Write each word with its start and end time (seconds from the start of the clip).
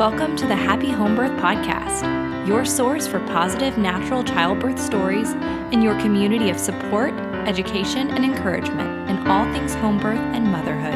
Welcome 0.00 0.34
to 0.36 0.46
the 0.46 0.56
Happy 0.56 0.90
Home 0.90 1.14
Birth 1.14 1.38
Podcast, 1.42 2.48
your 2.48 2.64
source 2.64 3.06
for 3.06 3.20
positive 3.26 3.76
natural 3.76 4.24
childbirth 4.24 4.80
stories 4.80 5.32
and 5.72 5.82
your 5.82 5.94
community 6.00 6.48
of 6.48 6.58
support, 6.58 7.12
education, 7.46 8.08
and 8.08 8.24
encouragement 8.24 9.10
in 9.10 9.18
all 9.28 9.44
things 9.52 9.74
home 9.74 9.98
birth 9.98 10.18
and 10.18 10.46
motherhood. 10.46 10.94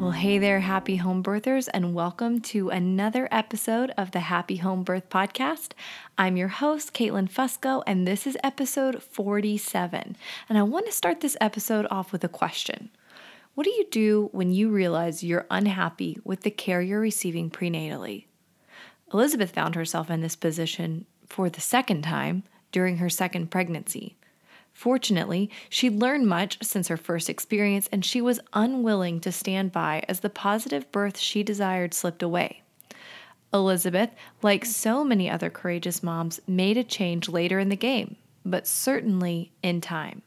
Well, 0.00 0.12
hey 0.12 0.38
there, 0.38 0.60
happy 0.60 0.94
home 0.94 1.24
birthers, 1.24 1.68
and 1.74 1.92
welcome 1.92 2.40
to 2.42 2.68
another 2.68 3.26
episode 3.32 3.90
of 3.98 4.12
the 4.12 4.20
Happy 4.20 4.58
Home 4.58 4.84
Birth 4.84 5.10
Podcast. 5.10 5.72
I'm 6.16 6.36
your 6.36 6.46
host, 6.46 6.94
Caitlin 6.94 7.28
Fusco, 7.28 7.82
and 7.84 8.06
this 8.06 8.28
is 8.28 8.38
episode 8.44 9.02
47. 9.02 10.16
And 10.48 10.56
I 10.56 10.62
want 10.62 10.86
to 10.86 10.92
start 10.92 11.20
this 11.20 11.36
episode 11.40 11.88
off 11.90 12.12
with 12.12 12.22
a 12.22 12.28
question. 12.28 12.90
What 13.56 13.64
do 13.64 13.70
you 13.70 13.86
do 13.90 14.28
when 14.32 14.52
you 14.52 14.68
realize 14.68 15.24
you're 15.24 15.46
unhappy 15.50 16.18
with 16.24 16.42
the 16.42 16.50
care 16.50 16.82
you're 16.82 17.00
receiving 17.00 17.48
prenatally? 17.48 18.26
Elizabeth 19.14 19.52
found 19.52 19.74
herself 19.74 20.10
in 20.10 20.20
this 20.20 20.36
position 20.36 21.06
for 21.26 21.48
the 21.48 21.62
second 21.62 22.02
time 22.02 22.42
during 22.70 22.98
her 22.98 23.08
second 23.08 23.50
pregnancy. 23.50 24.14
Fortunately, 24.74 25.48
she'd 25.70 25.98
learned 25.98 26.26
much 26.26 26.58
since 26.62 26.88
her 26.88 26.98
first 26.98 27.30
experience 27.30 27.88
and 27.90 28.04
she 28.04 28.20
was 28.20 28.40
unwilling 28.52 29.20
to 29.20 29.32
stand 29.32 29.72
by 29.72 30.04
as 30.06 30.20
the 30.20 30.28
positive 30.28 30.92
birth 30.92 31.16
she 31.16 31.42
desired 31.42 31.94
slipped 31.94 32.22
away. 32.22 32.60
Elizabeth, 33.54 34.10
like 34.42 34.66
so 34.66 35.02
many 35.02 35.30
other 35.30 35.48
courageous 35.48 36.02
moms, 36.02 36.40
made 36.46 36.76
a 36.76 36.84
change 36.84 37.26
later 37.26 37.58
in 37.58 37.70
the 37.70 37.74
game, 37.74 38.16
but 38.44 38.66
certainly 38.66 39.50
in 39.62 39.80
time. 39.80 40.20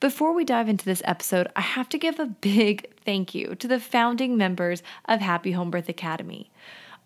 Before 0.00 0.32
we 0.32 0.46
dive 0.46 0.70
into 0.70 0.86
this 0.86 1.02
episode, 1.04 1.48
I 1.54 1.60
have 1.60 1.90
to 1.90 1.98
give 1.98 2.18
a 2.18 2.24
big 2.24 2.90
thank 3.04 3.34
you 3.34 3.54
to 3.56 3.68
the 3.68 3.78
founding 3.78 4.34
members 4.34 4.82
of 5.04 5.20
Happy 5.20 5.52
Home 5.52 5.70
Birth 5.70 5.90
Academy. 5.90 6.50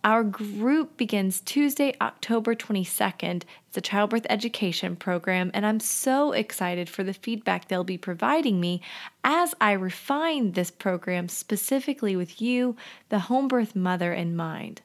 Our 0.05 0.22
group 0.22 0.96
begins 0.96 1.41
Tuesday, 1.41 1.96
October 2.00 2.55
22nd. 2.55 3.42
It's 3.66 3.77
a 3.77 3.80
childbirth 3.80 4.27
education 4.30 4.94
program, 4.94 5.50
and 5.55 5.66
I'm 5.66 5.80
so 5.80 6.30
excited 6.30 6.88
for 6.88 7.02
the 7.02 7.12
feedback 7.12 7.66
they'll 7.66 7.83
be 7.83 7.98
providing 7.98 8.60
me 8.60 8.80
as 9.24 9.56
I 9.61 9.72
refine 9.72 10.52
this 10.52 10.70
program 10.70 11.28
specifically 11.28 12.14
with 12.14 12.40
you, 12.40 12.77
the 13.08 13.18
home 13.18 13.48
birth 13.48 13.74
mother, 13.74 14.12
in 14.12 14.36
mind. 14.36 14.83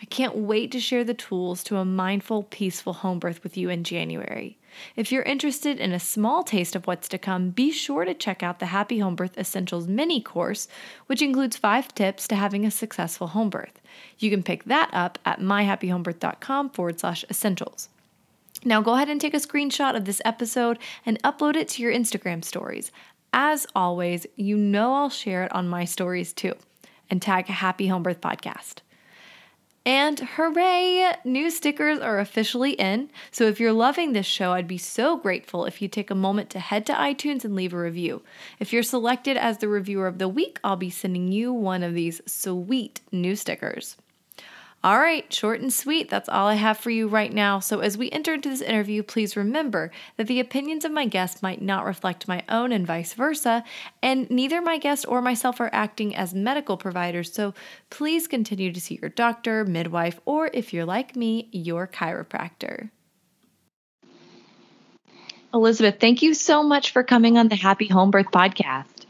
I 0.00 0.04
can't 0.04 0.36
wait 0.36 0.70
to 0.72 0.80
share 0.80 1.02
the 1.02 1.14
tools 1.14 1.64
to 1.64 1.76
a 1.76 1.84
mindful, 1.84 2.44
peaceful 2.44 2.92
home 2.92 3.18
birth 3.18 3.42
with 3.42 3.56
you 3.56 3.68
in 3.68 3.82
January. 3.82 4.56
If 4.94 5.10
you're 5.10 5.24
interested 5.24 5.80
in 5.80 5.92
a 5.92 5.98
small 5.98 6.44
taste 6.44 6.76
of 6.76 6.86
what's 6.86 7.08
to 7.08 7.18
come, 7.18 7.50
be 7.50 7.72
sure 7.72 8.04
to 8.04 8.14
check 8.14 8.42
out 8.42 8.60
the 8.60 8.66
Happy 8.66 9.00
Home 9.00 9.16
Birth 9.16 9.36
Essentials 9.36 9.88
mini 9.88 10.20
course, 10.20 10.68
which 11.06 11.20
includes 11.22 11.56
five 11.56 11.92
tips 11.94 12.28
to 12.28 12.36
having 12.36 12.64
a 12.64 12.70
successful 12.70 13.28
home 13.28 13.50
birth. 13.50 13.80
You 14.18 14.30
can 14.30 14.44
pick 14.44 14.64
that 14.64 14.90
up 14.92 15.18
at 15.24 15.40
myhappyhomebirth.com 15.40 16.70
forward 16.70 17.00
slash 17.00 17.24
essentials. 17.28 17.88
Now 18.64 18.80
go 18.80 18.94
ahead 18.94 19.08
and 19.08 19.20
take 19.20 19.34
a 19.34 19.38
screenshot 19.38 19.96
of 19.96 20.04
this 20.04 20.22
episode 20.24 20.78
and 21.06 21.22
upload 21.22 21.56
it 21.56 21.68
to 21.70 21.82
your 21.82 21.92
Instagram 21.92 22.44
stories. 22.44 22.92
As 23.32 23.66
always, 23.74 24.26
you 24.36 24.56
know 24.56 24.94
I'll 24.94 25.10
share 25.10 25.44
it 25.44 25.52
on 25.52 25.68
my 25.68 25.84
stories 25.84 26.32
too, 26.32 26.54
and 27.10 27.20
tag 27.20 27.46
Happy 27.46 27.88
Home 27.88 28.02
Birth 28.02 28.20
Podcast. 28.20 28.80
And 29.88 30.20
hooray! 30.20 31.14
New 31.24 31.48
stickers 31.48 31.98
are 31.98 32.18
officially 32.18 32.72
in. 32.72 33.08
So 33.30 33.44
if 33.44 33.58
you're 33.58 33.72
loving 33.72 34.12
this 34.12 34.26
show, 34.26 34.52
I'd 34.52 34.68
be 34.68 34.76
so 34.76 35.16
grateful 35.16 35.64
if 35.64 35.80
you 35.80 35.88
take 35.88 36.10
a 36.10 36.14
moment 36.14 36.50
to 36.50 36.58
head 36.58 36.84
to 36.86 36.92
iTunes 36.92 37.42
and 37.42 37.56
leave 37.56 37.72
a 37.72 37.78
review. 37.78 38.20
If 38.60 38.70
you're 38.70 38.82
selected 38.82 39.38
as 39.38 39.56
the 39.56 39.68
reviewer 39.68 40.06
of 40.06 40.18
the 40.18 40.28
week, 40.28 40.60
I'll 40.62 40.76
be 40.76 40.90
sending 40.90 41.32
you 41.32 41.54
one 41.54 41.82
of 41.82 41.94
these 41.94 42.20
sweet 42.26 43.00
new 43.10 43.34
stickers. 43.34 43.96
All 44.84 45.00
right, 45.00 45.30
short 45.32 45.60
and 45.60 45.72
sweet, 45.72 46.08
that's 46.08 46.28
all 46.28 46.46
I 46.46 46.54
have 46.54 46.78
for 46.78 46.90
you 46.90 47.08
right 47.08 47.32
now. 47.32 47.58
So, 47.58 47.80
as 47.80 47.98
we 47.98 48.12
enter 48.12 48.34
into 48.34 48.48
this 48.48 48.60
interview, 48.60 49.02
please 49.02 49.36
remember 49.36 49.90
that 50.16 50.28
the 50.28 50.38
opinions 50.38 50.84
of 50.84 50.92
my 50.92 51.04
guest 51.04 51.42
might 51.42 51.60
not 51.60 51.84
reflect 51.84 52.28
my 52.28 52.44
own 52.48 52.70
and 52.70 52.86
vice 52.86 53.12
versa, 53.12 53.64
and 54.04 54.30
neither 54.30 54.62
my 54.62 54.78
guest 54.78 55.04
or 55.08 55.20
myself 55.20 55.58
are 55.58 55.70
acting 55.72 56.14
as 56.14 56.32
medical 56.32 56.76
providers. 56.76 57.32
So, 57.32 57.54
please 57.90 58.28
continue 58.28 58.72
to 58.72 58.80
see 58.80 59.00
your 59.02 59.10
doctor, 59.10 59.64
midwife, 59.64 60.20
or 60.24 60.48
if 60.54 60.72
you're 60.72 60.84
like 60.84 61.16
me, 61.16 61.48
your 61.50 61.88
chiropractor. 61.88 62.90
Elizabeth, 65.52 65.98
thank 65.98 66.22
you 66.22 66.34
so 66.34 66.62
much 66.62 66.92
for 66.92 67.02
coming 67.02 67.36
on 67.36 67.48
the 67.48 67.56
Happy 67.56 67.88
Home 67.88 68.12
Birth 68.12 68.30
podcast. 68.30 69.06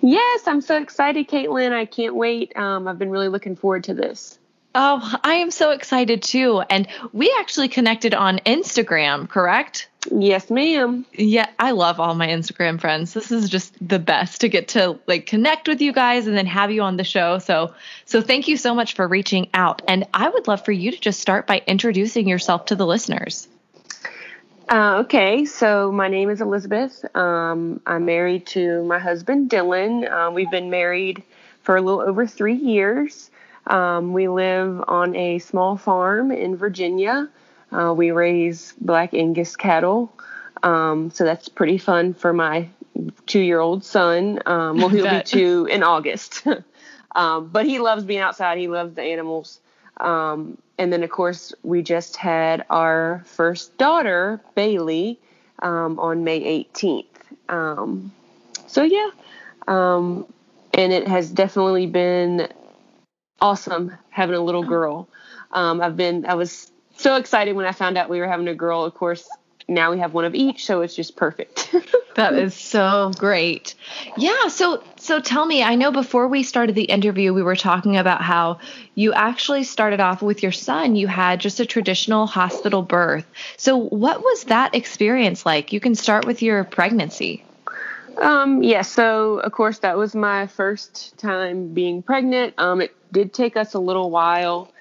Yes, 0.00 0.48
I'm 0.48 0.60
so 0.60 0.76
excited, 0.76 1.28
Caitlin. 1.28 1.70
I 1.70 1.84
can't 1.84 2.16
wait. 2.16 2.56
Um, 2.56 2.88
I've 2.88 2.98
been 2.98 3.10
really 3.10 3.28
looking 3.28 3.54
forward 3.54 3.84
to 3.84 3.94
this. 3.94 4.40
Oh, 4.80 5.16
I 5.24 5.34
am 5.34 5.50
so 5.50 5.72
excited 5.72 6.22
too. 6.22 6.62
And 6.70 6.86
we 7.12 7.34
actually 7.40 7.66
connected 7.66 8.14
on 8.14 8.38
Instagram, 8.46 9.28
correct? 9.28 9.88
Yes, 10.08 10.50
ma'am. 10.50 11.04
Yeah, 11.14 11.48
I 11.58 11.72
love 11.72 11.98
all 11.98 12.14
my 12.14 12.28
Instagram 12.28 12.80
friends. 12.80 13.12
This 13.12 13.32
is 13.32 13.50
just 13.50 13.74
the 13.86 13.98
best 13.98 14.42
to 14.42 14.48
get 14.48 14.68
to 14.68 14.96
like 15.08 15.26
connect 15.26 15.66
with 15.66 15.82
you 15.82 15.92
guys 15.92 16.28
and 16.28 16.36
then 16.36 16.46
have 16.46 16.70
you 16.70 16.82
on 16.82 16.96
the 16.96 17.02
show. 17.02 17.40
So, 17.40 17.74
so 18.04 18.22
thank 18.22 18.46
you 18.46 18.56
so 18.56 18.72
much 18.72 18.94
for 18.94 19.08
reaching 19.08 19.50
out. 19.52 19.82
And 19.88 20.06
I 20.14 20.28
would 20.28 20.46
love 20.46 20.64
for 20.64 20.70
you 20.70 20.92
to 20.92 21.00
just 21.00 21.18
start 21.18 21.48
by 21.48 21.60
introducing 21.66 22.28
yourself 22.28 22.66
to 22.66 22.76
the 22.76 22.86
listeners. 22.86 23.48
Uh, 24.68 24.98
okay, 25.00 25.44
so 25.44 25.90
my 25.90 26.06
name 26.06 26.30
is 26.30 26.40
Elizabeth. 26.40 27.04
Um, 27.16 27.80
I'm 27.84 28.04
married 28.04 28.46
to 28.48 28.84
my 28.84 29.00
husband 29.00 29.50
Dylan. 29.50 30.08
Uh, 30.08 30.30
we've 30.30 30.52
been 30.52 30.70
married 30.70 31.24
for 31.64 31.76
a 31.76 31.82
little 31.82 32.00
over 32.00 32.28
three 32.28 32.54
years. 32.54 33.28
Um, 33.68 34.14
we 34.14 34.28
live 34.28 34.82
on 34.88 35.14
a 35.14 35.38
small 35.38 35.76
farm 35.76 36.32
in 36.32 36.56
Virginia. 36.56 37.28
Uh, 37.70 37.92
we 37.94 38.10
raise 38.10 38.72
black 38.80 39.12
Angus 39.12 39.56
cattle. 39.56 40.12
Um, 40.62 41.10
so 41.10 41.24
that's 41.24 41.48
pretty 41.48 41.78
fun 41.78 42.14
for 42.14 42.32
my 42.32 42.68
two 43.26 43.40
year 43.40 43.60
old 43.60 43.84
son. 43.84 44.40
Um, 44.46 44.78
well, 44.78 44.88
he'll 44.88 45.08
be 45.08 45.22
two 45.24 45.68
in 45.70 45.82
August. 45.82 46.44
um, 47.14 47.48
but 47.48 47.66
he 47.66 47.78
loves 47.78 48.04
being 48.04 48.20
outside, 48.20 48.58
he 48.58 48.68
loves 48.68 48.94
the 48.94 49.02
animals. 49.02 49.60
Um, 49.98 50.56
and 50.78 50.92
then, 50.92 51.02
of 51.02 51.10
course, 51.10 51.52
we 51.62 51.82
just 51.82 52.16
had 52.16 52.64
our 52.70 53.22
first 53.26 53.76
daughter, 53.78 54.40
Bailey, 54.54 55.18
um, 55.60 55.98
on 55.98 56.24
May 56.24 56.64
18th. 56.64 57.04
Um, 57.48 58.12
so, 58.66 58.82
yeah. 58.82 59.10
and 59.66 60.92
it 60.92 61.08
has 61.08 61.30
definitely 61.30 61.86
been 61.86 62.48
awesome 63.40 63.96
having 64.10 64.34
a 64.34 64.40
little 64.40 64.64
girl. 64.64 65.08
Um, 65.52 65.80
I've 65.80 65.96
been 65.96 66.26
I 66.26 66.34
was 66.34 66.70
so 66.96 67.16
excited 67.16 67.54
when 67.54 67.66
I 67.66 67.72
found 67.72 67.96
out 67.96 68.08
we 68.08 68.20
were 68.20 68.28
having 68.28 68.48
a 68.48 68.54
girl. 68.54 68.84
Of 68.84 68.94
course, 68.94 69.28
now 69.68 69.90
we 69.90 69.98
have 69.98 70.14
one 70.14 70.24
of 70.24 70.34
each, 70.34 70.64
so 70.64 70.80
it's 70.80 70.94
just 70.94 71.14
perfect. 71.14 71.74
that 72.14 72.34
is 72.34 72.54
so 72.54 73.12
great. 73.18 73.74
Yeah, 74.16 74.48
so 74.48 74.82
so 74.96 75.20
tell 75.20 75.44
me, 75.44 75.62
I 75.62 75.74
know 75.74 75.92
before 75.92 76.26
we 76.26 76.42
started 76.42 76.74
the 76.74 76.84
interview 76.84 77.34
we 77.34 77.42
were 77.42 77.56
talking 77.56 77.96
about 77.96 78.22
how 78.22 78.60
you 78.94 79.12
actually 79.12 79.64
started 79.64 80.00
off 80.00 80.22
with 80.22 80.42
your 80.42 80.52
son, 80.52 80.96
you 80.96 81.06
had 81.06 81.40
just 81.40 81.60
a 81.60 81.66
traditional 81.66 82.26
hospital 82.26 82.82
birth. 82.82 83.26
So 83.56 83.76
what 83.76 84.20
was 84.20 84.44
that 84.44 84.74
experience 84.74 85.44
like? 85.44 85.72
You 85.72 85.80
can 85.80 85.94
start 85.94 86.26
with 86.26 86.42
your 86.42 86.64
pregnancy. 86.64 87.44
Um, 88.20 88.62
yeah, 88.62 88.82
so 88.82 89.38
of 89.38 89.52
course 89.52 89.78
that 89.80 89.96
was 89.96 90.14
my 90.14 90.46
first 90.48 91.16
time 91.18 91.72
being 91.72 92.02
pregnant. 92.02 92.54
Um, 92.58 92.80
it 92.80 92.94
did 93.12 93.32
take 93.32 93.56
us 93.56 93.74
a 93.74 93.78
little 93.78 94.10
while 94.10 94.72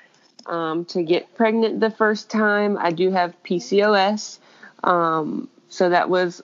um, 0.47 0.85
to 0.85 1.03
get 1.03 1.35
pregnant 1.35 1.79
the 1.79 1.91
first 1.91 2.29
time. 2.31 2.77
I 2.79 2.91
do 2.91 3.11
have 3.11 3.35
PCOS, 3.43 4.39
um, 4.83 5.49
so 5.69 5.89
that 5.89 6.09
was 6.09 6.41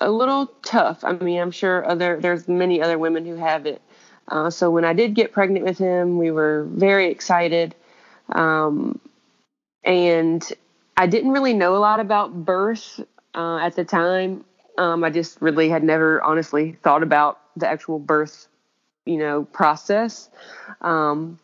a 0.00 0.10
little 0.10 0.46
tough. 0.64 1.04
I 1.04 1.12
mean, 1.12 1.40
I'm 1.40 1.52
sure 1.52 1.86
other 1.88 2.18
there's 2.20 2.48
many 2.48 2.82
other 2.82 2.98
women 2.98 3.24
who 3.24 3.36
have 3.36 3.66
it. 3.66 3.80
Uh, 4.26 4.50
so 4.50 4.70
when 4.70 4.84
I 4.84 4.94
did 4.94 5.14
get 5.14 5.32
pregnant 5.32 5.64
with 5.64 5.78
him, 5.78 6.18
we 6.18 6.30
were 6.32 6.64
very 6.70 7.10
excited, 7.10 7.74
um, 8.30 9.00
and 9.84 10.42
I 10.96 11.06
didn't 11.06 11.32
really 11.32 11.54
know 11.54 11.76
a 11.76 11.78
lot 11.78 12.00
about 12.00 12.44
birth 12.44 13.00
uh, 13.34 13.58
at 13.58 13.76
the 13.76 13.84
time. 13.84 14.44
Um, 14.78 15.04
I 15.04 15.10
just 15.10 15.40
really 15.40 15.68
had 15.68 15.84
never 15.84 16.22
honestly 16.22 16.78
thought 16.82 17.02
about 17.02 17.40
the 17.56 17.68
actual 17.68 17.98
birth 17.98 18.48
you 19.04 19.16
know, 19.16 19.44
process. 19.44 20.28
Um, 20.80 21.38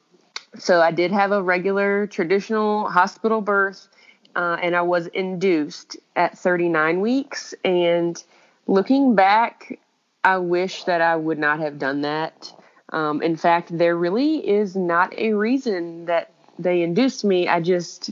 so 0.59 0.81
I 0.81 0.91
did 0.91 1.13
have 1.13 1.33
a 1.33 1.43
regular 1.43 2.07
traditional 2.07 2.89
hospital 2.89 3.41
birth, 3.41 3.89
uh, 4.35 4.57
and 4.63 4.75
I 4.77 4.83
was 4.83 5.07
induced 5.09 5.97
at 6.17 6.39
39 6.39 7.01
weeks. 7.01 7.55
And 7.65 8.23
looking 8.67 9.15
back, 9.15 9.79
I 10.25 10.39
wish 10.39 10.85
that 10.85 11.01
I 11.01 11.17
would 11.17 11.39
not 11.39 11.61
have 11.61 11.79
done 11.79 12.03
that. 12.03 12.53
Um, 12.91 13.23
in 13.23 13.37
fact, 13.37 13.77
there 13.77 13.97
really 13.97 14.49
is 14.49 14.75
not 14.75 15.17
a 15.19 15.35
reason 15.35 16.07
that 16.07 16.33
they 16.59 16.83
induced 16.83 17.25
me. 17.25 17.47
I 17.49 17.61
just 17.61 18.11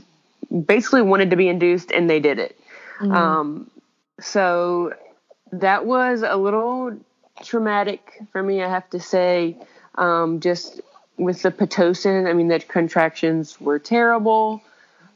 basically 0.65 1.01
wanted 1.01 1.31
to 1.31 1.35
be 1.35 1.47
induced, 1.47 1.91
and 1.91 2.09
they 2.09 2.19
did 2.19 2.37
it. 2.37 2.59
Mm-hmm. 2.99 3.11
Um, 3.11 3.71
so 4.19 4.93
that 5.51 5.85
was 5.85 6.23
a 6.23 6.35
little 6.35 6.97
traumatic 7.43 8.21
for 8.31 8.41
me, 8.41 8.63
I 8.63 8.69
have 8.69 8.89
to 8.91 8.99
say. 8.99 9.57
Um, 9.95 10.39
just 10.39 10.81
with 11.17 11.41
the 11.41 11.51
Pitocin, 11.51 12.29
I 12.29 12.33
mean, 12.33 12.47
the 12.47 12.59
contractions 12.59 13.59
were 13.59 13.79
terrible. 13.79 14.61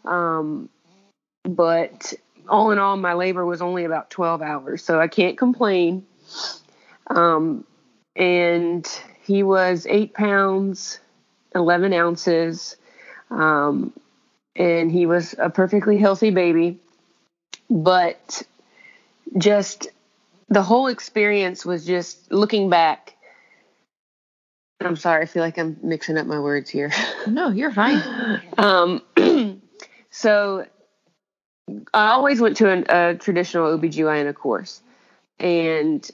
Um, 0.05 0.69
but 1.43 2.13
all 2.47 2.71
in 2.71 2.79
all, 2.79 2.97
my 2.97 3.13
labor 3.13 3.45
was 3.45 3.61
only 3.61 3.85
about 3.85 4.09
12 4.09 4.41
hours, 4.41 4.83
so 4.83 4.99
I 4.99 5.07
can't 5.07 5.37
complain. 5.37 6.05
Um, 7.07 7.65
and 8.15 8.87
he 9.23 9.43
was 9.43 9.85
eight 9.89 10.13
pounds, 10.13 10.99
11 11.55 11.93
ounces, 11.93 12.75
um, 13.29 13.93
and 14.55 14.91
he 14.91 15.05
was 15.05 15.35
a 15.37 15.49
perfectly 15.49 15.97
healthy 15.97 16.31
baby. 16.31 16.79
But 17.69 18.43
just 19.37 19.87
the 20.51 20.61
whole 20.61 20.87
experience 20.87 21.65
was 21.65 21.85
just 21.85 22.29
looking 22.29 22.69
back. 22.69 23.15
I'm 24.81 24.97
sorry, 24.97 25.23
I 25.23 25.25
feel 25.25 25.43
like 25.43 25.57
I'm 25.57 25.77
mixing 25.81 26.17
up 26.17 26.27
my 26.27 26.39
words 26.39 26.69
here. 26.69 26.91
No, 27.27 27.49
you're 27.49 27.71
fine. 27.71 28.41
um, 28.57 29.01
so 30.09 30.65
I 31.93 32.07
always 32.09 32.41
went 32.41 32.57
to 32.57 32.69
an, 32.69 32.85
a 32.89 33.15
traditional 33.15 33.77
OBGYN, 33.77 34.27
of 34.27 34.35
course. 34.35 34.81
And 35.39 36.09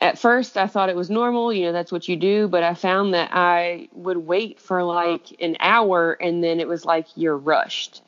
at 0.00 0.18
first 0.18 0.56
I 0.56 0.66
thought 0.66 0.90
it 0.90 0.96
was 0.96 1.10
normal, 1.10 1.52
you 1.52 1.64
know, 1.64 1.72
that's 1.72 1.90
what 1.90 2.06
you 2.08 2.16
do, 2.16 2.46
but 2.46 2.62
I 2.62 2.74
found 2.74 3.14
that 3.14 3.30
I 3.32 3.88
would 3.92 4.18
wait 4.18 4.60
for 4.60 4.84
like 4.84 5.34
an 5.40 5.56
hour 5.58 6.12
and 6.12 6.44
then 6.44 6.60
it 6.60 6.68
was 6.68 6.84
like 6.84 7.06
you're 7.16 7.36
rushed. 7.36 8.02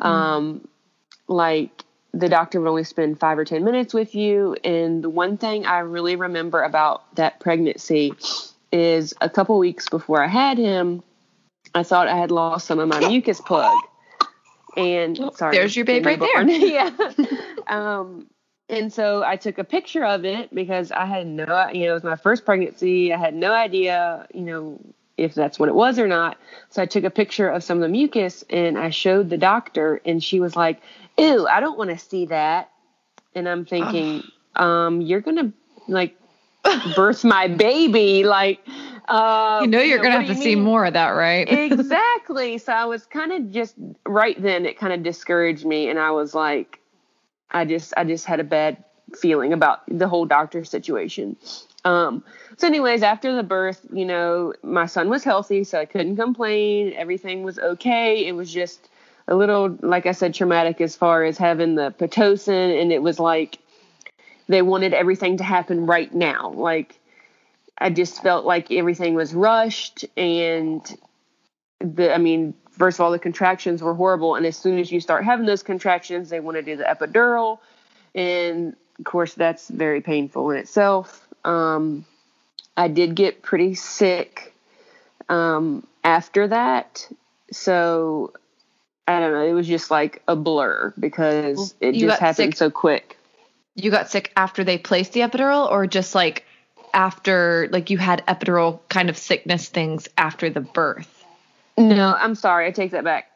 Mm. 0.00 0.06
Um, 0.06 0.68
like 1.28 1.84
the 2.14 2.28
doctor 2.28 2.60
would 2.60 2.68
only 2.68 2.84
spend 2.84 3.18
five 3.18 3.38
or 3.38 3.44
10 3.44 3.64
minutes 3.64 3.92
with 3.92 4.14
you. 4.14 4.56
And 4.64 5.02
the 5.02 5.10
one 5.10 5.36
thing 5.36 5.66
I 5.66 5.80
really 5.80 6.16
remember 6.16 6.62
about 6.62 7.14
that 7.16 7.40
pregnancy 7.40 8.14
is 8.72 9.14
a 9.20 9.28
couple 9.28 9.58
weeks 9.58 9.88
before 9.88 10.22
I 10.22 10.28
had 10.28 10.56
him, 10.56 11.02
I 11.74 11.82
thought 11.82 12.08
I 12.08 12.16
had 12.16 12.30
lost 12.30 12.66
some 12.66 12.78
of 12.78 12.88
my 12.88 13.00
mucus 13.08 13.40
plug. 13.40 13.74
And 14.76 15.18
oh, 15.20 15.32
sorry, 15.34 15.56
there's 15.56 15.76
your 15.76 15.84
babe 15.84 16.06
right 16.06 16.18
there. 16.18 16.42
yeah. 16.48 16.90
um, 17.66 18.28
and 18.68 18.92
so 18.92 19.22
I 19.22 19.36
took 19.36 19.58
a 19.58 19.64
picture 19.64 20.04
of 20.04 20.24
it 20.24 20.54
because 20.54 20.90
I 20.90 21.06
had 21.06 21.26
no, 21.26 21.68
you 21.72 21.84
know, 21.84 21.90
it 21.90 21.94
was 21.94 22.04
my 22.04 22.16
first 22.16 22.44
pregnancy. 22.44 23.12
I 23.12 23.18
had 23.18 23.34
no 23.34 23.52
idea, 23.52 24.26
you 24.32 24.42
know, 24.42 24.80
if 25.16 25.34
that's 25.34 25.58
what 25.58 25.68
it 25.68 25.74
was 25.74 25.98
or 25.98 26.08
not. 26.08 26.38
So 26.70 26.82
I 26.82 26.86
took 26.86 27.04
a 27.04 27.10
picture 27.10 27.48
of 27.48 27.62
some 27.62 27.78
of 27.78 27.82
the 27.82 27.88
mucus 27.88 28.44
and 28.50 28.78
I 28.78 28.90
showed 28.90 29.30
the 29.30 29.38
doctor, 29.38 30.00
and 30.04 30.22
she 30.22 30.40
was 30.40 30.56
like, 30.56 30.80
"Ew, 31.18 31.46
I 31.46 31.60
don't 31.60 31.78
want 31.78 31.90
to 31.90 31.98
see 31.98 32.26
that." 32.26 32.70
And 33.34 33.48
I'm 33.48 33.64
thinking, 33.64 34.22
um, 34.56 35.00
you're 35.00 35.20
gonna 35.20 35.52
like 35.88 36.16
birth 36.96 37.24
my 37.24 37.48
baby, 37.48 38.24
like. 38.24 38.60
Uh, 39.06 39.58
you 39.60 39.68
know 39.68 39.80
you're 39.80 39.86
you 39.88 39.96
know, 39.96 40.02
gonna 40.02 40.26
have 40.26 40.34
to 40.34 40.42
see 40.42 40.54
more 40.54 40.86
of 40.86 40.94
that, 40.94 41.10
right? 41.10 41.46
exactly. 41.52 42.56
So 42.56 42.72
I 42.72 42.86
was 42.86 43.04
kind 43.04 43.32
of 43.32 43.50
just 43.50 43.74
right 44.06 44.40
then. 44.40 44.64
It 44.64 44.78
kind 44.78 44.94
of 44.94 45.02
discouraged 45.02 45.66
me, 45.66 45.90
and 45.90 45.98
I 45.98 46.12
was 46.12 46.34
like, 46.34 46.80
I 47.50 47.66
just 47.66 47.92
I 47.98 48.04
just 48.04 48.24
had 48.24 48.40
a 48.40 48.44
bad 48.44 48.82
feeling 49.14 49.52
about 49.52 49.82
the 49.88 50.08
whole 50.08 50.24
doctor 50.24 50.64
situation. 50.64 51.36
Um, 51.84 52.24
so, 52.56 52.66
anyways, 52.66 53.02
after 53.02 53.34
the 53.34 53.42
birth, 53.42 53.86
you 53.92 54.04
know, 54.04 54.54
my 54.62 54.86
son 54.86 55.08
was 55.08 55.24
healthy, 55.24 55.64
so 55.64 55.78
I 55.80 55.84
couldn't 55.84 56.16
complain. 56.16 56.94
Everything 56.96 57.42
was 57.42 57.58
okay. 57.58 58.26
It 58.26 58.32
was 58.32 58.52
just 58.52 58.88
a 59.28 59.34
little, 59.34 59.76
like 59.80 60.06
I 60.06 60.12
said, 60.12 60.34
traumatic 60.34 60.80
as 60.80 60.96
far 60.96 61.24
as 61.24 61.36
having 61.36 61.74
the 61.74 61.90
pitocin, 61.90 62.80
and 62.80 62.92
it 62.92 63.02
was 63.02 63.18
like 63.18 63.58
they 64.48 64.62
wanted 64.62 64.94
everything 64.94 65.38
to 65.38 65.44
happen 65.44 65.86
right 65.86 66.12
now. 66.14 66.50
Like 66.50 66.98
I 67.78 67.90
just 67.90 68.22
felt 68.22 68.44
like 68.44 68.70
everything 68.70 69.14
was 69.14 69.34
rushed, 69.34 70.04
and 70.16 70.80
the, 71.80 72.14
I 72.14 72.18
mean, 72.18 72.54
first 72.70 72.98
of 72.98 73.04
all, 73.04 73.10
the 73.10 73.18
contractions 73.18 73.82
were 73.82 73.94
horrible. 73.94 74.34
And 74.36 74.46
as 74.46 74.56
soon 74.56 74.78
as 74.78 74.90
you 74.90 75.00
start 75.00 75.24
having 75.24 75.46
those 75.46 75.62
contractions, 75.62 76.30
they 76.30 76.40
want 76.40 76.56
to 76.56 76.62
do 76.62 76.76
the 76.76 76.84
epidural. 76.84 77.58
And 78.14 78.76
of 78.98 79.04
course, 79.04 79.34
that's 79.34 79.68
very 79.68 80.00
painful 80.00 80.50
in 80.50 80.56
itself. 80.56 81.23
Um, 81.44 82.04
I 82.76 82.88
did 82.88 83.14
get 83.14 83.42
pretty 83.42 83.74
sick 83.74 84.54
um, 85.28 85.86
after 86.02 86.48
that. 86.48 87.08
So 87.50 88.32
I 89.06 89.20
don't 89.20 89.32
know. 89.32 89.44
It 89.44 89.52
was 89.52 89.66
just 89.66 89.90
like 89.90 90.22
a 90.26 90.36
blur 90.36 90.92
because 90.98 91.74
it 91.80 91.94
you 91.94 92.08
just 92.08 92.20
happened 92.20 92.52
sick. 92.52 92.56
so 92.56 92.70
quick. 92.70 93.18
You 93.74 93.90
got 93.90 94.10
sick 94.10 94.32
after 94.36 94.64
they 94.64 94.78
placed 94.78 95.12
the 95.12 95.20
epidural, 95.20 95.70
or 95.70 95.86
just 95.86 96.14
like 96.14 96.44
after, 96.92 97.68
like 97.72 97.90
you 97.90 97.98
had 97.98 98.24
epidural 98.26 98.80
kind 98.88 99.10
of 99.10 99.18
sickness 99.18 99.68
things 99.68 100.08
after 100.16 100.48
the 100.48 100.60
birth? 100.60 101.24
No, 101.76 102.14
I'm 102.14 102.36
sorry. 102.36 102.66
I 102.66 102.70
take 102.70 102.92
that 102.92 103.04
back. 103.04 103.30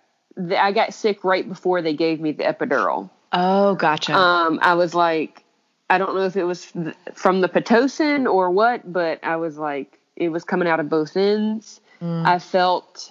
I 0.56 0.70
got 0.70 0.94
sick 0.94 1.24
right 1.24 1.46
before 1.46 1.82
they 1.82 1.94
gave 1.94 2.20
me 2.20 2.32
the 2.32 2.44
epidural. 2.44 3.10
Oh, 3.32 3.74
gotcha. 3.74 4.16
Um, 4.16 4.60
I 4.62 4.74
was 4.74 4.94
like, 4.94 5.42
I 5.90 5.98
don't 5.98 6.14
know 6.14 6.24
if 6.24 6.36
it 6.36 6.44
was 6.44 6.64
from 7.14 7.40
the 7.40 7.48
pitocin 7.48 8.30
or 8.30 8.50
what, 8.50 8.90
but 8.90 9.24
I 9.24 9.36
was 9.36 9.56
like, 9.56 9.98
it 10.16 10.28
was 10.28 10.44
coming 10.44 10.68
out 10.68 10.80
of 10.80 10.88
both 10.88 11.16
ends. 11.16 11.80
Mm. 12.02 12.26
I 12.26 12.38
felt 12.38 13.10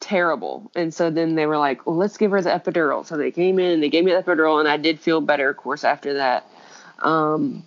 terrible, 0.00 0.70
and 0.74 0.92
so 0.92 1.10
then 1.10 1.34
they 1.34 1.46
were 1.46 1.58
like, 1.58 1.86
"Well, 1.86 1.96
let's 1.96 2.16
give 2.16 2.30
her 2.30 2.40
the 2.40 2.50
epidural." 2.50 3.04
So 3.04 3.16
they 3.16 3.30
came 3.30 3.58
in, 3.58 3.72
and 3.72 3.82
they 3.82 3.90
gave 3.90 4.04
me 4.04 4.12
the 4.12 4.22
epidural, 4.22 4.60
and 4.60 4.68
I 4.68 4.76
did 4.76 5.00
feel 5.00 5.20
better, 5.20 5.50
of 5.50 5.56
course, 5.56 5.84
after 5.84 6.14
that. 6.14 6.46
Um, 7.00 7.64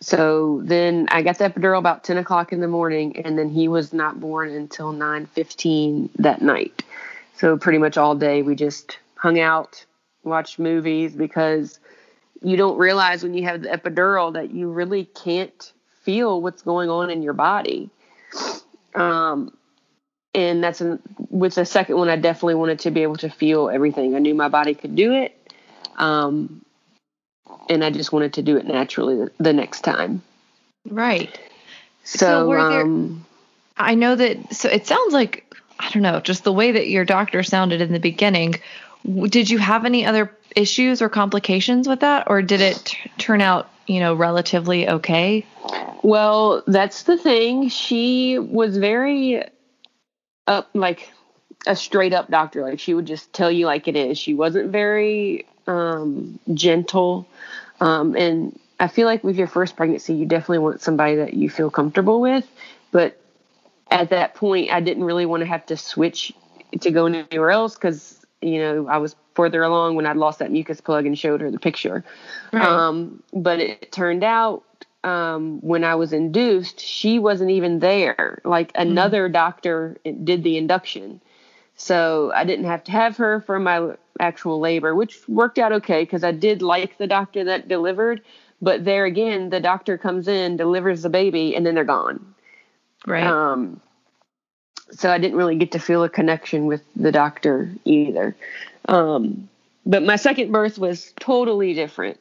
so 0.00 0.60
then 0.64 1.08
I 1.10 1.22
got 1.22 1.38
the 1.38 1.48
epidural 1.48 1.78
about 1.78 2.04
10 2.04 2.18
o'clock 2.18 2.52
in 2.52 2.60
the 2.60 2.68
morning, 2.68 3.24
and 3.24 3.38
then 3.38 3.48
he 3.48 3.68
was 3.68 3.92
not 3.92 4.20
born 4.20 4.50
until 4.50 4.92
9:15 4.92 6.10
that 6.18 6.42
night. 6.42 6.82
So 7.36 7.56
pretty 7.56 7.78
much 7.78 7.96
all 7.96 8.14
day 8.14 8.42
we 8.42 8.54
just 8.54 8.98
hung 9.16 9.38
out, 9.38 9.84
watched 10.22 10.58
movies 10.58 11.14
because 11.14 11.78
you 12.42 12.56
don't 12.56 12.78
realize 12.78 13.22
when 13.22 13.34
you 13.34 13.44
have 13.44 13.62
the 13.62 13.68
epidural 13.68 14.32
that 14.34 14.50
you 14.50 14.70
really 14.70 15.04
can't 15.04 15.72
feel 16.02 16.40
what's 16.40 16.62
going 16.62 16.90
on 16.90 17.10
in 17.10 17.22
your 17.22 17.32
body. 17.32 17.90
Um, 18.94 19.56
and 20.34 20.62
that's 20.62 20.80
an, 20.80 21.00
with 21.30 21.54
the 21.54 21.64
second 21.64 21.96
one, 21.96 22.08
I 22.08 22.16
definitely 22.16 22.56
wanted 22.56 22.80
to 22.80 22.90
be 22.90 23.02
able 23.02 23.16
to 23.16 23.30
feel 23.30 23.70
everything. 23.70 24.14
I 24.14 24.18
knew 24.18 24.34
my 24.34 24.48
body 24.48 24.74
could 24.74 24.94
do 24.94 25.12
it. 25.14 25.36
Um, 25.96 26.64
and 27.68 27.84
I 27.84 27.90
just 27.90 28.12
wanted 28.12 28.34
to 28.34 28.42
do 28.42 28.56
it 28.56 28.66
naturally 28.66 29.28
the, 29.38 29.52
next 29.52 29.80
time. 29.82 30.22
Right. 30.88 31.38
So, 32.04 32.16
so 32.16 32.52
um, 32.52 33.26
I 33.76 33.94
know 33.94 34.14
that. 34.14 34.54
So 34.54 34.68
it 34.68 34.86
sounds 34.86 35.12
like 35.12 35.46
I 35.78 35.90
don't 35.90 36.02
know, 36.02 36.20
just 36.20 36.44
the 36.44 36.52
way 36.52 36.72
that 36.72 36.88
your 36.88 37.04
doctor 37.04 37.42
sounded 37.42 37.80
in 37.80 37.92
the 37.92 38.00
beginning. 38.00 38.54
Did 39.06 39.50
you 39.50 39.58
have 39.58 39.84
any 39.84 40.04
other 40.04 40.36
issues 40.54 41.02
or 41.02 41.08
complications 41.08 41.88
with 41.88 42.00
that, 42.00 42.28
or 42.28 42.42
did 42.42 42.60
it 42.60 42.82
t- 42.84 43.10
turn 43.18 43.40
out, 43.40 43.70
you 43.86 44.00
know, 44.00 44.14
relatively 44.14 44.88
okay? 44.88 45.46
Well, 46.02 46.62
that's 46.66 47.04
the 47.04 47.16
thing. 47.16 47.68
She 47.68 48.38
was 48.38 48.76
very 48.76 49.44
up, 50.46 50.70
like 50.74 51.12
a 51.66 51.76
straight 51.76 52.12
up 52.12 52.30
doctor. 52.30 52.62
Like 52.62 52.80
she 52.80 52.94
would 52.94 53.06
just 53.06 53.32
tell 53.32 53.50
you 53.50 53.66
like 53.66 53.88
it 53.88 53.96
is. 53.96 54.18
She 54.18 54.34
wasn't 54.34 54.70
very 54.70 55.46
um, 55.66 56.38
gentle. 56.54 57.28
Um, 57.80 58.16
and 58.16 58.58
I 58.78 58.88
feel 58.88 59.06
like 59.06 59.24
with 59.24 59.36
your 59.36 59.46
first 59.46 59.76
pregnancy, 59.76 60.14
you 60.14 60.26
definitely 60.26 60.58
want 60.58 60.80
somebody 60.80 61.16
that 61.16 61.34
you 61.34 61.50
feel 61.50 61.70
comfortable 61.70 62.20
with. 62.20 62.46
But 62.90 63.20
at 63.90 64.10
that 64.10 64.34
point, 64.34 64.70
I 64.70 64.80
didn't 64.80 65.04
really 65.04 65.26
want 65.26 65.42
to 65.42 65.46
have 65.46 65.66
to 65.66 65.76
switch 65.76 66.32
to 66.80 66.90
go 66.90 67.06
anywhere 67.06 67.50
else 67.50 67.74
because, 67.74 68.15
you 68.42 68.58
know, 68.58 68.86
I 68.88 68.98
was 68.98 69.16
further 69.34 69.62
along 69.62 69.96
when 69.96 70.06
I'd 70.06 70.16
lost 70.16 70.38
that 70.38 70.50
mucus 70.50 70.80
plug 70.80 71.06
and 71.06 71.18
showed 71.18 71.40
her 71.40 71.50
the 71.50 71.58
picture. 71.58 72.04
Right. 72.52 72.64
Um, 72.64 73.22
but 73.32 73.60
it 73.60 73.92
turned 73.92 74.24
out 74.24 74.64
um, 75.04 75.60
when 75.60 75.84
I 75.84 75.94
was 75.94 76.12
induced, 76.12 76.80
she 76.80 77.18
wasn't 77.18 77.50
even 77.50 77.78
there. 77.78 78.40
Like 78.44 78.72
mm-hmm. 78.72 78.90
another 78.90 79.26
mm-hmm. 79.26 79.34
doctor 79.34 79.96
did 80.24 80.42
the 80.42 80.56
induction. 80.56 81.20
So 81.76 82.32
I 82.34 82.44
didn't 82.44 82.64
have 82.64 82.84
to 82.84 82.92
have 82.92 83.16
her 83.18 83.40
for 83.42 83.58
my 83.58 83.94
actual 84.18 84.58
labor, 84.58 84.94
which 84.94 85.28
worked 85.28 85.58
out 85.58 85.72
okay 85.72 86.02
because 86.02 86.24
I 86.24 86.32
did 86.32 86.62
like 86.62 86.98
the 86.98 87.06
doctor 87.06 87.44
that 87.44 87.68
delivered. 87.68 88.22
But 88.62 88.84
there 88.84 89.04
again, 89.04 89.50
the 89.50 89.60
doctor 89.60 89.98
comes 89.98 90.26
in, 90.26 90.56
delivers 90.56 91.02
the 91.02 91.10
baby, 91.10 91.54
and 91.54 91.66
then 91.66 91.74
they're 91.74 91.84
gone. 91.84 92.34
Right. 93.06 93.26
Um, 93.26 93.80
so 94.90 95.10
I 95.10 95.18
didn't 95.18 95.36
really 95.36 95.56
get 95.56 95.72
to 95.72 95.78
feel 95.78 96.04
a 96.04 96.08
connection 96.08 96.66
with 96.66 96.82
the 96.94 97.12
doctor 97.12 97.70
either. 97.84 98.36
Um, 98.86 99.48
but 99.84 100.02
my 100.02 100.16
second 100.16 100.52
birth 100.52 100.78
was 100.78 101.12
totally 101.18 101.74
different. 101.74 102.18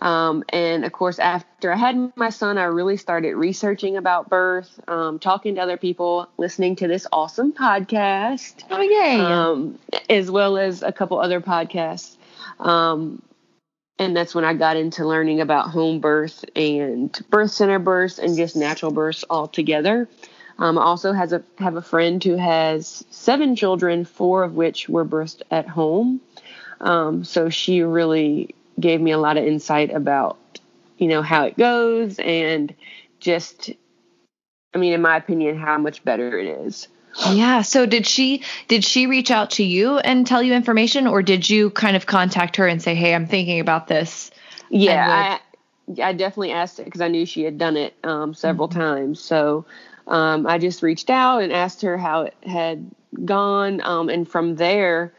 Um, 0.00 0.44
and 0.48 0.84
of 0.84 0.92
course, 0.92 1.18
after 1.18 1.72
I 1.72 1.76
had 1.76 2.12
my 2.16 2.30
son, 2.30 2.56
I 2.56 2.64
really 2.64 2.96
started 2.96 3.34
researching 3.34 3.96
about 3.96 4.30
birth, 4.30 4.80
um, 4.88 5.18
talking 5.18 5.56
to 5.56 5.60
other 5.60 5.76
people, 5.76 6.28
listening 6.38 6.76
to 6.76 6.88
this 6.88 7.06
awesome 7.12 7.52
podcast. 7.52 8.64
Oh, 8.70 8.80
yay. 8.80 9.20
Um, 9.20 9.78
as 10.08 10.30
well 10.30 10.56
as 10.56 10.82
a 10.82 10.92
couple 10.92 11.20
other 11.20 11.40
podcasts. 11.40 12.16
Um, 12.58 13.22
and 13.98 14.16
that's 14.16 14.34
when 14.34 14.46
I 14.46 14.54
got 14.54 14.78
into 14.78 15.06
learning 15.06 15.42
about 15.42 15.68
home 15.68 16.00
birth 16.00 16.46
and 16.56 17.16
birth 17.28 17.50
center 17.50 17.78
births 17.78 18.18
and 18.18 18.34
just 18.36 18.56
natural 18.56 18.92
births 18.92 19.24
altogether. 19.28 20.08
Um, 20.60 20.76
I 20.76 20.82
also 20.82 21.12
has 21.12 21.32
a 21.32 21.42
have 21.58 21.76
a 21.76 21.82
friend 21.82 22.22
who 22.22 22.36
has 22.36 23.04
seven 23.10 23.56
children, 23.56 24.04
four 24.04 24.44
of 24.44 24.54
which 24.54 24.88
were 24.88 25.04
birthed 25.04 25.42
at 25.50 25.66
home. 25.66 26.20
Um, 26.80 27.24
so 27.24 27.48
she 27.48 27.82
really 27.82 28.54
gave 28.78 29.00
me 29.00 29.10
a 29.10 29.18
lot 29.18 29.36
of 29.36 29.44
insight 29.44 29.90
about 29.90 30.38
you 30.98 31.08
know 31.08 31.22
how 31.22 31.44
it 31.44 31.56
goes 31.56 32.18
and 32.18 32.74
just 33.18 33.70
I 34.74 34.78
mean, 34.78 34.92
in 34.92 35.02
my 35.02 35.16
opinion, 35.16 35.58
how 35.58 35.78
much 35.78 36.04
better 36.04 36.38
it 36.38 36.46
is. 36.66 36.88
Yeah. 37.30 37.62
So 37.62 37.86
did 37.86 38.06
she 38.06 38.44
did 38.68 38.84
she 38.84 39.06
reach 39.06 39.30
out 39.30 39.52
to 39.52 39.64
you 39.64 39.98
and 39.98 40.26
tell 40.26 40.42
you 40.42 40.52
information, 40.52 41.06
or 41.06 41.22
did 41.22 41.48
you 41.48 41.70
kind 41.70 41.96
of 41.96 42.06
contact 42.06 42.56
her 42.56 42.66
and 42.66 42.80
say, 42.80 42.94
"Hey, 42.94 43.14
I'm 43.14 43.26
thinking 43.26 43.60
about 43.60 43.88
this"? 43.88 44.30
Yeah, 44.68 45.38
I 45.40 46.02
I 46.02 46.12
definitely 46.12 46.52
asked 46.52 46.78
it 46.78 46.84
because 46.84 47.00
I 47.00 47.08
knew 47.08 47.26
she 47.26 47.42
had 47.42 47.58
done 47.58 47.76
it 47.76 47.94
um, 48.04 48.34
several 48.34 48.68
mm-hmm. 48.68 48.78
times. 48.78 49.20
So 49.20 49.64
um, 50.10 50.46
I 50.46 50.58
just 50.58 50.82
reached 50.82 51.08
out 51.08 51.42
and 51.42 51.52
asked 51.52 51.82
her 51.82 51.96
how 51.96 52.22
it 52.22 52.34
had 52.44 52.90
gone, 53.24 53.80
um, 53.82 54.08
and 54.08 54.28
from 54.28 54.56
there, 54.56 55.14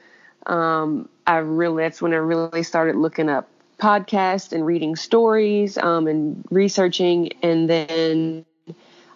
um, 0.45 1.07
I 1.25 1.37
really 1.37 1.83
that's 1.83 2.01
when 2.01 2.13
I 2.13 2.17
really 2.17 2.63
started 2.63 2.97
looking 2.97 3.29
up 3.29 3.47
podcasts 3.79 4.51
and 4.51 4.65
reading 4.65 4.95
stories 4.95 5.77
um, 5.77 6.07
and 6.07 6.45
researching, 6.51 7.31
and 7.41 7.69
then 7.69 8.45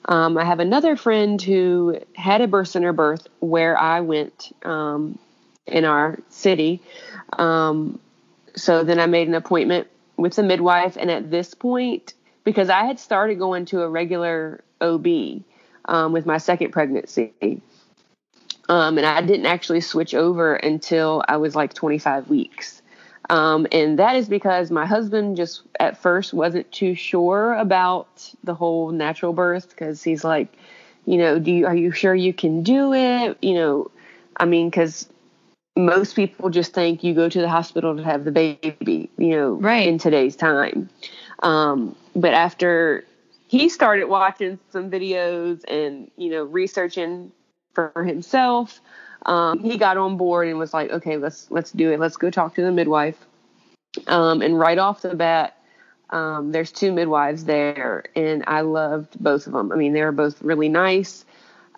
um, 0.05 0.37
I 0.37 0.45
have 0.45 0.61
another 0.61 0.95
friend 0.95 1.41
who 1.41 1.99
had 2.15 2.39
a 2.39 2.47
birth 2.47 2.69
center 2.69 2.93
birth 2.93 3.27
where 3.39 3.77
I 3.77 3.99
went 3.99 4.55
um, 4.63 5.19
in 5.67 5.83
our 5.83 6.19
city. 6.29 6.81
So 7.37 8.85
then 8.85 8.99
I 9.01 9.05
made 9.07 9.27
an 9.27 9.35
appointment 9.35 9.87
with 10.15 10.37
the 10.37 10.43
midwife, 10.43 10.95
and 10.95 11.11
at 11.11 11.29
this 11.29 11.53
point, 11.53 12.13
because 12.45 12.69
I 12.69 12.85
had 12.85 12.97
started 12.97 13.39
going 13.39 13.65
to 13.65 13.81
a 13.81 13.89
regular 13.89 14.63
OB 14.79 15.05
um, 15.87 16.11
with 16.11 16.25
my 16.25 16.37
second 16.37 16.71
pregnancy, 16.71 17.33
um, 18.69 18.97
and 18.97 19.05
I 19.05 19.21
didn't 19.21 19.45
actually 19.45 19.81
switch 19.81 20.13
over 20.13 20.55
until 20.55 21.23
I 21.27 21.37
was 21.37 21.55
like 21.55 21.73
25 21.73 22.29
weeks. 22.29 22.81
Um, 23.29 23.65
and 23.71 23.97
that 23.99 24.15
is 24.15 24.29
because 24.29 24.69
my 24.69 24.85
husband 24.85 25.37
just 25.37 25.61
at 25.79 25.97
first 25.97 26.33
wasn't 26.33 26.71
too 26.71 26.95
sure 26.95 27.53
about 27.55 28.31
the 28.43 28.53
whole 28.53 28.91
natural 28.91 29.33
birth 29.33 29.69
because 29.69 30.03
he's 30.03 30.23
like, 30.23 30.55
you 31.05 31.17
know, 31.17 31.39
do 31.39 31.51
you, 31.51 31.65
are 31.65 31.75
you 31.75 31.91
sure 31.91 32.13
you 32.13 32.33
can 32.33 32.63
do 32.63 32.93
it? 32.93 33.37
You 33.41 33.55
know, 33.55 33.91
I 34.37 34.45
mean, 34.45 34.69
because 34.69 35.07
most 35.75 36.15
people 36.15 36.49
just 36.49 36.73
think 36.73 37.03
you 37.03 37.13
go 37.13 37.27
to 37.27 37.41
the 37.41 37.49
hospital 37.49 37.95
to 37.97 38.03
have 38.03 38.25
the 38.25 38.31
baby, 38.31 39.09
you 39.17 39.29
know, 39.31 39.53
right. 39.53 39.87
in 39.87 39.97
today's 39.97 40.35
time. 40.35 40.89
Um, 41.43 41.95
but 42.15 42.33
after 42.33 43.05
he 43.55 43.69
started 43.69 44.05
watching 44.05 44.59
some 44.71 44.91
videos 44.91 45.63
and, 45.65 46.11
you 46.17 46.29
know, 46.29 46.43
researching 46.43 47.31
for 47.73 48.03
himself, 48.03 48.81
um, 49.25 49.59
he 49.59 49.77
got 49.77 49.95
on 49.95 50.17
board 50.17 50.49
and 50.49 50.59
was 50.59 50.73
like, 50.73 50.91
okay, 50.91 51.15
let's 51.15 51.49
let's 51.49 51.71
do 51.71 51.91
it. 51.91 51.99
Let's 51.99 52.17
go 52.17 52.29
talk 52.29 52.55
to 52.55 52.61
the 52.61 52.71
midwife. 52.71 53.17
Um, 54.07 54.41
and 54.41 54.59
right 54.59 54.77
off 54.77 55.01
the 55.01 55.15
bat, 55.15 55.57
um, 56.09 56.51
there's 56.51 56.71
two 56.71 56.91
midwives 56.91 57.45
there, 57.45 58.03
and 58.13 58.43
I 58.45 58.61
loved 58.61 59.17
both 59.17 59.47
of 59.47 59.53
them. 59.53 59.71
I 59.71 59.75
mean, 59.75 59.93
they 59.93 60.01
were 60.01 60.11
both 60.11 60.41
really 60.41 60.69
nice. 60.69 61.23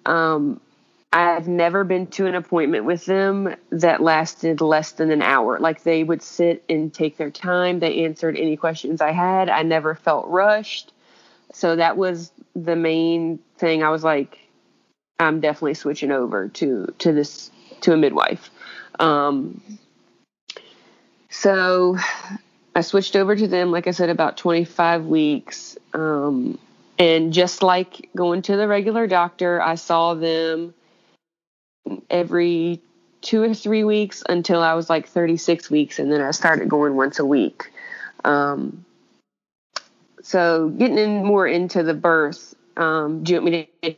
Um, 0.05 0.59
I've 1.13 1.47
never 1.47 1.83
been 1.83 2.07
to 2.07 2.25
an 2.25 2.33
appointment 2.33 2.85
with 2.85 3.05
them 3.05 3.55
that 3.69 4.01
lasted 4.01 4.61
less 4.61 4.93
than 4.93 5.11
an 5.11 5.21
hour. 5.21 5.59
Like 5.59 5.83
they 5.83 6.03
would 6.03 6.23
sit 6.23 6.63
and 6.67 6.91
take 6.91 7.17
their 7.17 7.31
time. 7.31 7.79
They 7.79 8.03
answered 8.03 8.35
any 8.35 8.57
questions 8.57 8.99
I 8.99 9.11
had. 9.11 9.47
I 9.47 9.61
never 9.61 9.93
felt 9.93 10.27
rushed. 10.27 10.91
So 11.53 11.75
that 11.75 11.97
was 11.97 12.31
the 12.55 12.75
main 12.75 13.39
thing. 13.57 13.83
I 13.83 13.89
was 13.89 14.03
like, 14.03 14.39
I'm 15.19 15.39
definitely 15.39 15.73
switching 15.73 16.11
over 16.11 16.49
to 16.49 16.93
to 16.99 17.13
this 17.13 17.51
to 17.81 17.93
a 17.93 17.97
midwife. 17.97 18.49
Um, 18.99 19.61
so 21.29 21.97
I 22.75 22.81
switched 22.81 23.15
over 23.15 23.35
to 23.35 23.47
them, 23.47 23.71
like 23.71 23.87
I 23.87 23.91
said, 23.91 24.09
about 24.09 24.37
25 24.37 25.05
weeks. 25.05 25.77
Um, 25.93 26.57
and 26.99 27.31
just 27.31 27.61
like 27.61 28.09
going 28.15 28.41
to 28.43 28.57
the 28.57 28.67
regular 28.67 29.07
doctor, 29.07 29.61
I 29.61 29.75
saw 29.75 30.15
them 30.15 30.73
every 32.09 32.81
two 33.21 33.43
or 33.43 33.53
three 33.53 33.83
weeks 33.83 34.23
until 34.27 34.61
I 34.61 34.73
was 34.73 34.89
like 34.89 35.07
36 35.07 35.69
weeks, 35.69 35.99
and 35.99 36.11
then 36.11 36.21
I 36.21 36.31
started 36.31 36.69
going 36.69 36.95
once 36.95 37.19
a 37.19 37.25
week. 37.25 37.71
Um, 38.23 38.85
so 40.27 40.67
getting 40.67 40.97
in 40.97 41.23
more 41.23 41.47
into 41.47 41.83
the 41.83 41.93
birth, 41.93 42.53
um, 42.75 43.23
do 43.23 43.31
you 43.31 43.41
want 43.41 43.51
me 43.53 43.69
to 43.81 43.95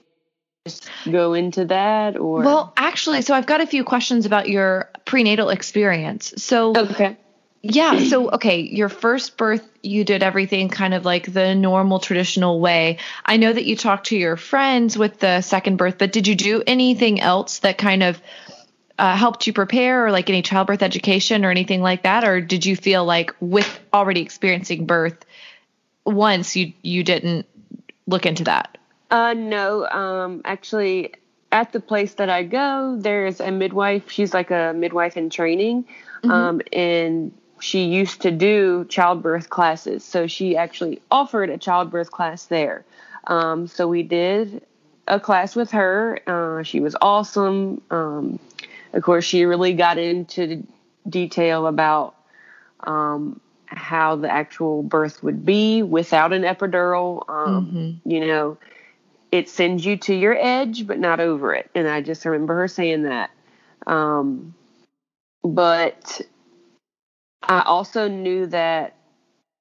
go 1.09 1.33
into 1.33 1.65
that 1.65 2.17
or? 2.17 2.43
Well 2.43 2.71
actually 2.77 3.23
so 3.23 3.33
i've 3.33 3.47
got 3.47 3.61
a 3.61 3.65
few 3.65 3.83
questions 3.83 4.27
about 4.27 4.47
your 4.47 4.91
prenatal 5.05 5.49
experience. 5.49 6.35
So 6.37 6.77
okay. 6.77 7.17
Yeah 7.63 7.97
so 7.97 8.29
okay 8.29 8.59
your 8.59 8.89
first 8.89 9.37
birth 9.37 9.67
you 9.81 10.03
did 10.03 10.21
everything 10.21 10.69
kind 10.69 10.93
of 10.93 11.03
like 11.03 11.33
the 11.33 11.55
normal 11.55 11.97
traditional 11.97 12.59
way. 12.59 12.99
I 13.25 13.37
know 13.37 13.51
that 13.51 13.65
you 13.65 13.75
talked 13.75 14.07
to 14.07 14.15
your 14.15 14.37
friends 14.37 14.99
with 14.99 15.17
the 15.19 15.41
second 15.41 15.77
birth 15.77 15.97
but 15.97 16.11
did 16.11 16.27
you 16.27 16.35
do 16.35 16.61
anything 16.67 17.19
else 17.19 17.57
that 17.59 17.79
kind 17.79 18.03
of 18.03 18.21
uh, 18.99 19.15
helped 19.15 19.47
you 19.47 19.53
prepare 19.53 20.05
or 20.05 20.11
like 20.11 20.29
any 20.29 20.43
childbirth 20.43 20.83
education 20.83 21.45
or 21.45 21.49
anything 21.49 21.81
like 21.81 22.03
that? 22.03 22.25
Or 22.25 22.41
did 22.41 22.65
you 22.65 22.75
feel 22.75 23.05
like 23.05 23.33
with 23.39 23.79
already 23.93 24.21
experiencing 24.21 24.85
birth 24.85 25.25
once 26.05 26.55
you 26.55 26.73
you 26.81 27.03
didn't 27.03 27.45
look 28.07 28.25
into 28.25 28.43
that 28.43 28.77
uh, 29.11 29.33
no. 29.33 29.87
Um, 29.87 30.41
actually, 30.45 31.13
at 31.51 31.71
the 31.71 31.79
place 31.79 32.15
that 32.15 32.29
I 32.29 32.43
go, 32.43 32.97
there's 32.99 33.39
a 33.39 33.51
midwife. 33.51 34.09
She's 34.09 34.33
like 34.33 34.51
a 34.51 34.73
midwife 34.75 35.17
in 35.17 35.29
training, 35.29 35.85
mm-hmm. 36.23 36.31
um, 36.31 36.61
and 36.71 37.33
she 37.59 37.85
used 37.85 38.21
to 38.21 38.31
do 38.31 38.85
childbirth 38.85 39.49
classes. 39.49 40.03
So 40.03 40.27
she 40.27 40.55
actually 40.55 41.01
offered 41.09 41.49
a 41.49 41.57
childbirth 41.57 42.11
class 42.11 42.45
there. 42.45 42.85
Um, 43.27 43.67
so 43.67 43.87
we 43.87 44.03
did 44.03 44.63
a 45.07 45.19
class 45.19 45.55
with 45.55 45.71
her. 45.71 46.19
Uh, 46.27 46.63
she 46.63 46.79
was 46.79 46.95
awesome. 47.01 47.81
Um, 47.89 48.39
of 48.93 49.03
course, 49.03 49.25
she 49.25 49.45
really 49.45 49.73
got 49.73 49.97
into 49.97 50.65
detail 51.07 51.67
about 51.67 52.15
um, 52.81 53.41
how 53.69 54.15
the 54.15 54.29
actual 54.29 54.81
birth 54.81 55.21
would 55.23 55.45
be 55.45 55.83
without 55.83 56.33
an 56.33 56.41
epidural. 56.41 57.23
Um, 57.29 57.65
mm-hmm. 57.65 58.09
You 58.09 58.27
know, 58.27 58.57
it 59.31 59.47
sends 59.47 59.85
you 59.85 59.97
to 59.97 60.13
your 60.13 60.35
edge, 60.37 60.87
but 60.87 60.99
not 60.99 61.19
over 61.19 61.53
it. 61.53 61.69
And 61.75 61.87
I 61.87 62.01
just 62.01 62.25
remember 62.25 62.55
her 62.55 62.67
saying 62.67 63.03
that. 63.03 63.29
Um, 63.85 64.55
but 65.43 66.21
I 67.43 67.61
also 67.61 68.07
knew 68.07 68.47
that 68.47 68.95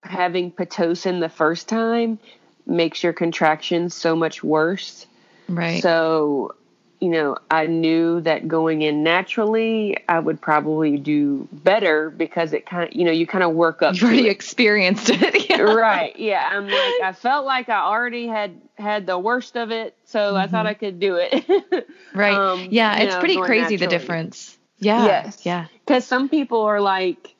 having 0.02 0.50
Pitocin 0.52 1.20
the 1.20 1.28
first 1.28 1.68
time 1.68 2.18
makes 2.66 3.02
your 3.02 3.12
contractions 3.12 3.94
so 3.94 4.16
much 4.16 4.42
worse. 4.42 5.06
Right. 5.48 5.82
So 5.82 6.54
you 7.00 7.09
know, 7.09 7.37
I 7.50 7.67
knew 7.67 8.21
that 8.23 8.49
going 8.49 8.83
in 8.83 9.02
naturally, 9.02 9.99
I 10.09 10.19
would 10.19 10.40
probably 10.40 10.97
do 10.97 11.49
better 11.52 12.11
because 12.11 12.52
it 12.52 12.67
kind 12.67 12.88
of, 12.88 12.97
you 12.97 13.05
know, 13.05 13.12
you 13.12 13.26
kind 13.26 13.45
of 13.45 13.52
work 13.52 13.83
up. 13.83 13.95
You 13.95 14.07
already 14.07 14.28
experienced 14.28 15.11
it, 15.11 15.49
yeah. 15.50 15.61
right? 15.61 16.19
Yeah, 16.19 16.49
I'm 16.50 16.67
like, 16.67 17.00
I 17.02 17.12
felt 17.17 17.47
like 17.47 17.69
I 17.69 17.81
already 17.81 18.26
had 18.26 18.61
had 18.76 19.07
the 19.07 19.19
worst 19.19 19.57
of 19.57 19.71
it, 19.71 19.97
so 20.07 20.19
mm-hmm. 20.19 20.37
I 20.37 20.47
thought 20.49 20.67
mm-hmm. 20.67 20.71
I 20.71 20.75
could 20.75 20.99
do 20.99 21.17
it. 21.21 21.88
right? 22.14 22.35
Um, 22.35 22.69
yeah, 22.71 22.99
it's 22.99 23.14
know, 23.14 23.21
pretty 23.21 23.37
crazy 23.37 23.76
naturally. 23.76 23.76
the 23.76 23.87
difference. 23.87 24.59
Yeah. 24.78 25.05
Yes. 25.07 25.47
Yeah. 25.47 25.67
Because 25.87 26.05
some 26.05 26.28
people 26.28 26.62
are 26.62 26.81
like, 26.81 27.35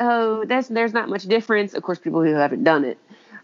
oh, 0.00 0.44
that's 0.44 0.68
there's 0.68 0.92
not 0.92 1.08
much 1.08 1.24
difference. 1.24 1.74
Of 1.74 1.82
course, 1.82 1.98
people 1.98 2.22
who 2.22 2.34
haven't 2.34 2.64
done 2.64 2.84
it. 2.84 2.98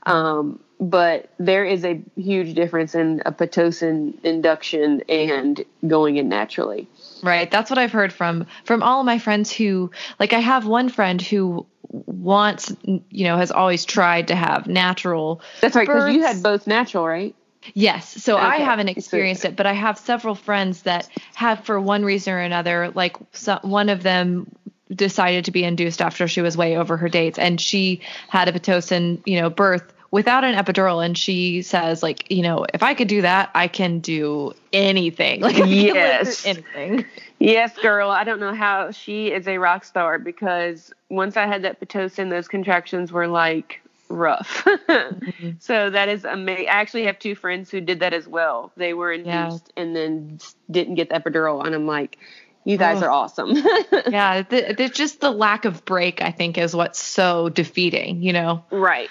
Um, 0.05 0.61
but 0.81 1.29
there 1.39 1.65
is 1.65 1.85
a 1.85 2.03
huge 2.17 2.55
difference 2.55 2.95
in 2.95 3.23
a 3.27 3.33
pitocin 3.33 4.19
induction 4.25 5.03
and 5.11 5.63
going 5.87 6.17
in 6.17 6.29
naturally. 6.31 6.89
Right. 7.23 7.51
That's 7.51 7.71
what 7.71 7.79
I've 7.79 7.93
heard 7.93 8.13
from 8.13 8.47
from 8.65 8.83
all 8.83 9.01
of 9.01 9.07
my 9.07 9.19
friends 9.19 9.53
who 9.53 9.91
like 10.19 10.33
I 10.33 10.39
have 10.39 10.67
one 10.67 10.89
friend 10.89 11.21
who 11.21 11.67
wants 11.83 12.73
you 12.83 13.25
know 13.25 13.37
has 13.37 13.51
always 13.51 13.85
tried 13.85 14.29
to 14.29 14.35
have 14.35 14.67
natural 14.67 15.43
That's 15.61 15.77
right 15.77 15.87
cuz 15.87 16.15
you 16.15 16.23
had 16.23 16.43
both 16.43 16.67
natural, 16.67 17.07
right? 17.07 17.35
Yes. 17.75 18.23
So 18.23 18.39
okay. 18.39 18.47
I 18.47 18.57
haven't 18.57 18.89
experienced 18.89 19.45
it, 19.45 19.55
but 19.55 19.67
I 19.67 19.75
have 19.75 19.99
several 19.99 20.35
friends 20.35 20.83
that 20.83 21.07
have 21.35 21.65
for 21.65 21.79
one 21.79 22.07
reason 22.07 22.33
or 22.33 22.39
another 22.39 22.91
like 22.95 23.17
one 23.63 23.91
of 23.91 24.03
them 24.03 24.51
decided 24.95 25.45
to 25.45 25.51
be 25.51 25.63
induced 25.63 26.01
after 26.01 26.27
she 26.27 26.41
was 26.41 26.57
way 26.57 26.79
over 26.79 26.97
her 26.97 27.09
dates 27.09 27.39
and 27.39 27.61
she 27.61 28.01
had 28.29 28.49
a 28.49 28.53
pitocin, 28.53 29.21
you 29.27 29.41
know, 29.41 29.51
birth 29.51 29.93
without 30.11 30.45
an 30.45 30.55
epidural 30.55 31.05
and 31.05 31.17
she 31.17 31.63
says 31.63 32.03
like 32.03 32.31
you 32.31 32.43
know 32.43 32.67
if 32.75 32.83
i 32.83 32.95
could 32.95 33.09
do 33.09 33.23
that 33.23 33.51
i 33.55 33.69
can 33.69 34.01
do 34.01 34.53
anything 34.73 35.41
like 35.41 35.57
yes 35.67 36.45
anything 36.47 37.05
yes 37.39 37.77
girl 37.79 38.11
i 38.11 38.25
don't 38.25 38.41
know 38.41 38.55
how 38.55 38.91
she 38.91 39.29
is 39.29 39.47
a 39.47 39.59
rock 39.59 39.85
star 39.85 40.19
because 40.19 40.93
once 41.09 41.37
i 41.37 41.47
had 41.47 41.63
that 41.63 41.81
pitocin 41.81 42.31
those 42.31 42.49
contractions 42.49 43.13
were 43.13 43.29
like 43.29 43.81
rough 44.09 44.65
mm-hmm. 44.65 45.51
so 45.61 45.89
that 45.91 46.09
is 46.09 46.25
amazing 46.25 46.67
i 46.67 46.71
actually 46.73 47.05
have 47.05 47.19
two 47.19 47.37
friends 47.37 47.71
who 47.71 47.81
did 47.81 48.01
that 48.01 48.13
as 48.13 48.27
well 48.27 48.73
they 48.77 48.93
were 48.93 49.13
induced 49.13 49.73
yeah. 49.77 49.83
and 49.83 49.95
then 49.95 50.39
didn't 50.69 50.97
get 50.97 51.09
the 51.09 51.15
epidural 51.15 51.65
and 51.65 51.75
i'm 51.75 51.87
like 51.87 52.19
you 52.65 52.77
guys 52.77 53.03
oh. 53.03 53.07
are 53.07 53.11
awesome. 53.11 53.51
yeah, 54.11 54.45
it's 54.51 54.97
just 54.97 55.21
the 55.21 55.31
lack 55.31 55.65
of 55.65 55.85
break, 55.87 56.21
I 56.21 56.31
think, 56.31 56.59
is 56.59 56.77
what's 56.77 57.03
so 57.03 57.49
defeating, 57.49 58.23
you 58.23 58.35
know? 58.35 58.65
Right. 58.71 59.09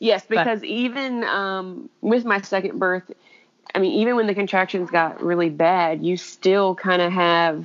Yes, 0.00 0.24
because 0.26 0.60
but. 0.60 0.68
even 0.68 1.22
um, 1.24 1.88
with 2.00 2.24
my 2.24 2.40
second 2.40 2.78
birth, 2.78 3.10
I 3.74 3.78
mean, 3.78 3.92
even 4.00 4.16
when 4.16 4.26
the 4.26 4.34
contractions 4.34 4.90
got 4.90 5.22
really 5.22 5.50
bad, 5.50 6.04
you 6.04 6.16
still 6.16 6.74
kind 6.74 7.00
of 7.02 7.12
have 7.12 7.64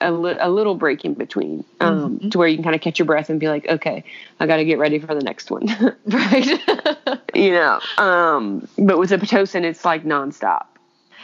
a, 0.00 0.10
li- 0.10 0.38
a 0.40 0.50
little 0.50 0.74
break 0.74 1.04
in 1.04 1.14
between 1.14 1.64
um, 1.80 2.18
mm-hmm. 2.18 2.28
to 2.30 2.38
where 2.38 2.48
you 2.48 2.56
can 2.56 2.64
kind 2.64 2.74
of 2.74 2.80
catch 2.80 2.98
your 2.98 3.06
breath 3.06 3.30
and 3.30 3.38
be 3.38 3.48
like, 3.48 3.68
okay, 3.68 4.04
I 4.40 4.46
got 4.46 4.56
to 4.56 4.64
get 4.64 4.78
ready 4.78 4.98
for 4.98 5.14
the 5.14 5.20
next 5.22 5.50
one. 5.50 5.66
right. 6.06 6.46
you 7.34 7.50
know, 7.50 7.78
um, 7.98 8.66
but 8.78 8.98
with 8.98 9.10
the 9.10 9.18
Pitocin, 9.18 9.62
it's 9.62 9.84
like 9.84 10.04
nonstop. 10.04 10.66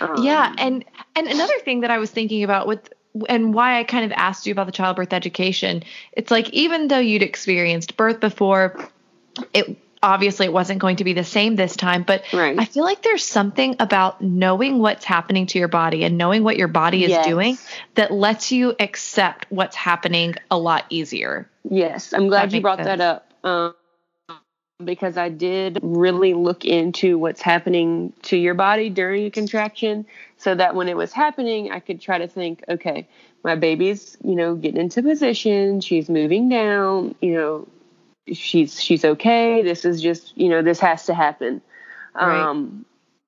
Um, 0.01 0.23
yeah. 0.23 0.55
And, 0.59 0.85
and 1.17 1.27
another 1.29 1.59
thing 1.61 1.81
that 1.81 1.91
I 1.91 1.99
was 1.99 2.11
thinking 2.11 2.45
about 2.45 2.67
with 2.67 2.93
and 3.29 3.53
why 3.53 3.79
I 3.79 3.85
kind 3.85 4.05
of 4.05 4.13
asked 4.13 4.47
you 4.47 4.53
about 4.53 4.67
the 4.67 4.73
childbirth 4.73 5.13
education, 5.13 5.83
it's 6.13 6.31
like 6.31 6.49
even 6.51 6.89
though 6.89 6.99
you'd 6.99 7.23
experienced 7.23 7.97
birth 7.97 8.21
before, 8.21 8.89
it 9.53 9.77
obviously 10.03 10.47
it 10.47 10.53
wasn't 10.53 10.81
going 10.81 10.97
to 10.97 11.05
be 11.05 11.13
the 11.13 11.25
same 11.25 11.57
this 11.57 11.77
time, 11.77 12.03
but 12.03 12.25
right. 12.33 12.59
I 12.59 12.65
feel 12.65 12.85
like 12.85 13.03
there's 13.03 13.25
something 13.25 13.77
about 13.79 14.21
knowing 14.21 14.79
what's 14.79 15.05
happening 15.05 15.47
to 15.47 15.59
your 15.59 15.69
body 15.69 16.05
and 16.05 16.19
knowing 16.19 16.43
what 16.43 16.57
your 16.57 16.69
body 16.69 17.05
is 17.05 17.11
yes. 17.11 17.27
doing 17.27 17.59
that 17.95 18.13
lets 18.13 18.51
you 18.51 18.75
accept 18.81 19.47
what's 19.51 19.77
happening 19.77 20.35
a 20.51 20.59
lot 20.59 20.85
easier. 20.91 21.49
Yes, 21.69 22.13
I'm 22.13 22.29
glad 22.29 22.51
that 22.51 22.57
you 22.57 22.63
brought 22.63 22.79
sense. 22.79 22.87
that 22.87 23.01
up. 23.01 23.33
Um, 23.45 23.75
because 24.85 25.17
I 25.17 25.29
did 25.29 25.79
really 25.83 26.35
look 26.35 26.65
into 26.65 27.17
what's 27.17 27.41
happening 27.41 28.13
to 28.23 28.37
your 28.37 28.55
body 28.55 28.91
during 28.91 29.27
a 29.27 29.31
contraction 29.31 30.07
so 30.39 30.57
that 30.57 30.75
when 30.75 30.89
it 30.89 30.97
was 30.97 31.13
happening, 31.13 31.71
I 31.71 31.79
could 31.79 32.01
try 32.01 32.19
to 32.19 32.27
think, 32.27 32.65
okay, 32.69 33.09
my 33.45 33.55
baby's, 33.55 34.17
you 34.25 34.35
know, 34.35 34.57
getting 34.57 34.81
into 34.81 35.03
position, 35.03 35.81
she's 35.81 36.09
moving 36.09 36.49
down, 36.49 37.15
you 37.21 37.35
know, 37.35 37.69
she's 38.33 38.81
she's 38.81 39.05
okay. 39.05 39.62
This 39.62 39.85
is 39.85 40.00
just, 40.00 40.37
you 40.37 40.49
know, 40.49 40.62
this 40.62 40.81
has 40.81 41.07
to 41.07 41.14
happen. 41.14 41.61
Right. 42.14 42.41
Um 42.41 42.85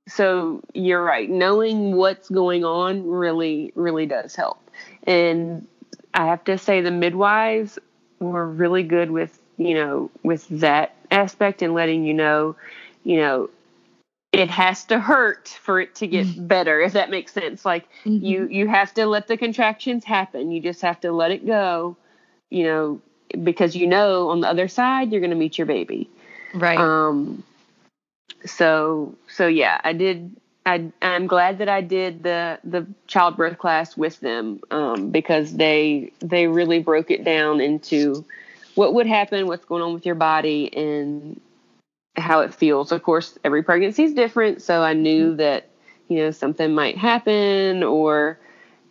so 0.06 0.62
you're 0.74 1.02
right. 1.02 1.28
Knowing 1.30 1.96
what's 1.96 2.28
going 2.28 2.64
on 2.64 3.06
really 3.08 3.72
really 3.74 4.06
does 4.06 4.34
help. 4.34 4.58
And 5.04 5.66
I 6.12 6.26
have 6.26 6.44
to 6.44 6.58
say 6.58 6.80
the 6.80 6.90
midwives 6.90 7.78
were 8.20 8.48
really 8.48 8.82
good 8.82 9.10
with, 9.10 9.38
you 9.56 9.74
know, 9.74 10.10
with 10.22 10.46
that 10.48 10.94
aspect 11.10 11.62
and 11.62 11.74
letting 11.74 12.04
you 12.04 12.14
know, 12.14 12.56
you 13.02 13.16
know, 13.16 13.50
it 14.34 14.50
has 14.50 14.84
to 14.84 14.98
hurt 14.98 15.48
for 15.48 15.80
it 15.80 15.94
to 15.94 16.06
get 16.06 16.26
mm-hmm. 16.26 16.46
better 16.46 16.80
if 16.80 16.92
that 16.92 17.08
makes 17.08 17.32
sense 17.32 17.64
like 17.64 17.88
mm-hmm. 18.04 18.24
you 18.24 18.48
you 18.48 18.66
have 18.66 18.92
to 18.92 19.06
let 19.06 19.28
the 19.28 19.36
contractions 19.36 20.04
happen 20.04 20.50
you 20.50 20.60
just 20.60 20.82
have 20.82 21.00
to 21.00 21.12
let 21.12 21.30
it 21.30 21.46
go 21.46 21.96
you 22.50 22.64
know 22.64 23.00
because 23.42 23.74
you 23.74 23.86
know 23.86 24.28
on 24.30 24.40
the 24.40 24.48
other 24.48 24.68
side 24.68 25.10
you're 25.10 25.20
going 25.20 25.30
to 25.30 25.36
meet 25.36 25.58
your 25.58 25.66
baby 25.66 26.08
right 26.54 26.78
um 26.78 27.42
so 28.44 29.14
so 29.28 29.46
yeah 29.46 29.80
i 29.84 29.92
did 29.92 30.34
I, 30.66 30.90
I'm 31.02 31.26
glad 31.26 31.58
that 31.58 31.68
I 31.68 31.82
did 31.82 32.22
the 32.22 32.58
the 32.64 32.86
childbirth 33.06 33.58
class 33.58 33.96
with 33.96 34.18
them 34.20 34.60
um, 34.70 35.10
because 35.10 35.54
they 35.54 36.12
they 36.20 36.46
really 36.46 36.78
broke 36.78 37.10
it 37.10 37.22
down 37.22 37.60
into 37.60 38.24
what 38.74 38.94
would 38.94 39.06
happen, 39.06 39.46
what's 39.46 39.64
going 39.64 39.82
on 39.82 39.92
with 39.92 40.06
your 40.06 40.14
body, 40.14 40.74
and 40.74 41.40
how 42.16 42.40
it 42.40 42.54
feels. 42.54 42.92
Of 42.92 43.02
course, 43.02 43.38
every 43.44 43.62
pregnancy 43.62 44.04
is 44.04 44.14
different, 44.14 44.62
so 44.62 44.82
I 44.82 44.94
knew 44.94 45.28
mm-hmm. 45.28 45.36
that 45.36 45.68
you 46.08 46.18
know 46.18 46.30
something 46.30 46.74
might 46.74 46.96
happen 46.96 47.82
or 47.82 48.38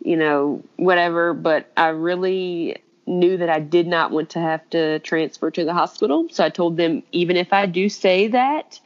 you 0.04 0.16
know 0.16 0.62
whatever, 0.76 1.34
but 1.34 1.68
I 1.76 1.88
really 1.88 2.76
knew 3.06 3.36
that 3.36 3.50
I 3.50 3.60
did 3.60 3.86
not 3.86 4.10
want 4.10 4.30
to 4.30 4.40
have 4.40 4.68
to 4.70 4.98
transfer 5.00 5.50
to 5.50 5.64
the 5.64 5.72
hospital. 5.72 6.26
So 6.30 6.44
I 6.44 6.48
told 6.48 6.76
them 6.76 7.02
even 7.12 7.36
if 7.36 7.52
I 7.52 7.66
do 7.66 7.88
say 7.88 8.28
that, 8.28 8.80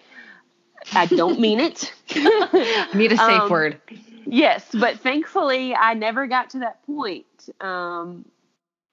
I 0.93 1.07
don't 1.07 1.41
mean 1.47 1.61
it. 1.61 1.93
Need 2.95 3.13
a 3.13 3.17
safe 3.17 3.43
um, 3.43 3.51
word. 3.51 3.81
Yes, 4.27 4.67
but 4.73 5.01
thankfully 5.01 5.75
I 5.75 5.95
never 5.95 6.27
got 6.27 6.51
to 6.51 6.61
that 6.61 6.85
point. 6.87 7.27
Um, 7.61 8.25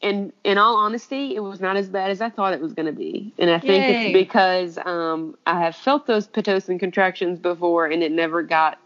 and 0.02 0.34
in 0.44 0.58
all 0.58 0.76
honesty, 0.76 1.36
it 1.36 1.40
was 1.40 1.60
not 1.60 1.78
as 1.78 1.90
bad 1.90 2.12
as 2.12 2.22
I 2.22 2.30
thought 2.30 2.54
it 2.54 2.62
was 2.62 2.74
going 2.74 2.86
to 2.86 2.92
be. 2.92 3.34
And 3.40 3.50
I 3.50 3.60
think 3.60 3.84
Yay. 3.84 4.06
it's 4.06 4.14
because 4.14 4.78
um, 4.86 5.36
I 5.48 5.60
have 5.62 5.76
felt 5.76 6.06
those 6.06 6.28
pitocin 6.28 6.80
contractions 6.80 7.40
before, 7.40 7.88
and 7.88 8.04
it 8.04 8.12
never 8.12 8.44
got 8.44 8.78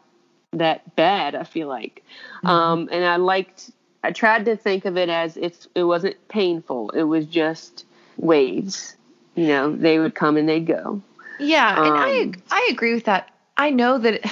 that 0.54 0.96
bad. 0.96 1.36
I 1.36 1.44
feel 1.44 1.68
like, 1.68 2.04
mm-hmm. 2.38 2.48
um, 2.48 2.90
and 2.92 3.04
I 3.04 3.18
liked. 3.18 3.72
I 4.04 4.12
tried 4.12 4.46
to 4.46 4.56
think 4.56 4.86
of 4.86 4.98
it 4.98 5.10
as 5.10 5.38
it's. 5.38 5.68
It 5.76 5.84
wasn't 5.84 6.16
painful. 6.28 6.92
It 6.92 7.04
was 7.04 7.26
just 7.26 7.86
waves. 8.18 8.96
You 9.36 9.48
know, 9.48 9.76
they 9.76 10.00
would 10.00 10.16
come 10.16 10.38
and 10.38 10.48
they'd 10.48 10.66
go. 10.66 11.02
Yeah, 11.40 11.76
um, 11.78 11.86
and 11.86 11.98
I 11.98 12.22
um, 12.22 12.34
I 12.52 12.70
agree 12.72 12.94
with 12.94 13.06
that. 13.06 13.30
I 13.58 13.70
know 13.70 13.98
that. 13.98 14.14
It, 14.16 14.26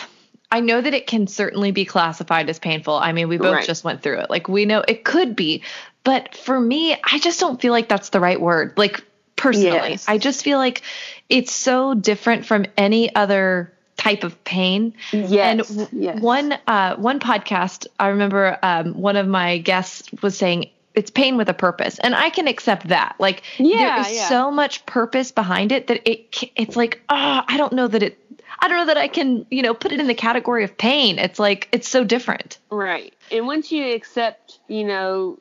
I 0.49 0.61
know 0.61 0.79
that 0.79 0.93
it 0.93 1.07
can 1.07 1.27
certainly 1.27 1.71
be 1.71 1.83
classified 1.83 2.49
as 2.49 2.57
painful. 2.57 2.95
I 2.95 3.11
mean, 3.11 3.27
we 3.27 3.37
both 3.37 3.53
right. 3.53 3.65
just 3.65 3.83
went 3.83 4.01
through 4.01 4.19
it. 4.19 4.29
Like 4.29 4.47
we 4.47 4.65
know 4.65 4.81
it 4.87 5.03
could 5.03 5.35
be, 5.35 5.63
but 6.05 6.35
for 6.35 6.57
me, 6.57 6.93
I 6.93 7.19
just 7.19 7.39
don't 7.39 7.59
feel 7.59 7.73
like 7.73 7.89
that's 7.89 8.09
the 8.09 8.21
right 8.21 8.39
word. 8.39 8.77
Like 8.77 9.03
personally, 9.35 9.91
yes. 9.91 10.05
I 10.07 10.17
just 10.17 10.43
feel 10.43 10.57
like 10.57 10.83
it's 11.27 11.51
so 11.51 11.93
different 11.93 12.45
from 12.45 12.65
any 12.77 13.13
other 13.13 13.73
type 13.97 14.23
of 14.23 14.41
pain. 14.43 14.93
Yes. 15.11 15.69
And 15.69 15.89
yes. 15.91 16.21
one 16.21 16.53
uh, 16.67 16.95
one 16.95 17.19
podcast, 17.19 17.87
I 17.99 18.07
remember 18.07 18.57
um, 18.63 18.93
one 18.93 19.17
of 19.17 19.27
my 19.27 19.57
guests 19.57 20.09
was 20.21 20.37
saying 20.37 20.69
it's 20.95 21.11
pain 21.11 21.37
with 21.37 21.49
a 21.49 21.53
purpose, 21.53 21.99
and 21.99 22.15
I 22.15 22.29
can 22.29 22.47
accept 22.47 22.87
that. 22.87 23.15
Like 23.19 23.43
yeah, 23.57 23.77
there 23.77 24.11
is 24.11 24.17
yeah. 24.17 24.29
so 24.29 24.51
much 24.51 24.85
purpose 24.85 25.31
behind 25.31 25.71
it 25.71 25.87
that 25.87 26.09
it 26.09 26.51
it's 26.55 26.75
like 26.75 27.01
oh, 27.09 27.41
I 27.47 27.57
don't 27.57 27.73
know 27.73 27.87
that 27.87 28.03
it. 28.03 28.19
I 28.59 28.67
don't 28.67 28.77
know 28.77 28.85
that 28.87 28.97
I 28.97 29.07
can, 29.07 29.45
you 29.51 29.61
know, 29.61 29.75
put 29.75 29.91
it 29.91 29.99
in 29.99 30.07
the 30.07 30.15
category 30.15 30.63
of 30.63 30.75
pain. 30.75 31.19
It's 31.19 31.37
like 31.37 31.69
it's 31.71 31.87
so 31.87 32.03
different. 32.03 32.57
Right. 32.71 33.13
And 33.31 33.45
once 33.45 33.71
you 33.71 33.93
accept, 33.93 34.59
you 34.67 34.83
know, 34.83 35.37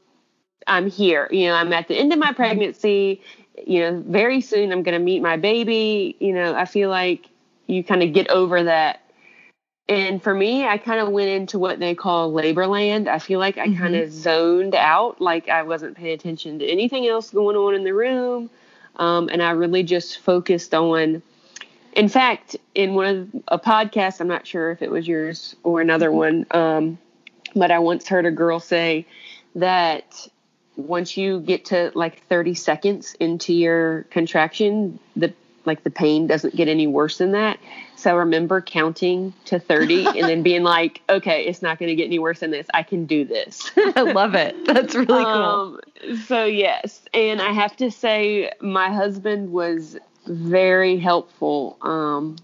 I'm 0.66 0.90
here. 0.90 1.27
You 1.31 1.47
know, 1.47 1.55
I'm 1.55 1.73
at 1.73 1.88
the 1.88 1.97
end 1.97 2.12
of 2.12 2.19
my 2.19 2.33
pregnancy. 2.33 3.23
You 3.66 3.81
know, 3.81 4.05
very 4.07 4.42
soon 4.42 4.71
I'm 4.71 4.83
going 4.83 4.99
to 4.99 5.03
meet 5.03 5.23
my 5.23 5.38
baby. 5.38 6.14
You 6.21 6.35
know, 6.35 6.55
I 6.55 6.66
feel 6.66 6.90
like 6.90 7.31
you 7.67 7.85
kind 7.85 8.03
of 8.03 8.13
get 8.13 8.29
over 8.31 8.65
that. 8.65 9.01
And 9.89 10.21
for 10.21 10.35
me, 10.35 10.67
I 10.67 10.79
kind 10.79 11.01
of 11.01 11.11
went 11.11 11.29
into 11.29 11.59
what 11.59 11.79
they 11.79 11.95
call 11.95 12.33
labor 12.33 12.67
land. 12.67 13.09
I 13.09 13.21
feel 13.21 13.39
like 13.39 13.57
I 13.57 13.69
mm-hmm. 13.69 13.79
kind 13.79 13.97
of 13.97 14.11
zoned 14.11 14.75
out, 14.75 15.21
like 15.21 15.49
I 15.49 15.63
wasn't 15.63 15.97
paying 15.97 16.15
attention 16.15 16.59
to 16.59 16.67
anything 16.67 17.07
else 17.07 17.31
going 17.31 17.57
on 17.57 17.75
in 17.75 17.85
the 17.85 17.95
room. 17.95 18.51
Um, 18.97 19.29
and 19.29 19.43
I 19.43 19.51
really 19.51 19.85
just 19.85 20.19
focused 20.19 20.75
on, 20.75 21.23
in 21.93 22.09
fact, 22.09 22.57
in 22.75 22.95
one 22.95 23.07
of 23.07 23.43
a 23.49 23.59
podcast, 23.59 24.21
I'm 24.21 24.29
not 24.29 24.47
sure 24.47 24.73
if 24.73 24.83
it 24.83 24.91
was 24.91 25.07
yours 25.07 25.55
or 25.63 25.81
another 25.81 26.11
one, 26.11 26.47
um, 26.51 26.99
but 27.55 27.71
I 27.71 27.79
once 27.79 28.09
heard 28.09 28.27
a 28.27 28.31
girl 28.31 28.59
say 28.59 29.07
that 29.55 30.29
once 30.77 31.17
you 31.17 31.41
get 31.41 31.67
to 31.67 31.91
like 31.95 32.23
30 32.27 32.55
seconds 32.55 33.15
into 33.21 33.53
your 33.53 34.05
contraction, 34.05 34.99
the 35.15 35.33
like 35.67 35.83
the 35.85 35.91
pain 35.91 36.27
doesn't 36.27 36.55
get 36.55 36.69
any 36.69 36.87
worse 36.87 37.19
than 37.19 37.33
that. 37.33 37.59
So 37.97 38.17
remember 38.17 38.61
counting 38.61 39.35
to 39.47 39.59
30 39.59 40.07
and 40.07 40.29
then 40.29 40.43
being 40.43 40.63
like, 40.63 41.03
okay, 41.09 41.45
it's 41.45 41.63
not 41.63 41.79
going 41.79 41.89
to 41.89 41.95
get 41.95 42.05
any 42.05 42.19
worse 42.19 42.41
than 42.41 42.51
this. 42.51 42.67
I 42.73 42.83
can 42.83 43.07
do 43.07 43.25
this. 43.25 43.71
I 43.77 44.03
love 44.03 44.35
it. 44.35 44.65
That's 44.67 44.95
really 44.95 45.25
cool. 45.25 45.25
Um, 45.25 45.81
so 46.27 46.45
yes, 46.45 47.03
and 47.13 47.41
I 47.41 47.53
have 47.53 47.77
to 47.77 47.91
say 47.91 48.53
my 48.61 48.91
husband 48.91 49.53
was 49.53 49.99
very 50.27 50.99
helpful 50.99 51.77
um, 51.83 52.37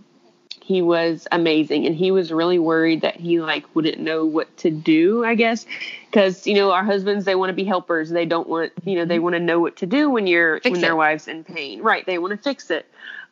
he 0.62 0.82
was 0.82 1.26
amazing. 1.32 1.86
And 1.86 1.94
he 1.94 2.10
was 2.10 2.32
really 2.32 2.58
worried 2.58 3.02
that 3.02 3.16
he 3.16 3.40
like 3.40 3.64
wouldn't 3.74 4.00
know 4.00 4.24
what 4.24 4.54
to 4.58 4.70
do 4.70 5.24
i 5.24 5.34
guess. 5.34 5.66
Because 6.10 6.46
you 6.46 6.54
know 6.54 6.72
our 6.72 6.84
husbands 6.84 7.24
they 7.24 7.34
want 7.34 7.50
to 7.50 7.54
be 7.54 7.64
helpers. 7.64 8.10
They 8.10 8.26
don't 8.26 8.48
want 8.48 8.72
you 8.84 8.96
know 8.96 9.04
they 9.04 9.16
mm-hmm. 9.16 9.24
want 9.24 9.34
to 9.34 9.40
know 9.40 9.60
what 9.60 9.76
to 9.76 9.86
do 9.86 10.10
when 10.10 10.26
you're 10.26 10.60
fix 10.60 10.72
when 10.72 10.80
it. 10.80 10.82
their 10.82 10.96
wife's 10.96 11.28
in 11.28 11.44
pain. 11.44 11.82
Right 11.82 12.04
they 12.06 12.18
want 12.18 12.32
to 12.32 12.36
fix 12.36 12.70
it. 12.70 12.86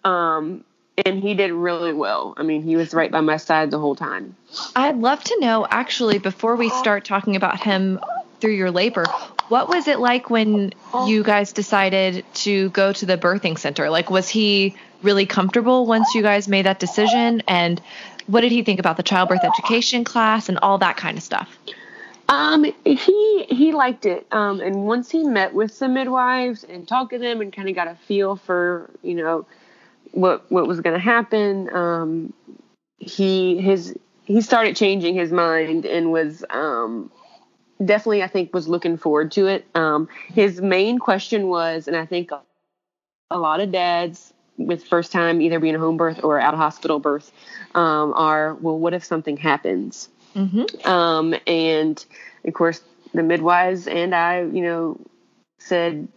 Um 0.04 0.64
and 1.04 1.22
he 1.22 1.34
did 1.34 1.52
really 1.52 1.92
well. 1.92 2.34
I 2.36 2.42
mean 2.42 2.62
he 2.62 2.76
was 2.76 2.92
right 2.94 3.10
by 3.10 3.20
my 3.20 3.36
side 3.36 3.70
the 3.70 3.78
whole 3.78 3.96
time. 3.96 4.36
I'd 4.74 4.96
love 4.96 5.22
to 5.24 5.40
know 5.40 5.66
actually 5.70 6.18
before 6.18 6.56
we 6.56 6.68
start 6.70 7.04
talking 7.04 7.36
about 7.36 7.60
him 7.60 8.00
through 8.40 8.54
your 8.54 8.70
labor 8.70 9.04
what 9.50 9.68
was 9.68 9.88
it 9.88 9.98
like 9.98 10.30
when 10.30 10.72
you 11.06 11.24
guys 11.24 11.52
decided 11.52 12.24
to 12.34 12.70
go 12.70 12.92
to 12.92 13.04
the 13.04 13.18
birthing 13.18 13.58
center? 13.58 13.90
Like 13.90 14.08
was 14.08 14.28
he 14.28 14.76
really 15.02 15.26
comfortable 15.26 15.86
once 15.86 16.14
you 16.14 16.22
guys 16.22 16.48
made 16.48 16.66
that 16.66 16.78
decision? 16.78 17.42
And 17.48 17.80
what 18.26 18.42
did 18.42 18.52
he 18.52 18.62
think 18.62 18.80
about 18.80 18.96
the 18.96 19.02
childbirth 19.02 19.44
education 19.44 20.04
class 20.04 20.48
and 20.48 20.58
all 20.58 20.78
that 20.78 20.96
kind 20.96 21.16
of 21.16 21.22
stuff? 21.22 21.58
Um, 22.28 22.64
he 22.84 23.44
he 23.48 23.72
liked 23.72 24.06
it. 24.06 24.24
Um, 24.30 24.60
and 24.60 24.86
once 24.86 25.10
he 25.10 25.24
met 25.24 25.52
with 25.52 25.76
the 25.80 25.88
midwives 25.88 26.62
and 26.62 26.86
talked 26.86 27.10
to 27.10 27.18
them 27.18 27.40
and 27.40 27.52
kind 27.52 27.68
of 27.68 27.74
got 27.74 27.88
a 27.88 27.96
feel 28.06 28.36
for 28.36 28.88
you 29.02 29.14
know 29.14 29.46
what 30.12 30.48
what 30.50 30.68
was 30.68 30.80
going 30.80 30.94
to 30.94 31.00
happen, 31.00 31.74
um, 31.74 32.32
he 32.98 33.60
his 33.60 33.96
he 34.26 34.40
started 34.40 34.76
changing 34.76 35.16
his 35.16 35.32
mind 35.32 35.84
and 35.84 36.12
was 36.12 36.44
um 36.50 37.10
definitely 37.84 38.22
I 38.22 38.28
think 38.28 38.54
was 38.54 38.68
looking 38.68 38.96
forward 38.96 39.32
to 39.32 39.48
it. 39.48 39.66
Um, 39.74 40.08
his 40.28 40.60
main 40.60 41.00
question 41.00 41.48
was, 41.48 41.88
and 41.88 41.96
I 41.96 42.06
think 42.06 42.30
a 43.30 43.38
lot 43.38 43.58
of 43.58 43.72
dads 43.72 44.32
with 44.66 44.84
first 44.84 45.12
time 45.12 45.40
either 45.40 45.58
being 45.58 45.74
a 45.74 45.78
home 45.78 45.96
birth 45.96 46.20
or 46.22 46.40
out 46.40 46.54
of 46.54 46.60
hospital 46.60 46.98
birth 46.98 47.32
um, 47.74 48.12
are 48.14 48.54
well, 48.54 48.78
what 48.78 48.94
if 48.94 49.04
something 49.04 49.36
happens? 49.36 50.08
Mm-hmm. 50.34 50.88
Um, 50.88 51.34
and 51.46 52.04
of 52.44 52.54
course, 52.54 52.80
the 53.12 53.22
midwives 53.22 53.86
and 53.86 54.14
I, 54.14 54.42
you 54.42 54.62
know, 54.62 55.00
said, 55.58 56.08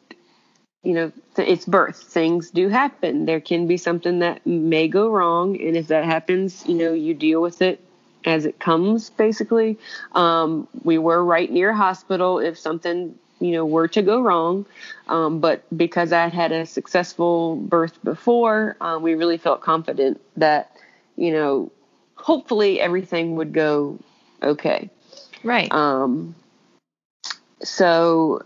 you 0.84 0.94
know, 0.94 1.12
it's 1.38 1.66
birth. 1.66 1.98
Things 1.98 2.52
do 2.52 2.70
happen. 2.70 3.26
There 3.26 3.40
can 3.40 3.68
be 3.68 3.78
something 3.78 4.20
that 4.20 4.46
may 4.46 4.88
go 4.88 5.10
wrong, 5.10 5.60
and 5.60 5.78
if 5.78 5.88
that 5.88 6.04
happens, 6.04 6.64
you 6.68 6.76
know, 6.76 6.94
you 6.94 7.14
deal 7.14 7.42
with 7.42 7.62
it 7.62 7.80
as 8.26 8.46
it 8.46 8.60
comes. 8.60 9.10
Basically, 9.10 9.80
um, 10.14 10.68
we 10.84 10.98
were 10.98 11.24
right 11.24 11.50
near 11.50 11.74
hospital. 11.74 12.40
If 12.40 12.60
something 12.60 13.18
you 13.44 13.52
know 13.52 13.66
were 13.66 13.88
to 13.88 14.02
go 14.02 14.22
wrong 14.22 14.66
um, 15.08 15.40
but 15.40 15.64
because 15.76 16.12
i 16.12 16.22
had 16.24 16.34
had 16.34 16.52
a 16.52 16.66
successful 16.66 17.56
birth 17.56 17.98
before 18.04 18.76
um, 18.82 19.04
we 19.04 19.14
really 19.16 19.38
felt 19.38 19.62
confident 19.62 20.20
that 20.38 20.72
you 21.16 21.32
know 21.32 21.72
hopefully 22.16 22.80
everything 22.80 23.36
would 23.36 23.54
go 23.54 24.00
okay. 24.42 24.90
Right. 25.44 25.72
Um 25.72 26.36
so 27.62 28.44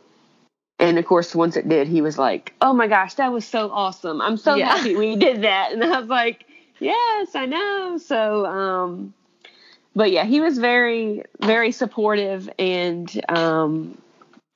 and 0.80 0.98
of 0.98 1.06
course 1.06 1.36
once 1.36 1.58
it 1.58 1.68
did 1.70 1.88
he 1.88 2.02
was 2.02 2.18
like, 2.18 2.54
"Oh 2.62 2.74
my 2.74 2.88
gosh, 2.88 3.16
that 3.16 3.32
was 3.32 3.46
so 3.46 3.70
awesome. 3.72 4.22
I'm 4.22 4.38
so 4.38 4.56
yeah. 4.56 4.76
happy 4.76 4.96
we 4.96 5.16
did 5.16 5.44
that." 5.44 5.72
And 5.74 5.84
I 5.84 6.00
was 6.00 6.10
like, 6.10 6.46
"Yes, 6.80 7.36
I 7.36 7.46
know." 7.46 7.98
So 7.98 8.46
um 8.46 9.14
but 9.96 10.12
yeah, 10.12 10.26
he 10.26 10.42
was 10.42 10.58
very 10.58 11.24
very 11.40 11.72
supportive 11.72 12.50
and 12.58 13.22
um 13.30 13.98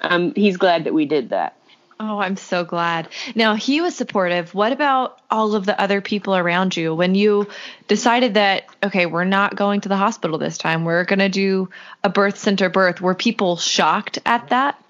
um 0.02 0.34
he's 0.36 0.58
glad 0.58 0.84
that 0.86 0.94
we 0.94 1.06
did 1.06 1.30
that. 1.30 1.56
Oh, 2.04 2.18
I'm 2.18 2.36
so 2.36 2.64
glad. 2.64 3.10
Now, 3.36 3.54
he 3.54 3.80
was 3.80 3.96
supportive. 3.96 4.56
What 4.56 4.72
about 4.72 5.22
all 5.30 5.54
of 5.54 5.68
the 5.68 5.80
other 5.80 6.02
people 6.02 6.36
around 6.36 6.76
you? 6.76 6.96
When 6.96 7.14
you 7.14 7.48
decided 7.88 8.34
that, 8.34 8.64
okay, 8.84 9.06
we're 9.06 9.24
not 9.24 9.56
going 9.56 9.82
to 9.82 9.90
the 9.90 9.98
hospital 9.98 10.40
this 10.40 10.58
time, 10.58 10.84
we're 10.84 11.04
going 11.04 11.20
to 11.20 11.30
do 11.30 11.70
a 12.04 12.10
birth 12.10 12.40
center 12.40 12.70
birth, 12.70 13.02
were 13.02 13.14
people 13.14 13.56
shocked 13.56 14.18
at 14.26 14.50
that? 14.50 14.84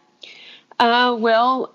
Uh, 0.80 1.18
well, 1.20 1.74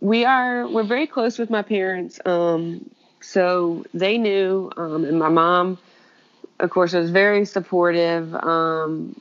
we 0.00 0.24
are, 0.24 0.68
we're 0.68 0.84
very 0.84 1.08
close 1.08 1.36
with 1.36 1.50
my 1.50 1.62
parents. 1.62 2.20
Um, 2.24 2.88
so 3.20 3.84
they 3.92 4.18
knew, 4.18 4.70
um, 4.76 5.04
and 5.04 5.18
my 5.18 5.30
mom, 5.30 5.78
of 6.60 6.70
course, 6.70 6.92
was 6.92 7.10
very 7.10 7.44
supportive. 7.44 8.32
Um, 8.36 9.20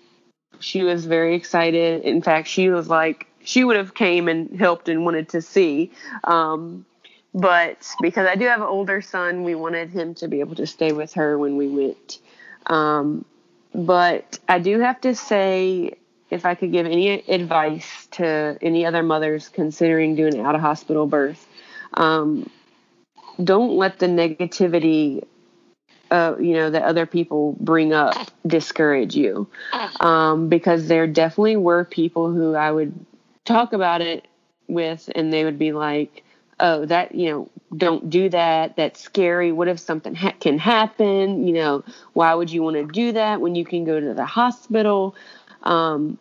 she 0.60 0.84
was 0.84 1.08
very 1.08 1.34
excited. 1.34 2.04
In 2.04 2.22
fact, 2.22 2.50
she 2.50 2.70
was 2.70 2.88
like, 2.88 3.26
she 3.44 3.64
would 3.64 3.78
have 3.78 3.94
came 3.94 4.28
and 4.28 4.60
helped 4.60 4.90
and 4.90 5.06
wanted 5.06 5.30
to 5.30 5.42
see. 5.42 5.92
Um, 6.24 6.86
but 7.34 7.88
because 8.02 8.28
I 8.28 8.36
do 8.36 8.46
have 8.46 8.62
an 8.62 8.68
older 8.68 9.02
son, 9.02 9.44
we 9.44 9.56
wanted 9.56 9.90
him 9.90 10.16
to 10.16 10.28
be 10.28 10.40
able 10.40 10.56
to 10.56 10.68
stay 10.68 10.92
with 10.92 11.14
her 11.14 11.38
when 11.38 11.58
we 11.58 11.68
went. 11.68 12.20
Um, 12.66 13.26
but 13.74 14.40
I 14.48 14.60
do 14.60 14.80
have 14.80 15.00
to 15.02 15.16
say, 15.16 15.94
if 16.30 16.46
I 16.46 16.56
could 16.56 16.72
give 16.72 16.86
any 16.86 17.10
advice 17.28 18.08
to 18.12 18.58
any 18.62 18.86
other 18.86 19.04
mothers 19.04 19.50
considering 19.50 20.16
doing 20.16 20.36
an 20.36 20.46
out 20.46 20.56
of 20.56 20.62
hospital 20.62 21.06
birth, 21.06 21.46
um, 21.94 22.50
don't 23.44 23.78
let 23.78 24.00
the 24.00 24.08
negativity 24.08 25.24
uh, 26.12 26.36
you 26.40 26.54
know 26.54 26.72
that 26.72 26.84
other 26.84 27.06
people 27.06 27.56
bring 27.60 27.94
up 27.94 28.16
discourage 28.46 29.16
you 29.16 29.48
um, 30.00 30.50
because 30.50 30.88
there 30.88 31.06
definitely 31.06 31.56
were 31.56 31.86
people 31.86 32.32
who 32.32 32.56
I 32.56 32.72
would 32.72 32.94
talk 33.50 33.74
about 33.74 34.02
it 34.02 34.28
with 34.68 35.10
and 35.16 35.34
they 35.34 35.44
would 35.44 35.58
be 35.58 35.72
like 35.72 36.24
oh 36.60 36.86
that 36.86 37.16
you 37.16 37.30
know 37.30 37.50
don't 37.76 38.10
do 38.10 38.30
that. 38.30 38.76
That's 38.76 39.00
scary. 39.00 39.52
What 39.52 39.68
if 39.68 39.80
something 39.80 40.16
ha- 40.16 40.34
can 40.40 40.58
happen? 40.58 41.46
You 41.46 41.54
know 41.54 41.84
why 42.14 42.34
would 42.34 42.52
you 42.52 42.64
want 42.64 42.78
to 42.78 42.86
do 42.86 43.12
that 43.14 43.42
when 43.42 43.56
you 43.56 43.66
can 43.66 43.86
go 43.86 44.00
to 44.00 44.14
the 44.14 44.26
hospital? 44.26 45.16
Um, 45.64 46.18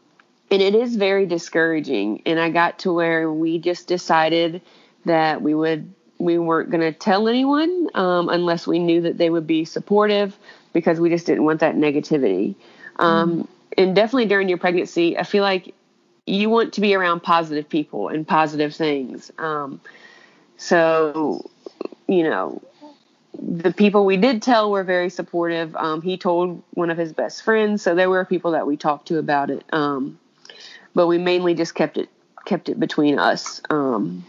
and 0.51 0.63
it 0.63 0.75
is 0.75 0.97
very 0.97 1.27
discouraging. 1.27 2.23
And 2.27 2.41
i 2.41 2.51
got 2.51 2.81
to 2.81 2.93
where 2.93 3.31
we 3.33 3.59
just 3.59 3.87
decided 3.87 4.63
that 5.05 5.43
we 5.43 5.55
would 5.55 5.93
we 6.19 6.37
weren't 6.37 6.71
going 6.71 6.81
to 6.81 6.93
tell 6.93 7.29
anyone 7.29 7.89
um, 7.95 8.29
unless 8.29 8.67
we 8.67 8.79
knew 8.79 9.01
that 9.03 9.19
they 9.19 9.31
would 9.31 9.47
be 9.47 9.65
supportive 9.65 10.37
because 10.73 10.99
we 11.01 11.09
just 11.09 11.27
didn't 11.27 11.45
want 11.45 11.61
that 11.61 11.77
negativity. 11.77 12.57
Um, 12.99 13.45
mm. 13.45 13.49
and 13.79 13.95
definitely 13.95 14.27
during 14.27 14.49
your 14.49 14.59
pregnancy 14.59 15.17
i 15.17 15.23
feel 15.23 15.45
like 15.45 15.73
you 16.29 16.51
want 16.51 16.75
to 16.75 16.81
be 16.81 16.95
around 16.95 17.21
positive 17.21 17.69
people 17.69 18.09
and 18.09 18.27
positive 18.27 18.75
things. 18.75 19.31
Um, 19.39 19.81
so, 20.57 21.51
you 22.07 22.25
know, 22.25 22.63
the 23.41 23.73
people 23.73 24.05
we 24.05 24.17
did 24.17 24.43
tell 24.43 24.71
were 24.71 24.85
very 24.85 25.11
supportive. 25.11 25.75
Um, 25.77 26.03
he 26.03 26.17
told 26.19 26.63
one 26.75 26.91
of 26.91 26.99
his 26.99 27.13
best 27.13 27.43
friends, 27.43 27.83
so 27.83 27.95
there 27.95 28.11
were 28.11 28.25
people 28.25 28.53
that 28.53 28.67
we 28.67 28.77
talked 28.77 29.09
to 29.09 29.19
about 29.19 29.51
it. 29.51 29.65
Um, 29.73 30.19
but 30.95 31.07
we 31.07 31.19
mainly 31.19 31.55
just 31.55 31.75
kept 31.75 31.97
it 31.97 32.09
kept 32.45 32.69
it 32.69 32.81
between 32.81 33.19
us. 33.19 33.61
Um, 33.71 34.25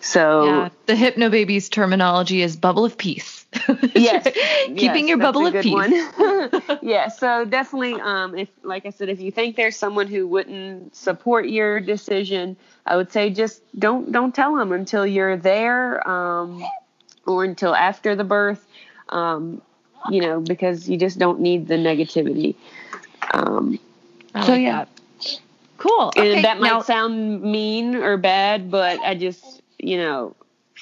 so 0.00 0.44
yeah, 0.44 0.68
the 0.86 0.94
Hypnobabies 0.94 1.70
terminology 1.70 2.42
is 2.42 2.56
bubble 2.56 2.84
of 2.84 2.98
peace. 2.98 3.41
Yes, 3.94 4.24
keeping 4.66 4.78
yes, 4.78 5.08
your 5.08 5.18
bubble 5.18 5.46
of 5.46 5.54
peace. 5.62 5.92
yeah, 6.82 7.08
so 7.08 7.44
definitely, 7.44 8.00
um, 8.00 8.36
if 8.36 8.48
like 8.62 8.86
I 8.86 8.90
said, 8.90 9.08
if 9.08 9.20
you 9.20 9.30
think 9.30 9.56
there's 9.56 9.76
someone 9.76 10.06
who 10.06 10.26
wouldn't 10.26 10.94
support 10.94 11.48
your 11.48 11.80
decision, 11.80 12.56
I 12.86 12.96
would 12.96 13.12
say 13.12 13.30
just 13.30 13.62
don't 13.78 14.10
don't 14.12 14.34
tell 14.34 14.56
them 14.56 14.72
until 14.72 15.06
you're 15.06 15.36
there, 15.36 16.06
um, 16.08 16.64
or 17.26 17.44
until 17.44 17.74
after 17.74 18.14
the 18.16 18.24
birth, 18.24 18.66
um, 19.08 19.60
you 20.10 20.20
know, 20.20 20.40
because 20.40 20.88
you 20.88 20.96
just 20.96 21.18
don't 21.18 21.40
need 21.40 21.68
the 21.68 21.76
negativity. 21.76 22.54
Um, 23.34 23.78
so 24.44 24.54
yeah, 24.54 24.84
that. 24.84 24.88
cool. 25.78 26.12
Okay, 26.16 26.34
and 26.34 26.44
that 26.44 26.60
might 26.60 26.68
now, 26.68 26.82
sound 26.82 27.42
mean 27.42 27.96
or 27.96 28.16
bad, 28.16 28.70
but 28.70 29.00
I 29.00 29.14
just 29.14 29.62
you 29.78 29.96
know 29.96 30.34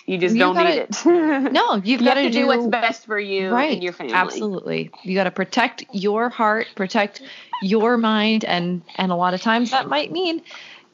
you 0.07 0.19
just 0.19 0.35
you 0.35 0.41
don't 0.41 0.55
gotta, 0.55 0.71
need 0.71 0.79
it. 0.81 1.05
no, 1.53 1.77
you've 1.77 2.01
you 2.01 2.07
got 2.07 2.15
to 2.15 2.25
do, 2.25 2.31
do 2.31 2.47
what's 2.47 2.67
best 2.67 3.07
for 3.07 3.19
you 3.19 3.51
right, 3.51 3.73
and 3.73 3.83
your 3.83 3.93
family. 3.93 4.15
Absolutely. 4.15 4.91
You 5.03 5.15
got 5.15 5.25
to 5.25 5.31
protect 5.31 5.85
your 5.93 6.29
heart, 6.29 6.67
protect 6.75 7.23
your 7.63 7.97
mind 7.97 8.45
and 8.45 8.83
and 8.97 9.13
a 9.13 9.17
lot 9.17 9.35
of 9.35 9.43
times 9.43 9.71
that 9.71 9.89
might 9.89 10.11
mean 10.11 10.43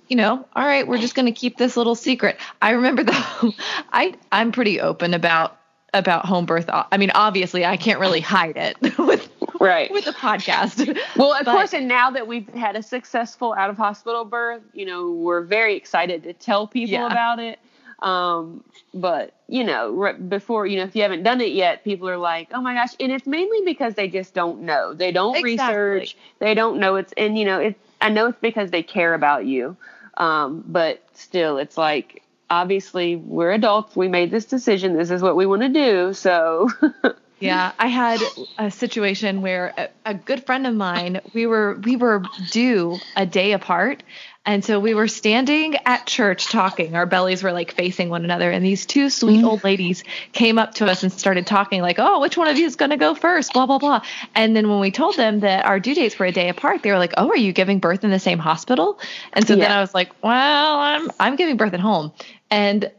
you 0.09 0.17
know, 0.17 0.47
all 0.55 0.65
right, 0.65 0.87
we're 0.87 0.99
just 0.99 1.17
going 1.17 1.27
to 1.27 1.33
keep 1.33 1.57
this 1.57 1.77
little 1.77 1.97
secret. 1.97 2.39
I 2.63 2.71
remember 2.71 3.03
though 3.05 3.53
I 3.93 4.15
I'm 4.33 4.53
pretty 4.53 4.81
open 4.81 5.15
about 5.15 5.59
about 5.95 6.27
home 6.27 6.47
birth. 6.47 6.69
I 6.69 6.97
mean, 6.99 7.11
obviously, 7.15 7.65
I 7.65 7.77
can't 7.77 7.99
really 7.99 8.21
hide 8.21 8.57
it 8.57 8.77
with 8.99 9.29
right 9.61 9.91
with 9.91 10.05
the 10.05 10.13
podcast. 10.13 10.99
Well, 11.17 11.33
of 11.33 11.45
but, 11.45 11.53
course, 11.53 11.73
and 11.73 11.89
now 11.89 12.11
that 12.11 12.27
we've 12.27 12.49
had 12.51 12.77
a 12.77 12.83
successful 12.83 13.55
out 13.55 13.71
of 13.71 13.77
hospital 13.77 14.25
birth, 14.25 14.63
you 14.75 14.85
know, 14.85 15.11
we're 15.11 15.43
very 15.43 15.77
excited 15.77 16.23
to 16.25 16.33
tell 16.33 16.67
people 16.67 16.93
yeah. 16.93 17.07
about 17.07 17.39
it. 17.39 17.59
Um, 18.01 18.63
but 18.93 19.35
you 19.49 19.65
know, 19.65 20.15
before 20.29 20.67
you 20.67 20.79
know, 20.79 20.85
if 20.85 20.97
you 20.97 21.03
haven't 21.03 21.23
done 21.23 21.41
it 21.41 21.53
yet, 21.53 21.85
people 21.85 22.09
are 22.09 22.19
like, 22.19 22.49
"Oh 22.53 22.61
my 22.61 22.75
gosh!" 22.75 22.95
And 23.01 23.13
it's 23.13 23.27
mainly 23.27 23.63
because 23.65 23.95
they 23.95 24.09
just 24.09 24.35
don't 24.35 24.63
know. 24.63 24.95
They 24.95 25.13
don't 25.13 25.37
exactly. 25.37 25.77
research. 25.77 26.17
They 26.39 26.55
don't 26.55 26.79
know 26.79 26.97
it's 26.97 27.13
and 27.17 27.39
you 27.39 27.45
know, 27.45 27.61
it's. 27.61 27.79
I 28.01 28.11
know 28.11 28.27
it's 28.27 28.41
because 28.41 28.71
they 28.71 28.83
care 28.83 29.15
about 29.15 29.47
you, 29.47 29.77
um, 30.17 30.63
but 30.67 31.03
still, 31.15 31.59
it's 31.59 31.79
like 31.79 32.23
obviously 32.51 33.17
we're 33.17 33.53
adults. 33.53 33.97
We 33.97 34.09
made 34.09 34.31
this 34.31 34.45
decision. 34.45 34.97
This 34.97 35.11
is 35.11 35.23
what 35.23 35.37
we 35.37 35.47
want 35.47 35.63
to 35.63 35.69
do. 35.69 36.13
So. 36.13 36.71
yeah, 37.41 37.73
I 37.79 37.87
had 37.87 38.21
a 38.59 38.71
situation 38.71 39.43
where 39.43 39.73
a, 39.77 39.89
a, 40.07 40.15
good 40.15 40.45
friend 40.45 40.67
of 40.67 40.75
mine, 40.75 41.21
we 41.35 41.47
were 41.47 41.79
we 41.83 41.97
were 41.97 42.23
due 42.51 42.99
a 43.15 43.27
day 43.27 43.53
apart, 43.53 44.03
and 44.47 44.65
so 44.65 44.79
we 44.79 44.95
were 44.95 45.09
standing 45.09 45.75
at 45.85 46.07
church 46.07 46.47
talking. 46.47 46.95
Our 46.95 47.05
bellies 47.05 47.43
were 47.43 47.51
like 47.51 47.73
facing 47.73 48.11
one 48.11 48.25
another. 48.25 48.53
And 48.53 48.65
these 48.65 48.87
two 48.87 49.11
sweet 49.11 49.43
old 49.43 49.61
mm. 49.61 49.65
ladies 49.65 50.05
came 50.33 50.57
up 50.57 50.75
to 50.75 50.87
us 50.87 51.03
and 51.03 51.13
started 51.13 51.49
talking, 51.49 51.83
like, 51.83 51.97
oh, 51.99 52.21
which 52.21 52.37
one 52.37 52.47
of 52.47 52.57
you 52.57 52.65
is 52.65 52.77
going 52.77 52.93
to 52.93 52.97
go 52.97 53.17
first? 53.17 53.53
Blah, 53.53 53.67
blah, 53.67 53.79
blah. 53.79 54.03
And 54.37 54.55
then 54.55 54.69
when 54.71 54.79
we 54.79 54.93
told 54.93 55.17
them 55.17 55.41
that 55.41 55.67
our 55.67 55.81
due 55.81 55.97
dates 55.97 56.17
were 56.17 56.27
a 56.27 56.33
day 56.33 56.49
apart, 56.49 56.85
they 56.85 56.93
were 56.93 56.99
like, 56.99 57.15
oh, 57.17 57.29
are 57.29 57.37
you 57.37 57.53
giving 57.53 57.81
birth 57.81 58.05
in 58.05 58.11
the 58.11 58.21
same 58.21 58.39
hospital? 58.39 59.01
And 59.33 59.45
so 59.45 59.55
yeah. 59.55 59.65
then 59.65 59.73
I 59.73 59.81
was 59.81 59.93
like, 59.93 60.13
well, 60.23 60.79
I'm, 60.79 61.11
I'm 61.19 61.35
giving 61.35 61.57
birth 61.57 61.75
at 61.75 61.81
home. 61.81 62.13
And 62.49 62.93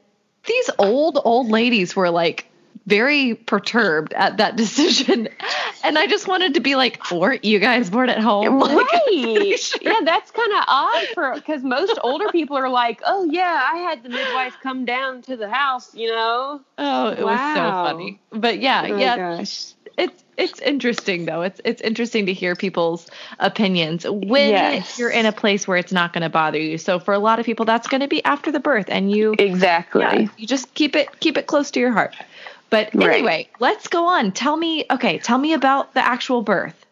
these 0.46 0.70
old, 0.78 1.18
old 1.24 1.48
ladies 1.48 1.96
were 1.96 2.10
like, 2.10 2.46
very 2.88 3.36
perturbed 3.36 4.14
at 4.14 4.38
that 4.38 4.56
decision. 4.56 5.30
And 5.84 5.98
I 5.98 6.08
just 6.08 6.28
wanted 6.28 6.56
to 6.56 6.60
be 6.60 6.76
like, 6.76 7.12
weren't 7.12 7.46
you 7.46 7.60
guys 7.60 7.90
born 7.90 8.10
at 8.10 8.20
home? 8.20 8.60
Right. 8.78 9.58
Sure. 9.58 9.80
Yeah, 9.82 10.02
that's 10.04 10.32
kind 10.32 10.52
of 10.52 10.64
odd 10.68 11.06
for 11.14 11.34
because 11.36 11.64
most 11.64 11.98
older 12.04 12.30
people 12.30 12.58
are 12.58 12.68
like, 12.68 13.02
oh, 13.06 13.30
yeah, 13.32 13.62
I 13.72 13.78
had 13.78 14.04
the 14.04 14.10
midwife 14.10 14.58
come 14.62 14.84
down 14.84 15.22
to 15.24 15.38
the 15.38 15.48
house, 15.48 15.94
you 15.96 16.10
know? 16.10 16.60
Oh, 16.78 17.10
it 17.10 17.24
wow. 17.24 17.32
was 17.32 17.56
so 17.56 17.94
funny. 17.94 18.20
But 18.32 18.60
yeah, 18.60 18.88
oh, 18.90 18.98
yeah. 18.98 19.38
Gosh. 19.38 19.74
It's 19.98 20.24
it's 20.38 20.60
interesting 20.60 21.26
though. 21.26 21.42
It's 21.42 21.60
it's 21.66 21.82
interesting 21.82 22.28
to 22.28 22.34
hear 22.34 22.56
people's 22.56 23.10
opinions 23.40 24.06
when 24.08 24.50
yes. 24.50 25.00
you're 25.00 25.10
in 25.10 25.26
a 25.26 25.32
place 25.32 25.68
where 25.68 25.78
it's 25.78 25.92
not 25.92 26.14
going 26.14 26.22
to 26.22 26.30
bother 26.30 26.60
you. 26.60 26.78
So 26.78 27.00
for 27.00 27.14
a 27.14 27.20
lot 27.20 27.40
of 27.40 27.46
people, 27.46 27.66
that's 27.66 27.88
going 27.88 28.02
to 28.02 28.08
be 28.08 28.24
after 28.24 28.52
the 28.52 28.60
birth, 28.60 28.86
and 28.90 29.12
you 29.12 29.36
exactly 29.40 30.02
yeah, 30.02 30.28
you 30.38 30.46
just 30.46 30.74
keep 30.76 30.96
it 30.96 31.20
keep 31.20 31.38
it 31.38 31.48
close 31.48 31.72
to 31.72 31.80
your 31.80 31.92
heart. 31.92 32.16
But 32.70 32.94
right. 32.94 33.16
anyway, 33.16 33.50
let's 33.60 33.88
go 33.88 34.08
on. 34.08 34.32
Tell 34.32 34.58
me, 34.58 34.86
okay, 34.92 35.20
tell 35.20 35.38
me 35.38 35.54
about 35.54 35.94
the 35.94 36.06
actual 36.06 36.42
birth. 36.42 36.86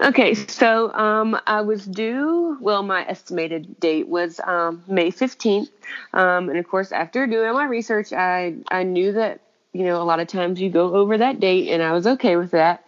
Okay, 0.00 0.34
so 0.34 0.92
um, 0.92 1.38
I 1.46 1.62
was 1.62 1.84
due. 1.84 2.56
Well, 2.60 2.82
my 2.82 3.06
estimated 3.06 3.80
date 3.80 4.08
was 4.08 4.40
um, 4.40 4.82
May 4.86 5.10
fifteenth, 5.10 5.70
um, 6.12 6.48
and 6.48 6.58
of 6.58 6.68
course, 6.68 6.92
after 6.92 7.26
doing 7.26 7.52
my 7.52 7.64
research, 7.64 8.12
I 8.12 8.54
I 8.68 8.82
knew 8.82 9.12
that 9.12 9.40
you 9.72 9.84
know 9.84 10.00
a 10.00 10.04
lot 10.04 10.20
of 10.20 10.28
times 10.28 10.60
you 10.60 10.70
go 10.70 10.94
over 10.94 11.18
that 11.18 11.40
date, 11.40 11.68
and 11.70 11.82
I 11.82 11.92
was 11.92 12.06
okay 12.06 12.36
with 12.36 12.52
that. 12.52 12.84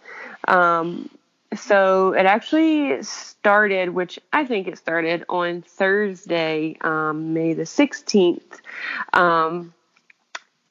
Um, 0.47 1.09
so 1.55 2.13
it 2.13 2.25
actually 2.25 3.01
started, 3.03 3.89
which 3.89 4.19
I 4.31 4.45
think 4.45 4.67
it 4.67 4.77
started 4.77 5.25
on 5.29 5.61
Thursday, 5.61 6.77
um, 6.81 7.33
May 7.33 7.53
the 7.53 7.65
sixteenth. 7.65 8.61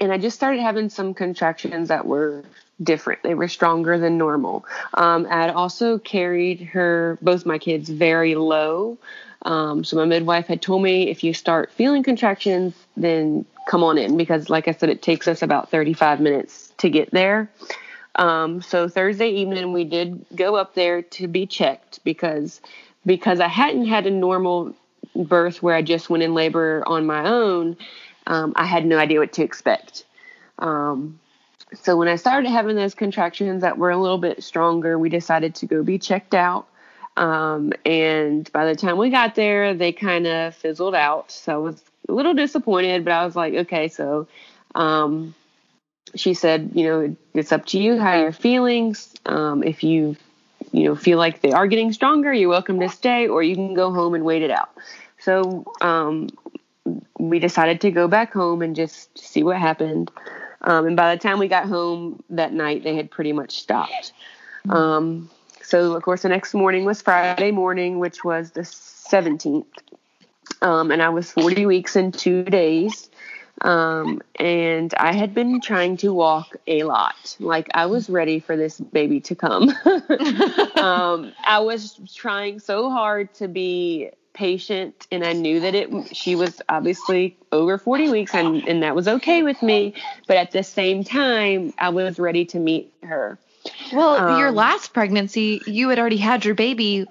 And 0.00 0.12
I 0.12 0.18
just 0.18 0.36
started 0.36 0.60
having 0.60 0.90
some 0.90 1.14
contractions 1.14 1.88
that 1.88 2.06
were 2.06 2.44
different. 2.82 3.22
They 3.22 3.34
were 3.34 3.48
stronger 3.48 3.98
than 3.98 4.18
normal. 4.18 4.64
Um, 4.94 5.26
I 5.30 5.42
had 5.42 5.50
also 5.50 5.98
carried 5.98 6.60
her, 6.60 7.18
both 7.22 7.46
my 7.46 7.58
kids, 7.58 7.88
very 7.88 8.34
low. 8.34 8.98
Um, 9.42 9.84
so 9.84 9.96
my 9.96 10.04
midwife 10.04 10.46
had 10.46 10.60
told 10.60 10.82
me 10.82 11.08
if 11.08 11.24
you 11.24 11.32
start 11.32 11.72
feeling 11.72 12.02
contractions, 12.02 12.74
then 12.96 13.46
come 13.68 13.82
on 13.82 13.96
in 13.96 14.16
because, 14.16 14.50
like 14.50 14.68
I 14.68 14.72
said, 14.72 14.90
it 14.90 15.02
takes 15.02 15.28
us 15.28 15.42
about 15.42 15.70
35 15.70 16.20
minutes 16.20 16.72
to 16.78 16.90
get 16.90 17.10
there. 17.10 17.50
Um, 18.16 18.62
so 18.62 18.88
Thursday 18.88 19.28
evening, 19.28 19.72
we 19.72 19.84
did 19.84 20.24
go 20.34 20.56
up 20.56 20.74
there 20.74 21.02
to 21.02 21.28
be 21.28 21.46
checked 21.46 22.00
because 22.04 22.60
because 23.04 23.38
I 23.40 23.48
hadn't 23.48 23.86
had 23.86 24.06
a 24.06 24.10
normal 24.10 24.74
birth 25.14 25.62
where 25.62 25.74
I 25.74 25.82
just 25.82 26.10
went 26.10 26.22
in 26.22 26.34
labor 26.34 26.82
on 26.86 27.06
my 27.06 27.24
own 27.28 27.76
um, 28.26 28.52
I 28.56 28.64
had 28.64 28.84
no 28.84 28.98
idea 28.98 29.20
what 29.20 29.32
to 29.34 29.42
expect. 29.42 30.04
Um, 30.58 31.18
so 31.74 31.96
when 31.96 32.08
I 32.08 32.16
started 32.16 32.50
having 32.50 32.76
those 32.76 32.94
contractions 32.94 33.62
that 33.62 33.78
were 33.78 33.90
a 33.90 33.96
little 33.96 34.18
bit 34.18 34.42
stronger, 34.42 34.98
we 34.98 35.08
decided 35.08 35.54
to 35.56 35.66
go 35.66 35.82
be 35.82 35.98
checked 35.98 36.34
out. 36.34 36.66
Um, 37.16 37.72
and 37.84 38.50
by 38.52 38.66
the 38.66 38.76
time 38.76 38.98
we 38.98 39.10
got 39.10 39.34
there, 39.34 39.74
they 39.74 39.92
kind 39.92 40.26
of 40.26 40.54
fizzled 40.54 40.94
out. 40.94 41.30
So 41.30 41.52
I 41.52 41.56
was 41.56 41.82
a 42.08 42.12
little 42.12 42.34
disappointed, 42.34 43.04
but 43.04 43.12
I 43.12 43.24
was 43.24 43.34
like, 43.34 43.54
okay, 43.54 43.88
so 43.88 44.28
um, 44.74 45.34
she 46.14 46.34
said, 46.34 46.72
you 46.74 46.86
know, 46.86 47.16
it's 47.34 47.52
up 47.52 47.66
to 47.66 47.78
you 47.78 47.98
how 47.98 48.20
you're 48.20 48.32
feeling. 48.32 48.94
Um, 49.24 49.62
if 49.62 49.82
you, 49.82 50.16
you 50.72 50.84
know, 50.84 50.94
feel 50.94 51.18
like 51.18 51.40
they 51.40 51.52
are 51.52 51.66
getting 51.66 51.92
stronger, 51.92 52.32
you're 52.32 52.50
welcome 52.50 52.80
to 52.80 52.88
stay, 52.88 53.28
or 53.28 53.42
you 53.42 53.54
can 53.54 53.74
go 53.74 53.92
home 53.92 54.14
and 54.14 54.24
wait 54.24 54.42
it 54.42 54.50
out. 54.50 54.70
So 55.18 55.64
um, 55.80 56.28
we 57.18 57.38
decided 57.38 57.80
to 57.82 57.90
go 57.90 58.08
back 58.08 58.32
home 58.32 58.62
and 58.62 58.76
just 58.76 59.18
see 59.18 59.42
what 59.42 59.56
happened. 59.56 60.10
Um, 60.62 60.86
and 60.86 60.96
by 60.96 61.14
the 61.14 61.20
time 61.20 61.38
we 61.38 61.48
got 61.48 61.66
home 61.66 62.22
that 62.30 62.52
night, 62.52 62.82
they 62.82 62.96
had 62.96 63.10
pretty 63.10 63.32
much 63.32 63.60
stopped. 63.60 64.12
Um, 64.68 65.30
so, 65.62 65.94
of 65.94 66.02
course, 66.02 66.22
the 66.22 66.28
next 66.28 66.54
morning 66.54 66.84
was 66.84 67.02
Friday 67.02 67.50
morning, 67.50 67.98
which 67.98 68.24
was 68.24 68.52
the 68.52 68.62
17th. 68.62 69.66
Um, 70.62 70.90
and 70.90 71.02
I 71.02 71.08
was 71.08 71.30
40 71.32 71.66
weeks 71.66 71.96
and 71.96 72.14
two 72.14 72.44
days. 72.44 73.10
Um, 73.62 74.20
and 74.36 74.92
I 74.98 75.12
had 75.12 75.34
been 75.34 75.60
trying 75.60 75.96
to 75.98 76.12
walk 76.12 76.56
a 76.66 76.82
lot. 76.82 77.36
Like 77.40 77.68
I 77.74 77.86
was 77.86 78.10
ready 78.10 78.38
for 78.38 78.56
this 78.56 78.78
baby 78.78 79.20
to 79.20 79.34
come. 79.34 79.70
um, 80.76 81.32
I 81.44 81.60
was 81.60 81.98
trying 82.14 82.60
so 82.60 82.90
hard 82.90 83.32
to 83.34 83.48
be 83.48 84.10
patient 84.36 85.06
and 85.10 85.24
I 85.24 85.32
knew 85.32 85.60
that 85.60 85.74
it 85.74 86.14
she 86.14 86.36
was 86.36 86.60
obviously 86.68 87.36
over 87.52 87.78
40 87.78 88.10
weeks 88.10 88.34
and, 88.34 88.68
and 88.68 88.82
that 88.82 88.94
was 88.94 89.08
okay 89.08 89.42
with 89.42 89.62
me 89.62 89.94
but 90.26 90.36
at 90.36 90.52
the 90.52 90.62
same 90.62 91.02
time 91.02 91.72
I 91.78 91.88
was 91.88 92.18
ready 92.18 92.44
to 92.46 92.58
meet 92.58 92.92
her. 93.02 93.38
Well, 93.92 94.16
um, 94.16 94.38
your 94.38 94.52
last 94.52 94.92
pregnancy 94.92 95.62
you 95.66 95.88
had 95.88 95.98
already 95.98 96.18
had 96.18 96.44
your 96.44 96.54
baby 96.54 97.06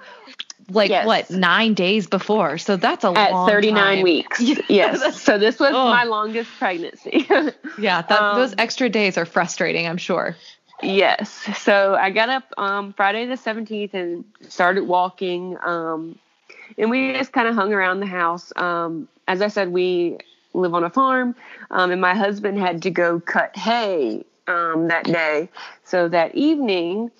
like 0.69 0.89
yes. 0.89 1.05
what 1.05 1.29
9 1.29 1.73
days 1.73 2.07
before. 2.07 2.57
So 2.57 2.77
that's 2.77 3.03
a 3.03 3.09
at 3.09 3.31
long 3.31 3.49
39 3.49 3.75
time. 3.75 4.03
weeks. 4.03 4.41
yes. 4.69 5.21
so 5.21 5.37
this 5.37 5.59
was 5.59 5.71
oh. 5.73 5.89
my 5.89 6.03
longest 6.03 6.49
pregnancy. 6.57 7.25
yeah, 7.77 8.01
that, 8.01 8.11
um, 8.11 8.39
those 8.39 8.55
extra 8.57 8.87
days 8.89 9.17
are 9.17 9.25
frustrating, 9.25 9.87
I'm 9.87 9.97
sure. 9.97 10.35
Yes. 10.81 11.31
So 11.57 11.95
I 11.95 12.11
got 12.11 12.29
up 12.29 12.43
um, 12.57 12.93
Friday 12.93 13.25
the 13.25 13.35
17th 13.35 13.93
and 13.93 14.25
started 14.49 14.85
walking. 14.85 15.57
Um, 15.63 16.19
and 16.77 16.89
we 16.89 17.13
just 17.13 17.31
kind 17.31 17.47
of 17.47 17.55
hung 17.55 17.73
around 17.73 17.99
the 17.99 18.05
house. 18.05 18.51
Um, 18.55 19.07
as 19.27 19.41
I 19.41 19.47
said, 19.47 19.69
we 19.71 20.17
live 20.53 20.73
on 20.73 20.83
a 20.83 20.89
farm, 20.89 21.35
um, 21.71 21.91
and 21.91 22.01
my 22.01 22.15
husband 22.15 22.59
had 22.59 22.81
to 22.83 22.91
go 22.91 23.19
cut 23.19 23.55
hay 23.57 24.25
um, 24.47 24.87
that 24.87 25.05
day. 25.05 25.49
So 25.83 26.07
that 26.09 26.35
evening, 26.35 27.11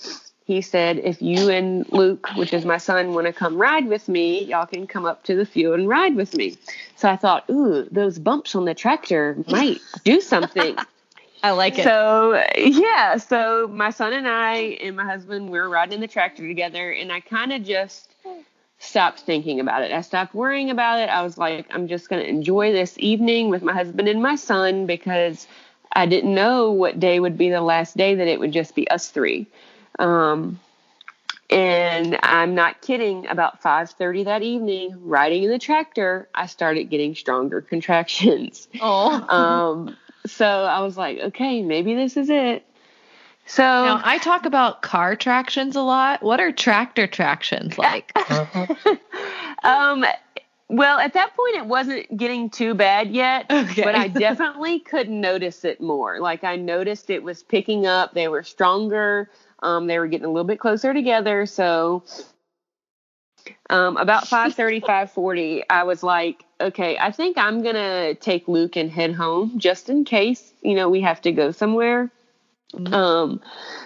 he 0.45 0.61
said, 0.61 0.99
if 0.99 1.21
you 1.21 1.49
and 1.49 1.91
Luke, 1.91 2.27
which 2.35 2.53
is 2.53 2.65
my 2.65 2.77
son, 2.77 3.13
want 3.13 3.27
to 3.27 3.33
come 3.33 3.57
ride 3.57 3.87
with 3.87 4.07
me, 4.07 4.43
y'all 4.45 4.65
can 4.65 4.87
come 4.87 5.05
up 5.05 5.23
to 5.23 5.35
the 5.35 5.45
field 5.45 5.79
and 5.79 5.89
ride 5.89 6.15
with 6.15 6.35
me. 6.35 6.55
So 6.95 7.09
I 7.09 7.15
thought, 7.15 7.43
ooh, 7.49 7.87
those 7.91 8.19
bumps 8.19 8.55
on 8.55 8.65
the 8.65 8.73
tractor 8.73 9.37
might 9.47 9.79
do 10.03 10.21
something. 10.21 10.77
I 11.43 11.51
like 11.51 11.77
it. 11.77 11.83
So 11.83 12.43
yeah, 12.57 13.17
so 13.17 13.67
my 13.67 13.91
son 13.91 14.13
and 14.13 14.27
I 14.27 14.55
and 14.81 14.95
my 14.95 15.05
husband 15.05 15.49
we 15.49 15.59
were 15.59 15.69
riding 15.69 15.99
the 15.99 16.07
tractor 16.07 16.47
together, 16.47 16.91
and 16.91 17.11
I 17.11 17.19
kind 17.19 17.53
of 17.53 17.63
just 17.63 18.09
stopped 18.85 19.21
thinking 19.21 19.59
about 19.59 19.83
it. 19.83 19.91
I 19.91 20.01
stopped 20.01 20.33
worrying 20.33 20.69
about 20.69 20.99
it. 20.99 21.09
I 21.09 21.23
was 21.23 21.37
like, 21.37 21.67
I'm 21.71 21.87
just 21.87 22.09
going 22.09 22.21
to 22.21 22.29
enjoy 22.29 22.71
this 22.71 22.95
evening 22.97 23.49
with 23.49 23.63
my 23.63 23.73
husband 23.73 24.07
and 24.07 24.21
my 24.21 24.35
son 24.35 24.85
because 24.85 25.47
I 25.91 26.05
didn't 26.05 26.33
know 26.33 26.71
what 26.71 26.99
day 26.99 27.19
would 27.19 27.37
be 27.37 27.49
the 27.49 27.61
last 27.61 27.97
day 27.97 28.15
that 28.15 28.27
it 28.27 28.39
would 28.39 28.51
just 28.51 28.75
be 28.75 28.89
us 28.89 29.09
three. 29.09 29.47
Um, 29.99 30.59
and 31.49 32.17
I'm 32.23 32.55
not 32.55 32.81
kidding. 32.81 33.27
About 33.27 33.61
5:30 33.61 34.25
that 34.25 34.41
evening, 34.41 34.97
riding 35.01 35.43
in 35.43 35.49
the 35.49 35.59
tractor, 35.59 36.27
I 36.33 36.47
started 36.47 36.85
getting 36.85 37.15
stronger 37.15 37.61
contractions. 37.73 38.67
Oh. 38.81 39.25
um, 39.29 39.97
so 40.25 40.45
I 40.45 40.81
was 40.81 40.97
like, 40.97 41.19
okay, 41.19 41.61
maybe 41.61 41.93
this 41.93 42.17
is 42.17 42.29
it. 42.29 42.65
So 43.45 43.63
now 43.63 44.01
I 44.03 44.17
talk 44.17 44.45
about 44.45 44.81
car 44.81 45.15
tractions 45.15 45.75
a 45.75 45.81
lot. 45.81 46.23
What 46.23 46.39
are 46.39 46.51
tractor 46.51 47.07
tractions 47.07 47.77
like? 47.77 48.11
um, 49.63 50.05
well, 50.67 50.97
at 50.97 51.13
that 51.13 51.35
point, 51.35 51.55
it 51.55 51.65
wasn't 51.65 52.17
getting 52.17 52.49
too 52.49 52.73
bad 52.73 53.11
yet, 53.11 53.45
okay. 53.51 53.83
but 53.83 53.95
I 53.95 54.07
definitely 54.09 54.79
could 54.79 55.09
notice 55.09 55.63
it 55.63 55.79
more. 55.79 56.19
Like 56.19 56.43
I 56.43 56.55
noticed 56.55 57.09
it 57.09 57.23
was 57.23 57.43
picking 57.43 57.85
up. 57.85 58.13
They 58.13 58.27
were 58.27 58.43
stronger. 58.43 59.29
Um, 59.61 59.87
they 59.87 59.99
were 59.99 60.07
getting 60.07 60.25
a 60.25 60.29
little 60.29 60.43
bit 60.43 60.59
closer 60.59 60.93
together. 60.93 61.45
So 61.45 62.03
um, 63.69 63.97
about 63.97 64.25
5.30, 64.25 64.81
5.40, 64.81 65.63
I 65.69 65.83
was 65.83 66.01
like, 66.01 66.43
okay, 66.59 66.97
I 66.97 67.11
think 67.11 67.37
I'm 67.37 67.61
going 67.61 67.75
to 67.75 68.15
take 68.15 68.47
Luke 68.47 68.75
and 68.75 68.89
head 68.89 69.13
home 69.13 69.59
just 69.59 69.89
in 69.89 70.03
case, 70.03 70.51
you 70.61 70.75
know, 70.75 70.89
we 70.89 71.01
have 71.01 71.21
to 71.21 71.31
go 71.31 71.51
somewhere. 71.51 72.11
Mm-hmm. 72.73 72.93
Um, 72.93 73.41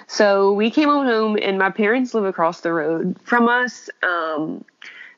so 0.08 0.54
we 0.54 0.72
came 0.72 0.90
on 0.90 1.06
home, 1.06 1.38
and 1.42 1.60
my 1.60 1.70
parents 1.70 2.14
live 2.14 2.26
across 2.26 2.62
the 2.62 2.74
road 2.74 3.18
from 3.24 3.48
us. 3.48 3.90
Um, 4.04 4.64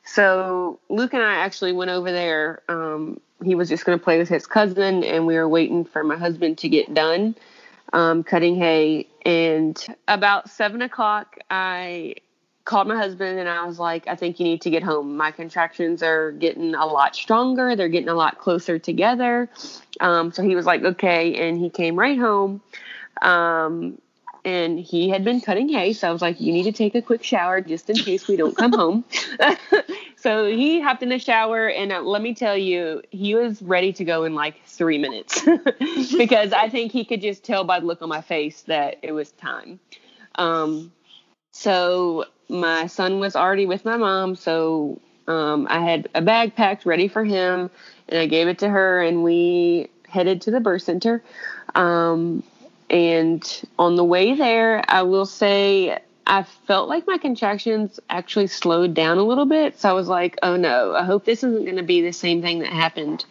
so 0.04 0.80
Luke 0.88 1.14
and 1.14 1.22
I 1.22 1.36
actually 1.36 1.72
went 1.72 1.90
over 1.90 2.10
there. 2.10 2.62
Um, 2.68 3.20
he 3.44 3.54
was 3.54 3.68
just 3.68 3.84
going 3.84 3.98
to 3.98 4.02
play 4.02 4.18
with 4.18 4.28
his 4.28 4.46
cousin, 4.46 5.04
and 5.04 5.26
we 5.26 5.34
were 5.34 5.48
waiting 5.48 5.84
for 5.84 6.04
my 6.04 6.16
husband 6.16 6.58
to 6.58 6.68
get 6.68 6.92
done 6.92 7.34
um, 7.92 8.24
cutting 8.24 8.56
hay. 8.56 9.06
And 9.24 9.78
about 10.08 10.50
seven 10.50 10.82
o'clock, 10.82 11.38
I 11.50 12.16
called 12.64 12.86
my 12.86 12.96
husband 12.96 13.40
and 13.40 13.48
I 13.48 13.66
was 13.66 13.78
like, 13.78 14.06
I 14.06 14.14
think 14.14 14.38
you 14.38 14.44
need 14.44 14.62
to 14.62 14.70
get 14.70 14.82
home. 14.82 15.16
My 15.16 15.32
contractions 15.32 16.02
are 16.02 16.30
getting 16.32 16.74
a 16.74 16.86
lot 16.86 17.16
stronger. 17.16 17.74
They're 17.74 17.88
getting 17.88 18.08
a 18.08 18.14
lot 18.14 18.38
closer 18.38 18.78
together. 18.78 19.50
Um, 20.00 20.32
so 20.32 20.42
he 20.42 20.54
was 20.54 20.64
like, 20.64 20.82
okay. 20.82 21.48
And 21.48 21.58
he 21.58 21.70
came 21.70 21.98
right 21.98 22.18
home. 22.18 22.60
Um, 23.20 23.98
and 24.44 24.78
he 24.78 25.08
had 25.08 25.24
been 25.24 25.40
cutting 25.40 25.68
hay, 25.68 25.92
so 25.92 26.08
I 26.08 26.12
was 26.12 26.20
like, 26.20 26.40
"You 26.40 26.52
need 26.52 26.64
to 26.64 26.72
take 26.72 26.94
a 26.94 27.02
quick 27.02 27.22
shower 27.22 27.60
just 27.60 27.88
in 27.88 27.96
case 27.96 28.26
we 28.26 28.36
don't 28.36 28.56
come 28.56 28.72
home." 28.72 29.04
so 30.16 30.46
he 30.46 30.80
hopped 30.80 31.02
in 31.02 31.10
the 31.10 31.18
shower, 31.18 31.68
and 31.68 31.92
uh, 31.92 32.00
let 32.00 32.22
me 32.22 32.34
tell 32.34 32.56
you, 32.56 33.02
he 33.10 33.34
was 33.34 33.62
ready 33.62 33.92
to 33.92 34.04
go 34.04 34.24
in 34.24 34.34
like 34.34 34.56
three 34.66 34.98
minutes 34.98 35.42
because 36.16 36.52
I 36.52 36.68
think 36.68 36.90
he 36.90 37.04
could 37.04 37.20
just 37.20 37.44
tell 37.44 37.62
by 37.62 37.78
the 37.78 37.86
look 37.86 38.02
on 38.02 38.08
my 38.08 38.20
face 38.20 38.62
that 38.62 38.98
it 39.02 39.12
was 39.12 39.30
time. 39.32 39.78
Um, 40.34 40.92
so 41.52 42.24
my 42.48 42.86
son 42.86 43.20
was 43.20 43.36
already 43.36 43.66
with 43.66 43.84
my 43.84 43.96
mom, 43.96 44.34
so 44.34 45.00
um, 45.28 45.68
I 45.70 45.80
had 45.80 46.08
a 46.14 46.22
bag 46.22 46.56
packed 46.56 46.84
ready 46.84 47.06
for 47.06 47.24
him, 47.24 47.70
and 48.08 48.18
I 48.18 48.26
gave 48.26 48.48
it 48.48 48.58
to 48.58 48.68
her, 48.68 49.00
and 49.02 49.22
we 49.22 49.88
headed 50.08 50.42
to 50.42 50.50
the 50.50 50.60
birth 50.60 50.82
center. 50.82 51.22
Um, 51.74 52.42
and 52.92 53.62
on 53.78 53.96
the 53.96 54.04
way 54.04 54.34
there, 54.34 54.84
I 54.86 55.02
will 55.02 55.26
say 55.26 55.98
I 56.26 56.42
felt 56.42 56.88
like 56.88 57.06
my 57.06 57.18
contractions 57.18 57.98
actually 58.08 58.46
slowed 58.46 58.94
down 58.94 59.18
a 59.18 59.24
little 59.24 59.46
bit. 59.46 59.80
So 59.80 59.88
I 59.88 59.92
was 59.92 60.08
like, 60.08 60.38
oh 60.42 60.56
no, 60.56 60.94
I 60.94 61.04
hope 61.04 61.24
this 61.24 61.42
isn't 61.42 61.64
going 61.64 61.76
to 61.76 61.82
be 61.82 62.02
the 62.02 62.12
same 62.12 62.42
thing 62.42 62.60
that 62.60 62.68
happened 62.68 63.24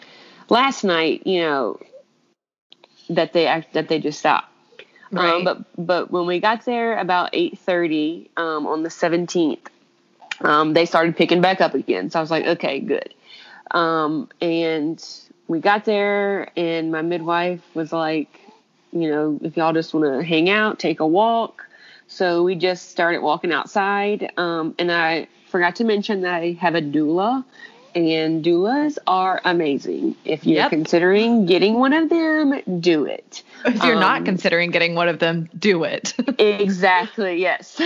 last 0.49 0.83
night, 0.83 1.25
you 1.25 1.41
know, 1.41 1.79
that 3.09 3.33
they 3.33 3.47
act, 3.47 3.73
that 3.73 3.87
they 3.87 3.99
just 3.99 4.19
stopped. 4.19 4.47
Um, 5.13 5.17
right. 5.17 5.33
Um, 5.35 5.43
but 5.43 5.85
but 5.85 6.11
when 6.11 6.25
we 6.25 6.39
got 6.39 6.65
there 6.65 6.97
about 6.97 7.29
eight 7.33 7.59
thirty 7.59 8.31
um, 8.35 8.65
on 8.65 8.83
the 8.83 8.89
seventeenth, 8.89 9.69
um, 10.41 10.73
they 10.73 10.85
started 10.85 11.15
picking 11.15 11.41
back 11.41 11.61
up 11.61 11.75
again. 11.75 12.09
So 12.09 12.19
I 12.19 12.21
was 12.21 12.31
like, 12.31 12.45
okay, 12.45 12.79
good. 12.79 13.13
Um, 13.69 14.29
and 14.41 15.03
we 15.47 15.59
got 15.59 15.85
there, 15.85 16.49
and 16.57 16.91
my 16.91 17.01
midwife 17.01 17.61
was 17.73 17.93
like, 17.93 18.40
you 18.91 19.09
know, 19.09 19.39
if 19.41 19.57
y'all 19.57 19.73
just 19.73 19.93
want 19.93 20.05
to 20.05 20.23
hang 20.23 20.49
out, 20.49 20.79
take 20.79 20.99
a 20.99 21.07
walk. 21.07 21.65
So 22.07 22.43
we 22.43 22.55
just 22.55 22.89
started 22.89 23.21
walking 23.21 23.53
outside. 23.53 24.31
Um, 24.37 24.75
and 24.77 24.91
I 24.91 25.27
forgot 25.47 25.77
to 25.77 25.83
mention 25.83 26.21
that 26.21 26.41
I 26.41 26.51
have 26.53 26.75
a 26.75 26.81
doula, 26.81 27.43
and 27.95 28.43
doulas 28.43 28.97
are 29.07 29.41
amazing. 29.43 30.15
If 30.23 30.45
you're 30.45 30.57
yep. 30.57 30.69
considering 30.69 31.45
getting 31.45 31.75
one 31.75 31.93
of 31.93 32.09
them, 32.09 32.79
do 32.79 33.05
it. 33.05 33.43
If 33.65 33.83
you're 33.83 33.95
um, 33.95 33.99
not 33.99 34.25
considering 34.25 34.71
getting 34.71 34.95
one 34.95 35.07
of 35.07 35.19
them, 35.19 35.49
do 35.57 35.83
it. 35.83 36.13
exactly. 36.39 37.41
Yes. 37.41 37.79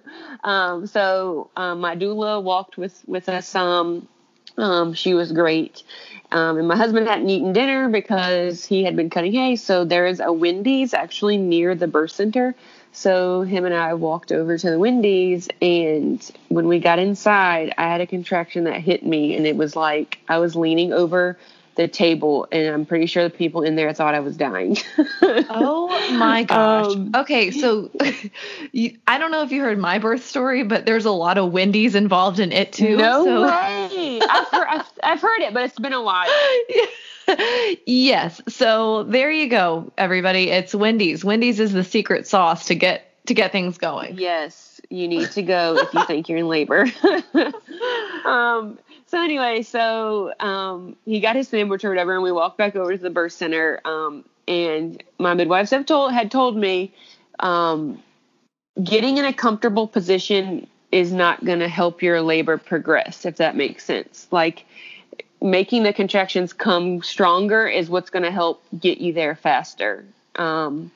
um, 0.44 0.86
so 0.86 1.50
um, 1.56 1.80
my 1.80 1.96
doula 1.96 2.42
walked 2.42 2.76
with 2.76 3.02
with 3.06 3.28
us. 3.28 3.54
Um, 3.54 4.08
um, 4.56 4.94
she 4.94 5.14
was 5.14 5.32
great. 5.32 5.82
Um, 6.32 6.58
and 6.58 6.68
my 6.68 6.76
husband 6.76 7.08
hadn't 7.08 7.28
eaten 7.28 7.52
dinner 7.52 7.88
because 7.88 8.64
he 8.64 8.84
had 8.84 8.94
been 8.94 9.10
cutting 9.10 9.32
hay. 9.32 9.56
So 9.56 9.84
there 9.84 10.06
is 10.06 10.20
a 10.20 10.32
Wendy's 10.32 10.94
actually 10.94 11.36
near 11.36 11.74
the 11.74 11.88
birth 11.88 12.12
center. 12.12 12.54
So 12.92 13.42
him 13.42 13.64
and 13.64 13.74
I 13.74 13.94
walked 13.94 14.32
over 14.32 14.58
to 14.58 14.70
the 14.70 14.78
Wendy's, 14.78 15.48
and 15.62 16.28
when 16.48 16.66
we 16.66 16.80
got 16.80 16.98
inside, 16.98 17.72
I 17.78 17.84
had 17.84 18.00
a 18.00 18.06
contraction 18.06 18.64
that 18.64 18.80
hit 18.80 19.04
me, 19.04 19.36
and 19.36 19.46
it 19.46 19.56
was 19.56 19.76
like 19.76 20.18
I 20.28 20.38
was 20.38 20.56
leaning 20.56 20.92
over 20.92 21.38
the 21.76 21.88
table, 21.88 22.46
and 22.52 22.68
I'm 22.68 22.84
pretty 22.84 23.06
sure 23.06 23.24
the 23.24 23.30
people 23.30 23.62
in 23.62 23.76
there 23.76 23.92
thought 23.92 24.14
I 24.14 24.20
was 24.20 24.36
dying. 24.36 24.76
oh 25.22 26.14
my 26.16 26.44
gosh. 26.44 26.94
Um, 26.94 27.10
okay, 27.14 27.50
so 27.50 27.90
you, 28.72 28.98
I 29.06 29.18
don't 29.18 29.30
know 29.30 29.42
if 29.42 29.52
you 29.52 29.60
heard 29.62 29.78
my 29.78 29.98
birth 29.98 30.24
story, 30.24 30.62
but 30.62 30.86
there's 30.86 31.04
a 31.04 31.10
lot 31.10 31.38
of 31.38 31.52
Wendy's 31.52 31.94
involved 31.94 32.40
in 32.40 32.52
it 32.52 32.72
too. 32.72 32.96
No 32.96 33.24
so. 33.24 33.42
way. 33.42 34.20
I've, 34.30 34.48
heard, 34.48 34.66
I've, 34.68 34.86
I've 35.02 35.20
heard 35.20 35.40
it, 35.40 35.54
but 35.54 35.64
it's 35.64 35.78
been 35.78 35.92
a 35.92 36.02
while. 36.02 36.28
Yeah 36.68 36.86
yes. 37.86 38.40
So 38.48 39.04
there 39.04 39.30
you 39.30 39.48
go, 39.48 39.92
everybody. 39.98 40.50
It's 40.50 40.74
Wendy's. 40.74 41.24
Wendy's 41.24 41.60
is 41.60 41.72
the 41.72 41.84
secret 41.84 42.26
sauce 42.26 42.66
to 42.66 42.74
get 42.74 43.06
to 43.26 43.34
get 43.34 43.52
things 43.52 43.78
going. 43.78 44.18
Yes, 44.18 44.80
you 44.88 45.08
need 45.08 45.30
to 45.32 45.42
go 45.42 45.76
if 45.76 45.94
you 45.94 46.04
think 46.06 46.28
you're 46.28 46.38
in 46.38 46.48
labor. 46.48 46.86
um, 48.24 48.78
so 49.10 49.20
anyway, 49.20 49.62
so 49.62 50.32
um, 50.38 50.96
he 51.04 51.18
got 51.18 51.34
his 51.34 51.48
sandwich 51.48 51.84
or 51.84 51.88
whatever, 51.88 52.14
and 52.14 52.22
we 52.22 52.30
walked 52.30 52.56
back 52.56 52.76
over 52.76 52.96
to 52.96 53.02
the 53.02 53.10
birth 53.10 53.32
center. 53.32 53.80
Um, 53.84 54.24
and 54.46 55.02
my 55.18 55.34
midwives 55.34 55.72
have 55.72 55.84
told 55.84 56.12
had 56.12 56.30
told 56.30 56.56
me 56.56 56.94
um, 57.40 58.00
getting 58.82 59.16
in 59.18 59.24
a 59.24 59.32
comfortable 59.32 59.88
position 59.88 60.68
is 60.92 61.12
not 61.12 61.44
going 61.44 61.58
to 61.58 61.68
help 61.68 62.02
your 62.02 62.22
labor 62.22 62.56
progress, 62.56 63.24
if 63.24 63.36
that 63.36 63.56
makes 63.56 63.84
sense. 63.84 64.28
Like 64.30 64.64
making 65.42 65.82
the 65.82 65.92
contractions 65.92 66.52
come 66.52 67.02
stronger 67.02 67.66
is 67.66 67.90
what's 67.90 68.10
going 68.10 68.22
to 68.22 68.30
help 68.30 68.62
get 68.78 68.98
you 68.98 69.12
there 69.12 69.34
faster. 69.34 70.04
Um, 70.36 70.92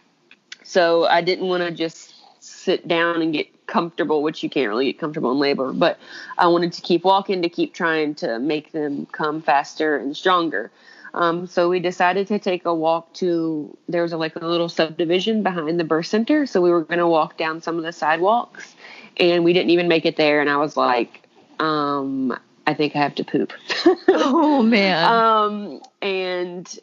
so 0.63 1.05
I 1.07 1.21
didn't 1.21 1.49
want 1.49 1.65
to 1.65 1.73
just 1.73 2.15
sit 2.41 2.87
down 2.87 3.23
and 3.23 3.33
get 3.33 3.49
comfortable, 3.67 4.23
which 4.23 4.43
you 4.43 4.51
can't 4.51 4.69
really 4.69 4.87
get 4.87 4.99
comfortable 4.99 5.33
in 5.33 5.39
labor, 5.39 5.73
but 5.73 5.99
I 6.39 6.47
wanted 6.49 6.73
to 6.75 6.83
keep 6.83 7.05
walking 7.05 7.43
to 7.43 7.49
keep 7.49 7.75
trying 7.75 8.15
to 8.17 8.39
make 8.39 8.73
them 8.73 9.07
come 9.07 9.41
faster 9.43 9.97
and 9.97 10.17
stronger. 10.17 10.71
Um, 11.15 11.47
so 11.47 11.69
we 11.69 11.79
decided 11.79 12.27
to 12.29 12.41
take 12.41 12.65
a 12.65 12.75
walk 12.75 13.13
to 13.15 13.77
there 13.89 14.03
was 14.03 14.13
a, 14.13 14.17
like 14.17 14.35
a 14.35 14.47
little 14.47 14.69
subdivision 14.69 15.45
behind 15.45 15.79
the 15.79 15.85
birth 15.85 16.07
center. 16.07 16.45
So 16.45 16.61
we 16.61 16.71
were 16.71 16.83
going 16.83 16.99
to 16.99 17.07
walk 17.07 17.37
down 17.37 17.63
some 17.63 17.77
of 17.77 17.85
the 17.85 17.93
sidewalks, 17.93 18.75
and 19.17 19.45
we 19.45 19.53
didn't 19.53 19.71
even 19.71 19.87
make 19.87 20.05
it 20.05 20.17
there. 20.17 20.41
And 20.41 20.51
I 20.51 20.57
was 20.57 20.77
like, 20.77 21.23
um, 21.61 22.37
I 22.67 22.75
think 22.75 22.97
I 22.97 22.99
have 22.99 23.15
to 23.17 23.25
poop. 23.25 23.53
oh 24.09 24.63
man. 24.63 25.05
Um, 25.05 25.81
and 26.03 26.79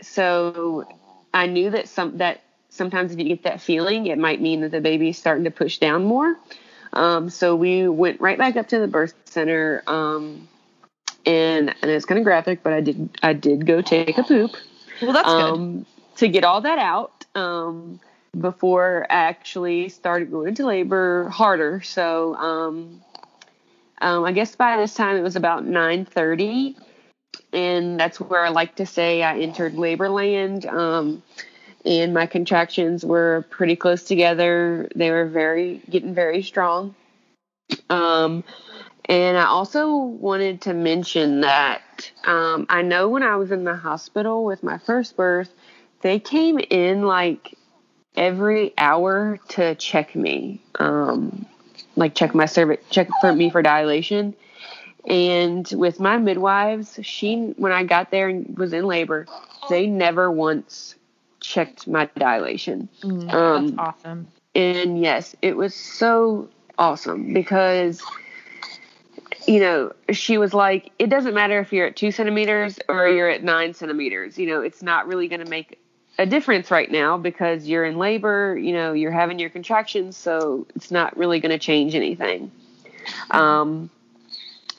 so 0.00 0.86
I 1.34 1.46
knew 1.46 1.70
that 1.70 1.88
some 1.88 2.18
that 2.18 2.40
sometimes 2.78 3.12
if 3.12 3.18
you 3.18 3.26
get 3.26 3.42
that 3.42 3.60
feeling, 3.60 4.06
it 4.06 4.16
might 4.16 4.40
mean 4.40 4.62
that 4.62 4.70
the 4.70 4.80
baby's 4.80 5.18
starting 5.18 5.44
to 5.44 5.50
push 5.50 5.78
down 5.78 6.04
more. 6.04 6.36
Um, 6.94 7.28
so 7.28 7.54
we 7.54 7.86
went 7.86 8.20
right 8.20 8.38
back 8.38 8.56
up 8.56 8.68
to 8.68 8.78
the 8.78 8.88
birth 8.88 9.12
center. 9.26 9.82
Um, 9.86 10.48
and 11.26 11.74
and 11.82 11.90
it's 11.90 12.06
kind 12.06 12.18
of 12.18 12.24
graphic, 12.24 12.62
but 12.62 12.72
I 12.72 12.80
did 12.80 13.10
I 13.22 13.34
did 13.34 13.66
go 13.66 13.82
take 13.82 14.16
a 14.18 14.22
poop. 14.22 14.56
Well, 15.02 15.12
that's 15.12 15.28
um, 15.28 15.76
good. 15.78 15.86
To 16.16 16.28
get 16.28 16.44
all 16.44 16.62
that 16.62 16.78
out 16.78 17.26
um, 17.34 18.00
before 18.38 19.06
I 19.08 19.14
actually 19.14 19.88
started 19.90 20.30
going 20.30 20.48
into 20.48 20.66
labor 20.66 21.28
harder. 21.28 21.82
So 21.82 22.34
um, 22.34 23.02
um, 24.00 24.24
I 24.24 24.32
guess 24.32 24.56
by 24.56 24.78
this 24.78 24.94
time 24.94 25.16
it 25.16 25.22
was 25.22 25.36
about 25.36 25.64
9:30, 25.64 26.76
and 27.52 28.00
that's 28.00 28.18
where 28.18 28.44
I 28.44 28.48
like 28.48 28.76
to 28.76 28.86
say 28.86 29.22
I 29.22 29.38
entered 29.38 29.74
labor 29.74 30.08
land. 30.08 30.66
Um, 30.66 31.22
and 31.88 32.12
my 32.12 32.26
contractions 32.26 33.02
were 33.02 33.46
pretty 33.48 33.74
close 33.74 34.04
together. 34.04 34.90
They 34.94 35.10
were 35.10 35.24
very 35.24 35.80
getting 35.88 36.14
very 36.14 36.42
strong. 36.42 36.94
Um, 37.88 38.44
and 39.06 39.38
I 39.38 39.46
also 39.46 39.96
wanted 39.96 40.60
to 40.62 40.74
mention 40.74 41.40
that 41.40 42.12
um, 42.24 42.66
I 42.68 42.82
know 42.82 43.08
when 43.08 43.22
I 43.22 43.36
was 43.36 43.50
in 43.50 43.64
the 43.64 43.74
hospital 43.74 44.44
with 44.44 44.62
my 44.62 44.76
first 44.76 45.16
birth, 45.16 45.50
they 46.02 46.20
came 46.20 46.58
in 46.58 47.06
like 47.06 47.56
every 48.14 48.74
hour 48.76 49.38
to 49.48 49.74
check 49.74 50.14
me. 50.14 50.62
Um, 50.78 51.46
like 51.96 52.14
check 52.14 52.34
my 52.34 52.44
cervix, 52.44 52.86
check 52.90 53.08
for 53.22 53.32
me 53.32 53.48
for 53.48 53.62
dilation. 53.62 54.34
And 55.06 55.66
with 55.72 56.00
my 56.00 56.18
midwives, 56.18 56.98
she 57.00 57.54
when 57.56 57.72
I 57.72 57.84
got 57.84 58.10
there 58.10 58.28
and 58.28 58.58
was 58.58 58.74
in 58.74 58.84
labor, 58.84 59.26
they 59.70 59.86
never 59.86 60.30
once 60.30 60.96
checked 61.40 61.86
my 61.86 62.08
dilation. 62.16 62.88
Mm, 63.02 63.32
um, 63.32 63.66
that's 63.66 63.78
awesome. 63.78 64.28
And 64.54 65.00
yes, 65.00 65.36
it 65.42 65.56
was 65.56 65.74
so 65.74 66.48
awesome 66.78 67.32
because 67.32 68.02
you 69.46 69.60
know, 69.60 69.92
she 70.10 70.36
was 70.36 70.52
like, 70.52 70.92
it 70.98 71.08
doesn't 71.08 71.32
matter 71.32 71.58
if 71.58 71.72
you're 71.72 71.86
at 71.86 71.96
two 71.96 72.12
centimeters 72.12 72.78
or 72.86 73.08
you're 73.08 73.30
at 73.30 73.42
nine 73.42 73.72
centimeters. 73.72 74.38
You 74.38 74.46
know, 74.46 74.60
it's 74.60 74.82
not 74.82 75.06
really 75.06 75.26
going 75.26 75.42
to 75.42 75.48
make 75.48 75.80
a 76.18 76.26
difference 76.26 76.70
right 76.70 76.90
now 76.90 77.16
because 77.16 77.66
you're 77.66 77.86
in 77.86 77.96
labor, 77.96 78.58
you 78.58 78.74
know, 78.74 78.92
you're 78.92 79.10
having 79.10 79.38
your 79.38 79.48
contractions, 79.48 80.18
so 80.18 80.66
it's 80.74 80.90
not 80.90 81.16
really 81.16 81.40
going 81.40 81.52
to 81.52 81.58
change 81.58 81.94
anything. 81.94 82.50
Um, 83.30 83.88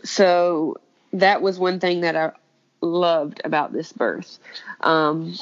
so 0.03 0.77
that 1.13 1.41
was 1.41 1.57
one 1.57 1.79
thing 1.79 2.01
that 2.01 2.15
I 2.15 2.31
loved 2.81 3.41
about 3.43 3.73
this 3.73 3.91
birth. 3.91 4.37
Um, 4.81 5.33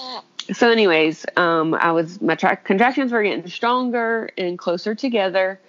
so, 0.53 0.69
anyways, 0.69 1.25
um, 1.35 1.73
I 1.73 1.91
was 1.91 2.21
my 2.21 2.35
tra- 2.35 2.57
contractions 2.57 3.11
were 3.11 3.23
getting 3.23 3.47
stronger 3.47 4.29
and 4.37 4.57
closer 4.57 4.95
together. 4.95 5.59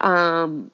Um, 0.00 0.70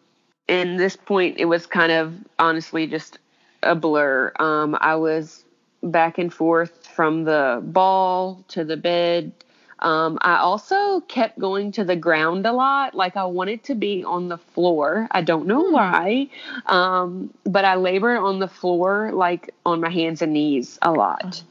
and 0.48 0.78
this 0.78 0.96
point, 0.96 1.36
it 1.38 1.44
was 1.44 1.66
kind 1.66 1.92
of 1.92 2.14
honestly 2.38 2.86
just 2.86 3.18
a 3.62 3.74
blur. 3.74 4.32
Um, 4.38 4.76
I 4.80 4.96
was 4.96 5.44
back 5.82 6.18
and 6.18 6.32
forth 6.32 6.86
from 6.86 7.24
the 7.24 7.60
ball 7.62 8.44
to 8.48 8.64
the 8.64 8.76
bed. 8.76 9.32
Um, 9.80 10.18
I 10.22 10.38
also 10.38 11.00
kept 11.02 11.38
going 11.38 11.70
to 11.72 11.84
the 11.84 11.94
ground 11.94 12.46
a 12.46 12.52
lot. 12.52 12.94
Like 12.94 13.16
I 13.16 13.24
wanted 13.26 13.62
to 13.64 13.74
be 13.74 14.02
on 14.02 14.28
the 14.28 14.38
floor. 14.38 15.06
I 15.10 15.22
don't 15.22 15.46
know 15.46 15.66
hmm. 15.66 15.72
why. 15.72 16.28
Um, 16.66 17.32
but 17.44 17.64
I 17.64 17.76
labored 17.76 18.18
on 18.18 18.40
the 18.40 18.48
floor, 18.48 19.12
like 19.12 19.54
on 19.64 19.80
my 19.80 19.90
hands 19.90 20.22
and 20.22 20.32
knees 20.32 20.78
a 20.82 20.90
lot. 20.90 21.42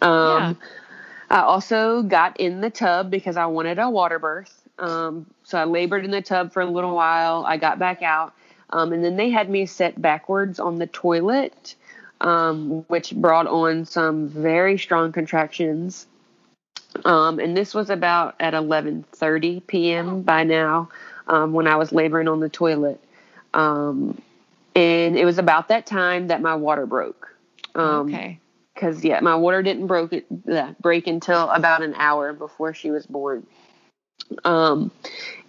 Um, 0.00 0.10
yeah. 0.10 0.54
I 1.30 1.40
also 1.40 2.02
got 2.02 2.38
in 2.38 2.60
the 2.60 2.70
tub 2.70 3.10
because 3.10 3.36
I 3.36 3.46
wanted 3.46 3.78
a 3.78 3.88
water 3.88 4.18
birth. 4.18 4.62
Um, 4.78 5.26
so 5.44 5.58
I 5.58 5.64
labored 5.64 6.04
in 6.04 6.10
the 6.10 6.22
tub 6.22 6.52
for 6.52 6.60
a 6.60 6.66
little 6.66 6.94
while. 6.94 7.44
I 7.46 7.56
got 7.56 7.78
back 7.78 8.02
out. 8.02 8.34
Um, 8.70 8.92
and 8.92 9.04
then 9.04 9.16
they 9.16 9.30
had 9.30 9.48
me 9.48 9.66
set 9.66 10.00
backwards 10.00 10.58
on 10.58 10.78
the 10.78 10.86
toilet, 10.86 11.74
um, 12.20 12.84
which 12.88 13.14
brought 13.14 13.46
on 13.46 13.84
some 13.84 14.28
very 14.28 14.78
strong 14.78 15.12
contractions. 15.12 16.06
Um, 17.04 17.38
and 17.38 17.56
this 17.56 17.74
was 17.74 17.90
about 17.90 18.34
at 18.40 18.54
11:30 18.54 19.66
p.m. 19.66 20.22
by 20.22 20.44
now 20.44 20.88
um, 21.26 21.52
when 21.52 21.66
I 21.66 21.76
was 21.76 21.92
laboring 21.92 22.28
on 22.28 22.40
the 22.40 22.48
toilet. 22.48 23.00
Um, 23.52 24.20
and 24.74 25.16
it 25.16 25.24
was 25.24 25.38
about 25.38 25.68
that 25.68 25.86
time 25.86 26.28
that 26.28 26.40
my 26.40 26.54
water 26.54 26.86
broke. 26.86 27.34
Okay. 27.76 28.38
Because 28.74 29.04
yeah, 29.04 29.20
my 29.20 29.36
water 29.36 29.62
didn't 29.62 29.86
broke 29.86 30.12
it 30.12 30.26
uh, 30.50 30.72
break 30.80 31.06
until 31.06 31.48
about 31.50 31.82
an 31.82 31.94
hour 31.96 32.32
before 32.32 32.74
she 32.74 32.90
was 32.90 33.06
born. 33.06 33.46
Um, 34.44 34.90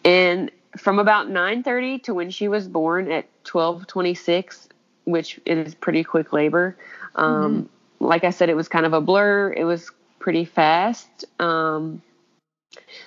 and 0.04 0.52
from 0.78 1.00
about 1.00 1.30
9:30 1.30 2.04
to 2.04 2.14
when 2.14 2.30
she 2.30 2.48
was 2.48 2.68
born 2.68 3.12
at 3.12 3.26
12:26, 3.46 4.68
which 5.06 5.40
is 5.46 5.76
pretty 5.76 6.04
quick 6.04 6.34
labor. 6.34 6.78
Um, 7.16 7.70
mm-hmm. 8.00 8.06
Like 8.06 8.24
I 8.24 8.30
said, 8.30 8.50
it 8.50 8.56
was 8.56 8.68
kind 8.68 8.86
of 8.86 8.94
a 8.94 9.02
blur. 9.02 9.54
It 9.54 9.64
was 9.64 9.90
pretty 10.20 10.46
fast. 10.46 11.26
Um, 11.40 12.02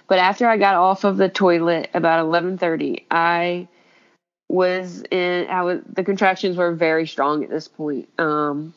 but 0.07 0.19
after 0.19 0.49
I 0.49 0.57
got 0.57 0.75
off 0.75 1.05
of 1.05 1.17
the 1.17 1.29
toilet 1.29 1.91
about 1.95 2.25
11:30, 2.25 3.05
I 3.11 3.69
was 4.49 5.03
in 5.11 5.47
I 5.49 5.63
was 5.63 5.81
the 5.93 6.05
contractions 6.05 6.57
were 6.57 6.73
very 6.73 7.07
strong 7.07 7.45
at 7.45 7.51
this 7.51 7.69
point. 7.69 8.09
Um, 8.19 8.73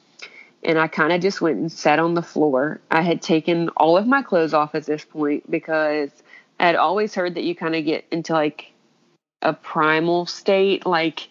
and 0.64 0.78
I 0.78 0.88
kind 0.88 1.12
of 1.12 1.22
just 1.22 1.42
went 1.42 1.58
and 1.58 1.72
sat 1.72 2.00
on 2.00 2.14
the 2.14 2.22
floor. 2.22 2.80
I 2.92 3.02
had 3.02 3.22
taken 3.22 3.70
all 3.70 3.98
of 3.98 4.08
my 4.08 4.22
clothes 4.22 4.54
off 4.54 4.76
at 4.76 4.86
this 4.86 5.04
point 5.04 5.50
because 5.50 6.12
I 6.60 6.68
had 6.68 6.76
always 6.76 7.16
heard 7.16 7.36
that 7.36 7.44
you 7.44 7.56
kind 7.56 7.76
of 7.76 7.86
get 7.86 8.06
into 8.12 8.34
like 8.34 8.72
a 9.42 9.54
primal 9.54 10.26
state 10.26 10.86
like 10.86 11.28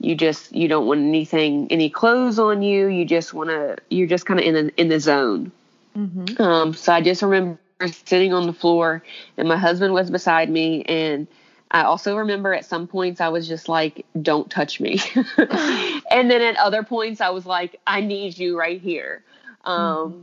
you 0.00 0.14
just 0.14 0.52
you 0.52 0.68
don't 0.68 0.86
want 0.86 1.00
anything 1.00 1.68
any 1.70 1.88
clothes 1.88 2.38
on 2.38 2.62
you 2.62 2.88
you 2.88 3.04
just 3.04 3.32
want 3.32 3.48
to 3.48 3.76
you're 3.90 4.08
just 4.08 4.26
kind 4.26 4.40
of 4.40 4.46
in 4.46 4.54
the 4.54 4.80
in 4.80 4.88
the 4.88 4.98
zone 4.98 5.52
mm-hmm. 5.96 6.42
um 6.42 6.74
so 6.74 6.92
i 6.92 7.00
just 7.00 7.22
remember 7.22 7.58
sitting 8.06 8.32
on 8.32 8.46
the 8.46 8.52
floor 8.52 9.02
and 9.36 9.46
my 9.48 9.56
husband 9.56 9.94
was 9.94 10.10
beside 10.10 10.50
me 10.50 10.82
and 10.84 11.28
I 11.74 11.82
also 11.82 12.16
remember 12.16 12.54
at 12.54 12.64
some 12.64 12.86
points 12.86 13.20
I 13.20 13.28
was 13.30 13.48
just 13.48 13.68
like, 13.68 14.06
don't 14.22 14.48
touch 14.48 14.78
me. 14.78 15.00
and 15.36 16.30
then 16.30 16.40
at 16.40 16.56
other 16.56 16.84
points 16.84 17.20
I 17.20 17.30
was 17.30 17.46
like, 17.46 17.80
I 17.84 18.00
need 18.00 18.38
you 18.38 18.56
right 18.56 18.80
here. 18.80 19.24
Um, 19.64 19.82
mm-hmm. 19.82 20.22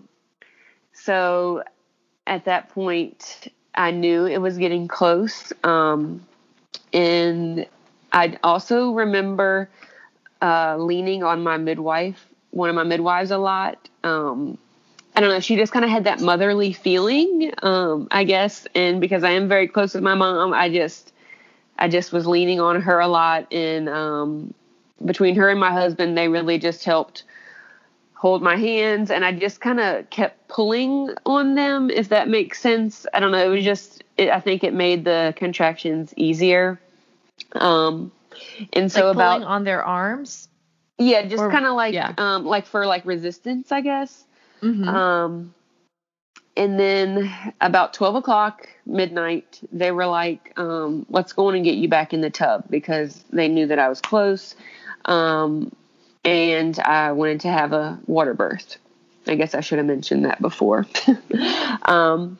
So 0.93 1.63
at 2.25 2.45
that 2.45 2.69
point, 2.69 3.49
I 3.75 3.91
knew 3.91 4.25
it 4.25 4.37
was 4.37 4.57
getting 4.57 4.87
close. 4.87 5.51
Um, 5.65 6.25
and 6.93 7.65
I 8.13 8.39
also 8.45 8.91
remember 8.91 9.69
uh, 10.41 10.77
leaning 10.77 11.21
on 11.21 11.43
my 11.43 11.57
midwife, 11.57 12.27
one 12.51 12.69
of 12.69 12.75
my 12.75 12.83
midwives, 12.83 13.29
a 13.29 13.37
lot. 13.37 13.89
Um, 14.05 14.57
I 15.17 15.19
don't 15.19 15.29
know. 15.29 15.41
She 15.41 15.57
just 15.57 15.73
kind 15.73 15.83
of 15.83 15.91
had 15.91 16.05
that 16.05 16.21
motherly 16.21 16.71
feeling, 16.71 17.51
um, 17.61 18.07
I 18.09 18.23
guess. 18.23 18.67
And 18.73 19.01
because 19.01 19.25
I 19.25 19.31
am 19.31 19.49
very 19.49 19.67
close 19.67 19.93
with 19.93 20.03
my 20.03 20.15
mom, 20.15 20.53
I 20.53 20.69
just 20.69 21.11
I 21.81 21.87
just 21.87 22.13
was 22.13 22.27
leaning 22.27 22.59
on 22.59 22.79
her 22.79 22.99
a 22.99 23.07
lot. 23.07 23.51
And 23.51 23.89
um, 23.89 24.53
between 25.03 25.35
her 25.35 25.49
and 25.49 25.59
my 25.59 25.71
husband, 25.71 26.15
they 26.15 26.27
really 26.27 26.59
just 26.59 26.85
helped 26.85 27.23
hold 28.13 28.43
my 28.43 28.55
hands. 28.55 29.09
And 29.09 29.25
I 29.25 29.31
just 29.31 29.61
kind 29.61 29.79
of 29.79 30.07
kept 30.11 30.47
pulling 30.47 31.09
on 31.25 31.55
them, 31.55 31.89
if 31.89 32.09
that 32.09 32.29
makes 32.29 32.61
sense. 32.61 33.07
I 33.15 33.19
don't 33.19 33.31
know. 33.31 33.43
It 33.43 33.55
was 33.55 33.65
just, 33.65 34.03
it, 34.15 34.29
I 34.29 34.39
think 34.39 34.63
it 34.63 34.75
made 34.75 35.05
the 35.05 35.33
contractions 35.35 36.13
easier. 36.15 36.79
Um, 37.53 38.11
and 38.73 38.91
so 38.91 39.07
like 39.07 39.15
about 39.15 39.41
on 39.41 39.63
their 39.63 39.83
arms. 39.83 40.49
Yeah, 40.99 41.25
just 41.25 41.49
kind 41.49 41.65
of 41.65 41.73
like, 41.73 41.95
yeah. 41.95 42.13
um, 42.19 42.45
like 42.45 42.67
for 42.67 42.85
like 42.85 43.07
resistance, 43.07 43.71
I 43.71 43.81
guess. 43.81 44.23
Mm-hmm. 44.61 44.87
Um, 44.87 45.55
and 46.57 46.79
then 46.79 47.31
about 47.61 47.93
12 47.93 48.15
o'clock 48.15 48.67
midnight 48.85 49.59
they 49.71 49.91
were 49.91 50.05
like 50.05 50.53
um, 50.57 51.05
let's 51.09 51.33
go 51.33 51.49
in 51.49 51.55
and 51.55 51.63
get 51.63 51.75
you 51.75 51.87
back 51.87 52.13
in 52.13 52.21
the 52.21 52.29
tub 52.29 52.65
because 52.69 53.23
they 53.31 53.47
knew 53.47 53.67
that 53.67 53.79
i 53.79 53.89
was 53.89 54.01
close. 54.01 54.55
Um, 55.05 55.75
and 56.23 56.77
i 56.79 57.11
wanted 57.11 57.41
to 57.41 57.47
have 57.49 57.73
a 57.73 57.99
water 58.05 58.33
birth. 58.33 58.77
I 59.27 59.35
guess 59.35 59.55
i 59.55 59.61
should 59.61 59.77
have 59.77 59.87
mentioned 59.87 60.25
that 60.25 60.41
before. 60.41 60.85
Um, 61.83 62.37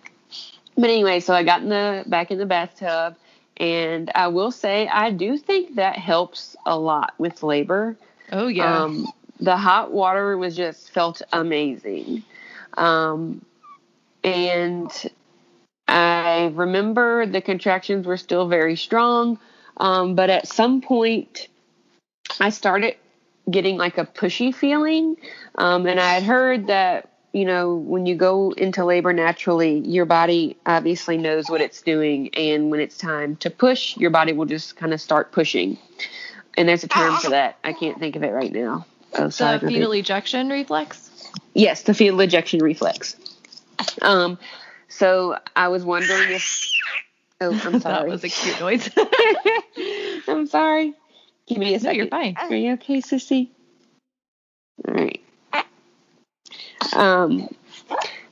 but 0.75 0.89
anyway 0.89 1.19
so 1.19 1.33
i 1.33 1.43
got 1.43 1.61
in 1.61 1.69
the 1.69 2.03
back 2.07 2.31
in 2.31 2.37
the 2.37 2.45
bathtub 2.45 3.15
and 3.57 4.11
i 4.13 4.27
will 4.27 4.51
say 4.51 4.87
i 4.87 5.09
do 5.09 5.37
think 5.37 5.75
that 5.75 5.97
helps 5.97 6.55
a 6.65 6.77
lot 6.77 7.13
with 7.17 7.43
labor. 7.43 7.95
Oh 8.31 8.47
yeah. 8.47 8.83
Um, 8.83 9.07
the 9.39 9.57
hot 9.57 9.91
water 9.91 10.37
was 10.37 10.55
just 10.55 10.91
felt 10.91 11.21
amazing. 11.33 12.23
Um, 12.77 13.43
and 14.23 14.91
I 15.87 16.51
remember 16.53 17.25
the 17.25 17.41
contractions 17.41 18.05
were 18.05 18.17
still 18.17 18.47
very 18.47 18.75
strong, 18.77 19.39
um, 19.77 20.15
but 20.15 20.29
at 20.29 20.47
some 20.47 20.81
point 20.81 21.47
I 22.39 22.49
started 22.49 22.95
getting 23.49 23.77
like 23.77 23.97
a 23.97 24.05
pushy 24.05 24.53
feeling. 24.53 25.17
Um, 25.55 25.85
and 25.85 25.99
I 25.99 26.13
had 26.13 26.23
heard 26.23 26.67
that, 26.67 27.09
you 27.33 27.45
know, 27.45 27.75
when 27.75 28.05
you 28.05 28.15
go 28.15 28.51
into 28.51 28.85
labor 28.85 29.13
naturally, 29.13 29.79
your 29.79 30.05
body 30.05 30.57
obviously 30.65 31.17
knows 31.17 31.49
what 31.49 31.61
it's 31.61 31.81
doing. 31.81 32.33
And 32.35 32.69
when 32.71 32.79
it's 32.79 32.97
time 32.97 33.35
to 33.37 33.49
push, 33.49 33.97
your 33.97 34.11
body 34.11 34.33
will 34.33 34.45
just 34.45 34.75
kind 34.75 34.93
of 34.93 35.01
start 35.01 35.31
pushing. 35.31 35.77
And 36.55 36.69
there's 36.69 36.83
a 36.83 36.87
term 36.87 37.17
for 37.17 37.29
that. 37.31 37.57
I 37.63 37.73
can't 37.73 37.99
think 37.99 38.15
of 38.15 38.23
it 38.23 38.31
right 38.31 38.51
now. 38.51 38.85
Oh, 39.13 39.29
sorry. 39.29 39.57
The 39.59 39.67
fetal 39.67 39.93
ejection 39.93 40.49
reflex? 40.49 41.09
Yes, 41.53 41.83
the 41.83 41.93
fetal 41.93 42.19
ejection 42.21 42.59
reflex. 42.61 43.15
Um, 44.01 44.37
so 44.87 45.37
I 45.55 45.69
was 45.69 45.83
wondering 45.83 46.31
if. 46.31 46.71
Oh, 47.39 47.51
I'm 47.51 47.59
sorry. 47.79 47.95
that 47.95 48.07
was 48.07 48.23
a 48.23 48.29
cute 48.29 48.59
noise. 48.59 48.89
I'm 50.27 50.47
sorry. 50.47 50.93
Give 51.47 51.57
me 51.57 51.73
a 51.75 51.79
second. 51.79 52.09
No, 52.11 52.19
you're 52.19 52.33
fine. 52.33 52.35
Are 52.37 52.55
you 52.55 52.73
okay, 52.73 53.01
Sissy? 53.01 53.49
All 54.87 54.93
right. 54.93 55.21
Um. 56.93 57.49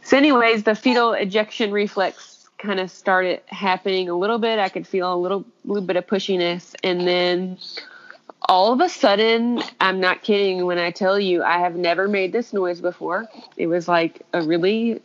So, 0.04 0.18
anyways, 0.18 0.64
the 0.64 0.76
fetal 0.76 1.14
ejection 1.14 1.72
reflex 1.72 2.50
kind 2.58 2.80
of 2.80 2.92
started 2.92 3.42
happening 3.48 4.10
a 4.10 4.14
little 4.14 4.38
bit. 4.38 4.60
I 4.60 4.70
could 4.70 4.88
feel 4.88 5.14
a 5.14 5.18
little 5.18 5.46
little 5.66 5.84
bit 5.84 5.96
of 5.96 6.08
pushiness, 6.08 6.76
and 6.84 7.08
then 7.08 7.58
all 8.48 8.74
of 8.74 8.82
a 8.82 8.90
sudden, 8.90 9.62
I'm 9.80 10.00
not 10.00 10.24
kidding 10.24 10.66
when 10.66 10.78
I 10.78 10.92
tell 10.92 11.20
you 11.20 11.44
I 11.44 11.60
have 11.60 11.76
never 11.76 12.08
made 12.08 12.32
this 12.32 12.54
noise 12.54 12.82
before. 12.82 13.28
It 13.58 13.68
was 13.68 13.88
like 13.88 14.22
a 14.34 14.42
really 14.42 15.02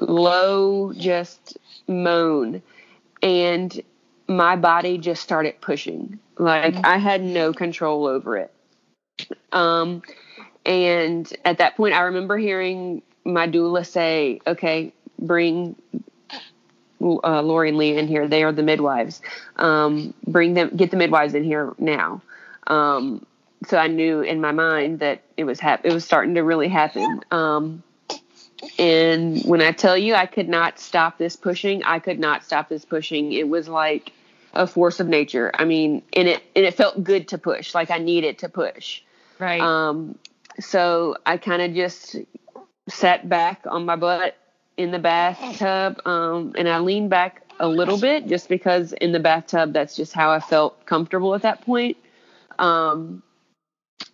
low 0.00 0.92
just 0.92 1.58
moan 1.86 2.62
and 3.22 3.80
my 4.26 4.56
body 4.56 4.98
just 4.98 5.22
started 5.22 5.60
pushing 5.60 6.18
like 6.38 6.74
mm-hmm. 6.74 6.86
i 6.86 6.98
had 6.98 7.22
no 7.22 7.52
control 7.52 8.06
over 8.06 8.36
it 8.36 8.52
um 9.52 10.02
and 10.64 11.32
at 11.44 11.58
that 11.58 11.76
point 11.76 11.94
i 11.94 12.00
remember 12.00 12.38
hearing 12.38 13.02
my 13.24 13.46
doula 13.46 13.86
say 13.86 14.40
okay 14.46 14.92
bring 15.18 15.76
uh, 17.00 17.42
Lori 17.42 17.70
and 17.70 17.78
Lee 17.78 17.96
in 17.96 18.08
here. 18.08 18.28
They 18.28 18.42
are 18.42 18.52
the 18.52 18.62
midwives. 18.62 19.20
Um, 19.56 20.14
bring 20.26 20.54
them, 20.54 20.76
get 20.76 20.90
the 20.90 20.96
midwives 20.96 21.34
in 21.34 21.44
here 21.44 21.72
now. 21.78 22.22
Um, 22.66 23.24
so 23.66 23.76
I 23.78 23.88
knew 23.88 24.20
in 24.20 24.40
my 24.40 24.52
mind 24.52 25.00
that 25.00 25.22
it 25.36 25.44
was 25.44 25.60
hap- 25.60 25.84
it 25.84 25.92
was 25.92 26.04
starting 26.04 26.34
to 26.34 26.42
really 26.42 26.68
happen. 26.68 27.20
Um, 27.30 27.82
and 28.78 29.42
when 29.42 29.60
I 29.60 29.72
tell 29.72 29.96
you 29.96 30.14
I 30.14 30.26
could 30.26 30.48
not 30.48 30.78
stop 30.78 31.18
this 31.18 31.36
pushing, 31.36 31.82
I 31.84 31.98
could 31.98 32.18
not 32.18 32.44
stop 32.44 32.68
this 32.68 32.84
pushing. 32.84 33.32
It 33.32 33.48
was 33.48 33.68
like 33.68 34.12
a 34.52 34.66
force 34.66 35.00
of 35.00 35.08
nature. 35.08 35.50
I 35.54 35.64
mean, 35.64 36.02
and 36.12 36.28
it 36.28 36.42
and 36.54 36.64
it 36.64 36.74
felt 36.74 37.02
good 37.02 37.28
to 37.28 37.38
push, 37.38 37.74
like 37.74 37.90
I 37.90 37.98
needed 37.98 38.38
to 38.40 38.48
push. 38.48 39.02
Right. 39.38 39.60
Um 39.60 40.18
so 40.58 41.16
I 41.24 41.36
kind 41.36 41.62
of 41.62 41.74
just 41.74 42.16
sat 42.88 43.28
back 43.28 43.62
on 43.66 43.84
my 43.84 43.96
butt 43.96 44.36
in 44.76 44.90
the 44.90 44.98
bathtub 44.98 46.00
um 46.06 46.54
and 46.56 46.68
I 46.68 46.78
leaned 46.78 47.10
back 47.10 47.42
a 47.60 47.68
little 47.68 47.98
bit 47.98 48.26
just 48.26 48.48
because 48.48 48.92
in 48.94 49.12
the 49.12 49.20
bathtub 49.20 49.72
that's 49.74 49.94
just 49.94 50.12
how 50.12 50.30
I 50.30 50.40
felt 50.40 50.86
comfortable 50.86 51.34
at 51.34 51.42
that 51.42 51.62
point. 51.62 51.96
Um 52.58 53.22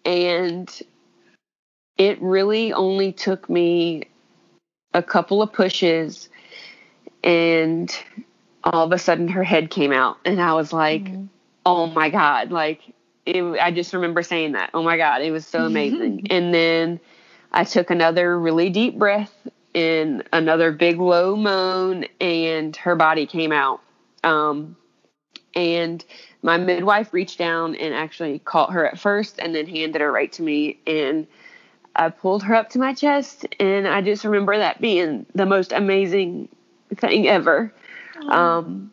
and 0.05 0.70
it 1.97 2.20
really 2.20 2.72
only 2.72 3.12
took 3.12 3.49
me 3.49 4.05
a 4.97 5.03
couple 5.03 5.42
of 5.42 5.53
pushes 5.53 6.30
and 7.22 7.94
all 8.64 8.86
of 8.86 8.92
a 8.92 8.99
sudden 8.99 9.28
her 9.28 9.44
head 9.44 9.70
came 9.70 9.92
out 9.92 10.16
and 10.24 10.40
I 10.40 10.55
was 10.55 10.72
like, 10.72 11.05
mm-hmm. 11.05 11.26
"Oh 11.66 11.86
my 11.86 12.09
god." 12.09 12.51
Like 12.51 12.80
it, 13.26 13.42
I 13.42 13.70
just 13.70 13.92
remember 13.92 14.22
saying 14.22 14.53
that. 14.53 14.70
"Oh 14.72 14.82
my 14.82 14.97
god, 14.97 15.20
it 15.20 15.30
was 15.30 15.47
so 15.47 15.66
amazing." 15.66 16.26
and 16.30 16.53
then 16.55 16.99
I 17.53 17.64
took 17.64 17.90
another 17.90 18.38
really 18.40 18.70
deep 18.70 18.99
breath 18.99 19.34
and 19.74 20.24
another 20.32 20.72
big 20.72 20.99
low 20.99 21.36
moan 21.36 22.07
and 22.18 22.74
her 22.76 22.97
body 22.97 23.26
came 23.26 23.53
out. 23.53 23.82
Um 24.24 24.76
and 25.55 26.03
my 26.42 26.57
midwife 26.57 27.12
reached 27.12 27.38
down 27.38 27.74
and 27.74 27.92
actually 27.92 28.38
caught 28.38 28.72
her 28.72 28.86
at 28.86 28.99
first 28.99 29.38
and 29.38 29.55
then 29.55 29.66
handed 29.66 30.01
her 30.01 30.11
right 30.11 30.32
to 30.32 30.42
me 30.42 30.78
and 30.86 31.26
I 31.97 32.11
pulled 32.11 32.42
her 32.44 32.55
up 32.55 32.70
to 32.70 32.78
my 32.78 32.94
chest 32.94 33.47
and 33.59 33.88
I 33.88 34.03
just 34.03 34.24
remember 34.24 34.57
that 34.57 34.80
being 34.80 35.26
the 35.34 35.47
most 35.47 35.72
amazing 35.72 36.49
thing 36.94 37.26
ever. 37.26 37.72
Um, 38.28 38.92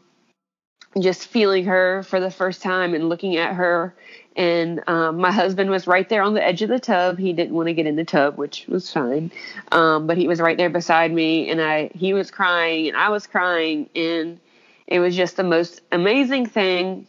just 0.99 1.27
feeling 1.27 1.65
her 1.65 2.03
for 2.03 2.19
the 2.19 2.31
first 2.31 2.61
time 2.61 2.93
and 2.93 3.09
looking 3.09 3.37
at 3.37 3.55
her 3.55 3.95
and 4.35 4.81
um, 4.87 5.17
my 5.17 5.31
husband 5.31 5.69
was 5.69 5.87
right 5.87 6.07
there 6.09 6.21
on 6.21 6.33
the 6.33 6.43
edge 6.43 6.61
of 6.61 6.69
the 6.69 6.79
tub. 6.79 7.19
He 7.19 7.33
didn't 7.33 7.53
want 7.53 7.67
to 7.67 7.73
get 7.73 7.85
in 7.85 7.95
the 7.95 8.05
tub, 8.05 8.37
which 8.37 8.65
was 8.67 8.91
fine, 8.91 9.31
um, 9.71 10.07
but 10.07 10.17
he 10.17 10.27
was 10.27 10.39
right 10.39 10.57
there 10.57 10.69
beside 10.69 11.11
me, 11.11 11.49
and 11.49 11.61
I 11.61 11.91
he 11.93 12.13
was 12.13 12.31
crying 12.31 12.87
and 12.87 12.97
I 12.97 13.09
was 13.09 13.27
crying, 13.27 13.89
and 13.95 14.39
it 14.87 14.99
was 14.99 15.15
just 15.15 15.37
the 15.37 15.43
most 15.43 15.81
amazing 15.91 16.47
thing 16.47 17.07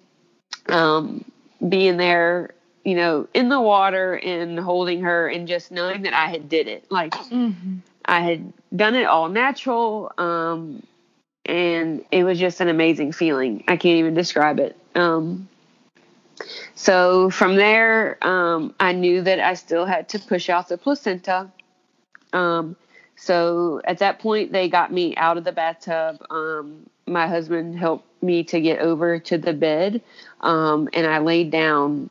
um, 0.68 1.24
being 1.66 1.96
there, 1.96 2.54
you 2.84 2.94
know, 2.94 3.26
in 3.34 3.48
the 3.48 3.60
water 3.60 4.14
and 4.14 4.58
holding 4.58 5.02
her, 5.02 5.28
and 5.28 5.48
just 5.48 5.70
knowing 5.70 6.02
that 6.02 6.14
I 6.14 6.26
had 6.26 6.48
did 6.48 6.68
it, 6.68 6.90
like 6.90 7.12
mm-hmm. 7.12 7.76
I 8.04 8.20
had 8.20 8.52
done 8.74 8.94
it 8.94 9.04
all 9.04 9.28
natural, 9.28 10.12
um, 10.18 10.82
and 11.46 12.04
it 12.10 12.24
was 12.24 12.38
just 12.38 12.60
an 12.60 12.68
amazing 12.68 13.12
feeling. 13.12 13.64
I 13.68 13.76
can't 13.76 13.98
even 13.98 14.14
describe 14.14 14.60
it. 14.60 14.76
Um, 14.94 15.48
so 16.74 17.30
from 17.30 17.56
there, 17.56 18.18
um, 18.26 18.74
I 18.78 18.92
knew 18.92 19.22
that 19.22 19.40
I 19.40 19.54
still 19.54 19.86
had 19.86 20.08
to 20.10 20.18
push 20.18 20.48
out 20.50 20.68
the 20.68 20.76
placenta. 20.76 21.50
Um, 22.32 22.76
so 23.16 23.80
at 23.84 23.98
that 23.98 24.18
point, 24.18 24.52
they 24.52 24.68
got 24.68 24.92
me 24.92 25.14
out 25.16 25.38
of 25.38 25.44
the 25.44 25.52
bathtub. 25.52 26.24
Um, 26.30 26.90
my 27.06 27.28
husband 27.28 27.78
helped 27.78 28.06
me 28.22 28.44
to 28.44 28.60
get 28.60 28.80
over 28.80 29.18
to 29.20 29.38
the 29.38 29.52
bed, 29.52 30.02
um, 30.40 30.88
and 30.92 31.06
I 31.06 31.18
laid 31.18 31.50
down 31.50 32.10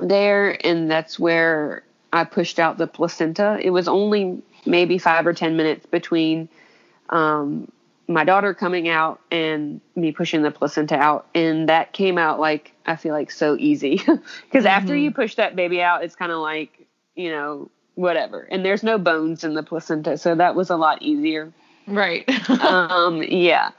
there, 0.00 0.58
and 0.64 0.90
that's 0.90 1.18
where 1.18 1.82
I 2.12 2.24
pushed 2.24 2.58
out 2.58 2.78
the 2.78 2.86
placenta. 2.86 3.58
It 3.60 3.70
was 3.70 3.88
only 3.88 4.42
maybe 4.66 4.98
five 4.98 5.26
or 5.26 5.32
ten 5.32 5.56
minutes 5.56 5.86
between 5.86 6.48
um, 7.10 7.70
my 8.08 8.24
daughter 8.24 8.54
coming 8.54 8.88
out 8.88 9.20
and 9.30 9.80
me 9.94 10.12
pushing 10.12 10.42
the 10.42 10.50
placenta 10.50 10.96
out 10.96 11.26
and 11.34 11.68
that 11.68 11.92
came 11.92 12.16
out 12.16 12.40
like 12.40 12.72
i 12.86 12.96
feel 12.96 13.12
like 13.12 13.30
so 13.30 13.56
easy. 13.58 13.96
Because 14.06 14.64
mm-hmm. 14.64 14.66
after 14.66 14.96
you 14.96 15.12
push 15.12 15.34
that 15.36 15.54
baby 15.54 15.82
out 15.82 16.02
it's 16.02 16.16
kind 16.16 16.32
of 16.32 16.38
like 16.38 16.86
you 17.14 17.30
know 17.30 17.70
whatever. 17.94 18.42
And 18.42 18.64
there's 18.64 18.84
no 18.84 18.96
bones 18.96 19.44
in 19.44 19.54
the 19.54 19.62
placenta 19.62 20.16
so 20.16 20.34
that 20.34 20.54
was 20.54 20.70
a 20.70 20.76
lot 20.76 21.02
easier. 21.02 21.52
Right. 21.86 22.28
Um 22.48 23.22
yeah 23.22 23.70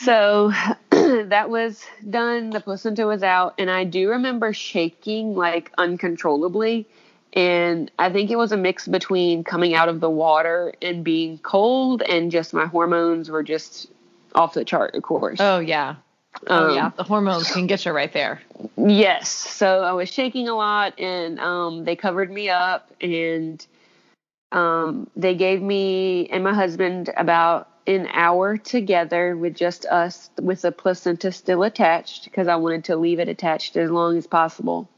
so 0.00 0.52
that 0.90 1.48
was 1.50 1.84
done 2.08 2.50
the 2.50 2.60
placenta 2.60 3.06
was 3.06 3.22
out 3.22 3.54
and 3.58 3.70
i 3.70 3.84
do 3.84 4.10
remember 4.10 4.52
shaking 4.52 5.34
like 5.34 5.72
uncontrollably 5.78 6.86
and 7.36 7.90
I 7.98 8.10
think 8.10 8.30
it 8.30 8.36
was 8.36 8.50
a 8.50 8.56
mix 8.56 8.88
between 8.88 9.44
coming 9.44 9.74
out 9.74 9.90
of 9.90 10.00
the 10.00 10.08
water 10.08 10.72
and 10.80 11.04
being 11.04 11.36
cold, 11.38 12.00
and 12.00 12.30
just 12.30 12.54
my 12.54 12.64
hormones 12.64 13.30
were 13.30 13.42
just 13.42 13.88
off 14.34 14.54
the 14.54 14.64
chart, 14.64 14.94
of 14.94 15.02
course. 15.02 15.38
Oh, 15.38 15.58
yeah. 15.58 15.96
Oh, 16.46 16.68
um, 16.68 16.74
yeah. 16.74 16.90
The 16.96 17.02
hormones 17.02 17.50
can 17.50 17.66
get 17.66 17.84
you 17.84 17.92
right 17.92 18.12
there. 18.12 18.40
Yes. 18.78 19.30
So 19.30 19.82
I 19.82 19.92
was 19.92 20.10
shaking 20.10 20.48
a 20.48 20.54
lot, 20.54 20.98
and 20.98 21.38
um, 21.38 21.84
they 21.84 21.94
covered 21.94 22.30
me 22.30 22.48
up, 22.48 22.90
and 23.02 23.64
um, 24.50 25.10
they 25.14 25.34
gave 25.34 25.60
me 25.60 26.28
and 26.28 26.42
my 26.42 26.54
husband 26.54 27.10
about 27.18 27.68
an 27.86 28.08
hour 28.12 28.56
together 28.56 29.36
with 29.36 29.54
just 29.54 29.86
us 29.86 30.30
with 30.40 30.62
the 30.62 30.72
placenta 30.72 31.30
still 31.30 31.62
attached 31.62 32.24
because 32.24 32.48
I 32.48 32.56
wanted 32.56 32.84
to 32.84 32.96
leave 32.96 33.20
it 33.20 33.28
attached 33.28 33.76
as 33.76 33.90
long 33.90 34.16
as 34.16 34.26
possible. 34.26 34.88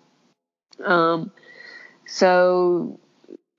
Um, 0.84 1.30
so, 2.07 2.99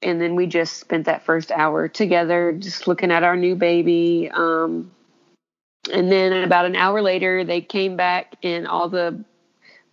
and 0.02 0.20
then 0.20 0.36
we 0.36 0.48
just 0.48 0.78
spent 0.78 1.06
that 1.06 1.24
first 1.24 1.52
hour 1.52 1.88
together, 1.88 2.54
just 2.54 2.88
looking 2.88 3.12
at 3.12 3.24
our 3.24 3.36
new 3.36 3.56
baby. 3.56 4.30
Um, 4.34 4.92
and 5.92 6.12
then 6.12 6.34
about 6.44 6.66
an 6.66 6.76
hour 6.76 7.02
later, 7.02 7.44
they 7.44 7.62
came 7.62 7.96
back, 7.96 8.36
and 8.44 8.68
all 8.68 8.90
the 8.90 9.24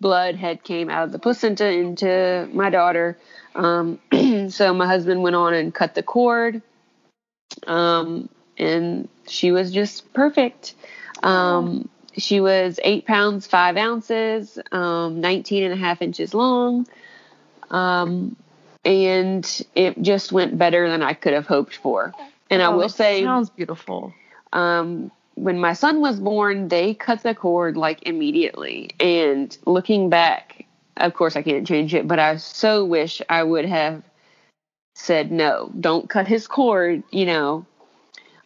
blood 0.01 0.37
had 0.37 0.63
came 0.63 0.91
out 0.91 1.05
of 1.05 1.13
the 1.13 1.19
placenta 1.19 1.69
into 1.69 2.49
my 2.53 2.71
daughter. 2.71 3.19
Um, 3.55 3.99
so 4.51 4.75
my 4.75 4.87
husband 4.87 5.23
went 5.23 5.37
on 5.37 5.55
and 5.55 5.75
cut 5.75 5.95
the 5.95 6.03
cord, 6.03 6.63
um, 7.67 8.29
and 8.59 9.09
she 9.27 9.53
was 9.53 9.73
just 9.73 10.13
perfect. 10.13 10.75
Um, 11.23 11.89
she 12.17 12.41
was 12.41 12.81
eight 12.83 13.07
pounds 13.07 13.47
five 13.47 13.77
ounces, 13.77 14.59
um, 14.73 15.21
19 15.21 15.65
and 15.65 15.73
a 15.73 15.77
half 15.77 16.03
inches 16.03 16.35
long. 16.35 16.87
Um, 17.71 18.37
and 18.85 19.67
it 19.75 20.01
just 20.01 20.33
went 20.33 20.57
better 20.57 20.89
than 20.89 21.03
I 21.03 21.13
could 21.13 21.33
have 21.33 21.47
hoped 21.47 21.77
for. 21.77 22.15
And 22.49 22.63
oh, 22.63 22.67
I 22.67 22.69
will 22.75 22.89
say, 22.89 23.23
sounds 23.25 23.51
beautiful. 23.51 24.15
Um, 24.53 25.11
when 25.35 25.59
my 25.59 25.73
son 25.73 26.01
was 26.01 26.19
born, 26.19 26.69
they 26.69 26.95
cut 26.95 27.23
the 27.23 27.35
cord 27.35 27.77
like 27.77 28.07
immediately. 28.07 28.91
And 29.01 29.57
looking 29.67 30.09
back, 30.09 30.67
of 30.97 31.15
course, 31.15 31.37
I 31.37 31.43
can't 31.43 31.67
change 31.67 31.95
it, 31.95 32.07
but 32.07 32.19
I 32.19 32.37
so 32.37 32.85
wish 32.85 33.21
I 33.29 33.43
would 33.43 33.67
have 33.67 34.03
said 34.95 35.31
no, 35.31 35.71
don't 35.79 36.09
cut 36.09 36.27
his 36.27 36.47
cord, 36.47 37.03
you 37.11 37.27
know, 37.27 37.67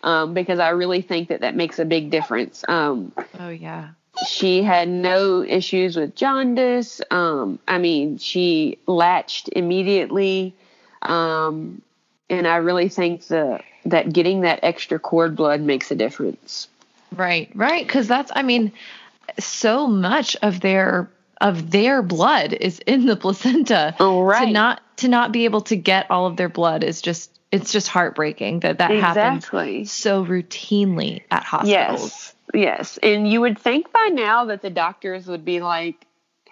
um, 0.03 0.35
because 0.35 0.59
I 0.59 0.71
really 0.71 1.03
think 1.03 1.29
that 1.29 1.41
that 1.41 1.55
makes 1.55 1.79
a 1.79 1.85
big 1.85 2.11
difference. 2.11 2.65
Um, 2.69 3.13
oh 3.39 3.51
yeah 3.51 3.91
she 4.27 4.63
had 4.63 4.89
no 4.89 5.43
issues 5.43 5.97
with 5.97 6.15
jaundice. 6.15 7.01
Um, 7.11 7.59
I 7.67 7.79
mean, 7.79 8.19
she 8.19 8.79
latched 8.87 9.49
immediately. 9.53 10.55
Um, 11.03 11.83
and 12.29 12.47
I 12.47 12.57
really 12.57 12.89
think 12.89 13.25
the 13.25 13.61
that 13.87 14.13
getting 14.13 14.43
that 14.43 14.61
extra 14.63 14.99
cord 14.99 15.37
blood 15.37 15.61
makes 15.61 15.91
a 15.91 15.95
difference. 15.95 16.69
Right, 17.17 17.51
right. 17.55 17.87
Because 17.87 18.07
that's, 18.07 18.31
I 18.35 18.43
mean, 18.43 18.73
so 19.39 19.87
much 19.87 20.37
of 20.43 20.61
their 20.61 21.11
of 21.41 21.71
their 21.71 22.03
blood 22.03 22.53
is 22.53 22.79
in 22.81 23.07
the 23.07 23.17
placenta. 23.25 23.95
Oh, 23.99 24.23
right. 24.23 24.47
To 24.47 24.53
not 24.53 24.83
to 24.99 25.09
not 25.09 25.33
be 25.33 25.45
able 25.45 25.63
to 25.63 25.77
get 25.77 26.11
all 26.11 26.27
of 26.27 26.37
their 26.37 26.49
blood 26.49 26.85
is 26.85 27.01
just 27.01 27.40
it's 27.53 27.73
just 27.73 27.89
heartbreaking 27.89 28.61
that 28.61 28.79
that 28.79 28.91
exactly. 28.91 29.79
happens 29.79 29.93
so 29.93 30.25
routinely 30.25 31.23
at 31.31 31.43
hospitals. 31.43 32.03
Yes. 32.03 32.35
Yes. 32.53 32.99
And 33.03 33.31
you 33.31 33.41
would 33.41 33.59
think 33.59 33.93
by 33.93 34.09
now 34.13 34.47
that 34.47 34.63
the 34.63 34.71
doctors 34.71 35.27
would 35.27 35.45
be 35.45 35.61
like, 35.61 36.07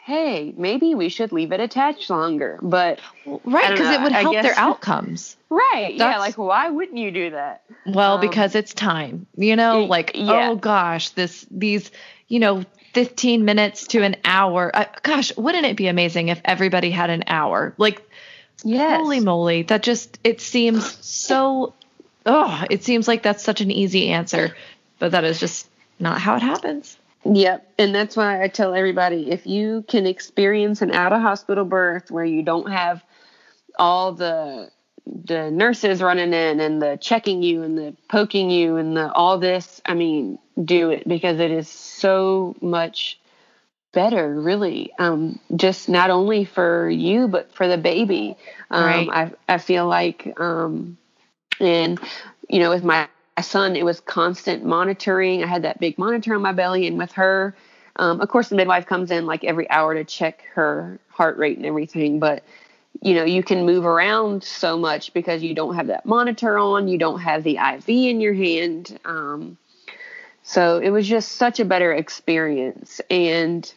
hey, 0.05 0.55
maybe 0.57 0.95
we 0.95 1.09
should 1.09 1.33
leave 1.33 1.53
it 1.53 1.61
attached 1.61 2.09
longer. 2.09 2.59
But 2.63 3.01
right, 3.27 3.71
because 3.71 3.95
it 3.95 4.01
would 4.01 4.13
help 4.13 4.33
guess, 4.33 4.45
their 4.45 4.55
outcomes. 4.57 5.37
Right. 5.51 5.99
That's, 5.99 6.15
yeah. 6.15 6.19
Like, 6.19 6.39
why 6.39 6.71
wouldn't 6.71 6.97
you 6.97 7.11
do 7.11 7.31
that? 7.31 7.63
Well, 7.87 8.15
um, 8.15 8.21
because 8.21 8.55
it's 8.55 8.73
time. 8.73 9.27
You 9.37 9.57
know, 9.57 9.85
like, 9.85 10.13
yeah. 10.15 10.51
oh 10.51 10.57
gosh, 10.57 11.11
this, 11.11 11.47
these, 11.51 11.91
you 12.27 12.41
know, 12.41 12.65
15 12.95 13.45
minutes 13.45 13.89
to 13.89 14.03
an 14.03 14.17
hour. 14.25 14.75
Uh, 14.75 14.87
gosh, 15.03 15.37
wouldn't 15.37 15.67
it 15.67 15.77
be 15.77 15.89
amazing 15.89 16.29
if 16.29 16.41
everybody 16.45 16.91
had 16.91 17.11
an 17.11 17.25
hour? 17.27 17.75
Like, 17.77 18.08
yes. 18.65 19.01
holy 19.01 19.21
moly, 19.21 19.63
that 19.63 19.83
just, 19.83 20.19
it 20.25 20.41
seems 20.41 21.05
so, 21.05 21.75
oh, 22.27 22.65
it 22.71 22.85
seems 22.85 23.09
like 23.09 23.23
that's 23.23 23.43
such 23.43 23.61
an 23.61 23.71
easy 23.71 24.09
answer. 24.09 24.57
But 24.99 25.13
that 25.13 25.25
is 25.25 25.39
just 25.39 25.69
not 25.99 26.21
how 26.21 26.37
it 26.37 26.43
happens. 26.43 26.99
Yep. 27.25 27.73
And 27.79 27.95
that's 27.95 28.17
why 28.17 28.43
I 28.43 28.49
tell 28.49 28.75
everybody 28.75 29.31
if 29.31 29.47
you 29.47 29.85
can 29.89 30.07
experience 30.07 30.83
an 30.83 30.93
out 30.93 31.13
of 31.13 31.21
hospital 31.21 31.65
birth 31.65 32.11
where 32.11 32.25
you 32.25 32.43
don't 32.43 32.71
have 32.71 33.03
all 33.79 34.13
the 34.13 34.71
the 35.25 35.51
nurses 35.51 36.03
running 36.03 36.35
in 36.35 36.61
and 36.61 36.83
the 36.83 36.99
checking 37.01 37.43
you 37.43 37.63
and 37.63 37.79
the 37.79 37.97
poking 38.11 38.51
you 38.51 38.77
and 38.77 38.97
the 38.97 39.11
all 39.13 39.39
this, 39.39 39.81
I 39.87 39.95
mean, 39.95 40.39
do 40.63 40.91
it 40.91 41.09
because 41.09 41.41
it 41.41 41.51
is 41.51 41.69
so 41.69 42.55
much 42.61 43.19
better 43.93 44.41
really 44.41 44.93
um, 44.99 45.39
just 45.57 45.89
not 45.89 46.11
only 46.11 46.45
for 46.45 46.89
you 46.91 47.27
but 47.29 47.53
for 47.55 47.67
the 47.69 47.79
baby 47.79 48.37
um, 48.71 49.09
right. 49.09 49.33
I, 49.49 49.55
I 49.55 49.59
feel 49.59 49.87
like 49.87 50.33
um, 50.39 50.99
and 51.61 51.99
you 52.49 52.61
know 52.61 52.71
with 52.71 52.85
my 52.85 53.09
my 53.39 53.43
son, 53.43 53.77
it 53.77 53.85
was 53.85 54.01
constant 54.01 54.65
monitoring. 54.65 55.45
I 55.45 55.47
had 55.47 55.63
that 55.63 55.79
big 55.79 55.97
monitor 55.97 56.35
on 56.35 56.43
my 56.43 56.51
belly, 56.51 56.89
and 56.89 56.99
with 56.99 57.13
her, 57.13 57.55
um, 57.95 58.21
of 58.21 58.29
course, 58.29 58.49
the 58.49 58.57
midwife 58.57 58.87
comes 58.87 59.13
in 59.13 59.27
like 59.27 59.45
every 59.45 59.71
hour 59.71 59.95
to 59.95 60.03
check 60.03 60.43
her 60.55 60.99
heart 61.09 61.39
rate 61.39 61.57
and 61.57 61.65
everything. 61.65 62.19
But 62.19 62.43
you 63.01 63.15
know, 63.15 63.23
you 63.23 63.45
can 63.45 63.65
move 63.65 63.87
around 63.87 64.43
so 64.43 64.77
much 64.77 65.15
because 65.15 65.41
you 65.41 65.55
don't 65.55 65.77
have 65.77 65.87
that 65.87 66.05
monitor 66.05 66.59
on, 66.59 66.89
you 66.89 66.99
don't 66.99 67.21
have 67.21 67.45
the 67.45 67.59
IV 67.59 67.89
in 67.89 68.21
your 68.21 68.35
hand. 68.35 68.99
Um, 69.05 69.57
so 70.49 70.79
it 70.79 70.89
was 70.89 71.07
just 71.07 71.33
such 71.33 71.61
a 71.61 71.65
better 71.67 71.93
experience. 71.93 73.03
And 73.11 73.71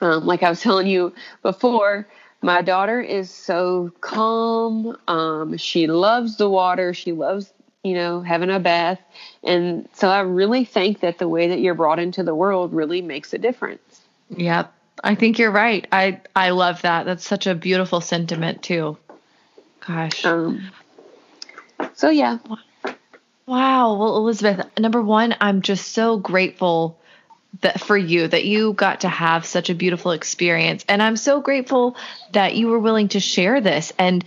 um, 0.00 0.24
like 0.24 0.42
I 0.42 0.48
was 0.48 0.62
telling 0.62 0.86
you 0.86 1.12
before, 1.42 2.08
my 2.40 2.62
daughter 2.62 3.02
is 3.02 3.28
so 3.28 3.92
calm. 4.00 4.96
Um, 5.08 5.58
she 5.58 5.86
loves 5.86 6.38
the 6.38 6.48
water. 6.48 6.94
She 6.94 7.12
loves 7.12 7.52
you 7.82 7.92
know, 7.92 8.22
having 8.22 8.48
a 8.48 8.58
bath. 8.58 8.98
And 9.42 9.86
so 9.92 10.08
I 10.08 10.20
really 10.20 10.64
think 10.64 11.00
that 11.00 11.18
the 11.18 11.28
way 11.28 11.48
that 11.48 11.60
you're 11.60 11.74
brought 11.74 11.98
into 11.98 12.22
the 12.22 12.34
world 12.34 12.72
really 12.72 13.02
makes 13.02 13.34
a 13.34 13.38
difference. 13.38 14.00
Yep. 14.30 14.72
I 15.02 15.14
think 15.16 15.38
you're 15.38 15.50
right. 15.50 15.86
I 15.92 16.22
I 16.34 16.50
love 16.50 16.80
that. 16.80 17.04
That's 17.04 17.28
such 17.28 17.46
a 17.46 17.54
beautiful 17.54 18.00
sentiment 18.00 18.62
too. 18.62 18.96
Gosh. 19.86 20.24
Um, 20.24 20.70
so 21.92 22.08
yeah. 22.08 22.38
Wow. 23.46 23.96
Well, 23.96 24.16
Elizabeth, 24.16 24.66
number 24.78 25.02
one, 25.02 25.34
I'm 25.40 25.60
just 25.62 25.92
so 25.92 26.16
grateful 26.18 26.98
that 27.60 27.80
for 27.80 27.96
you 27.96 28.26
that 28.26 28.44
you 28.44 28.72
got 28.72 29.02
to 29.02 29.08
have 29.08 29.46
such 29.46 29.70
a 29.70 29.74
beautiful 29.74 30.12
experience, 30.12 30.84
and 30.88 31.02
I'm 31.02 31.16
so 31.16 31.40
grateful 31.40 31.96
that 32.32 32.56
you 32.56 32.68
were 32.68 32.78
willing 32.78 33.08
to 33.08 33.20
share 33.20 33.60
this 33.60 33.92
and 33.98 34.24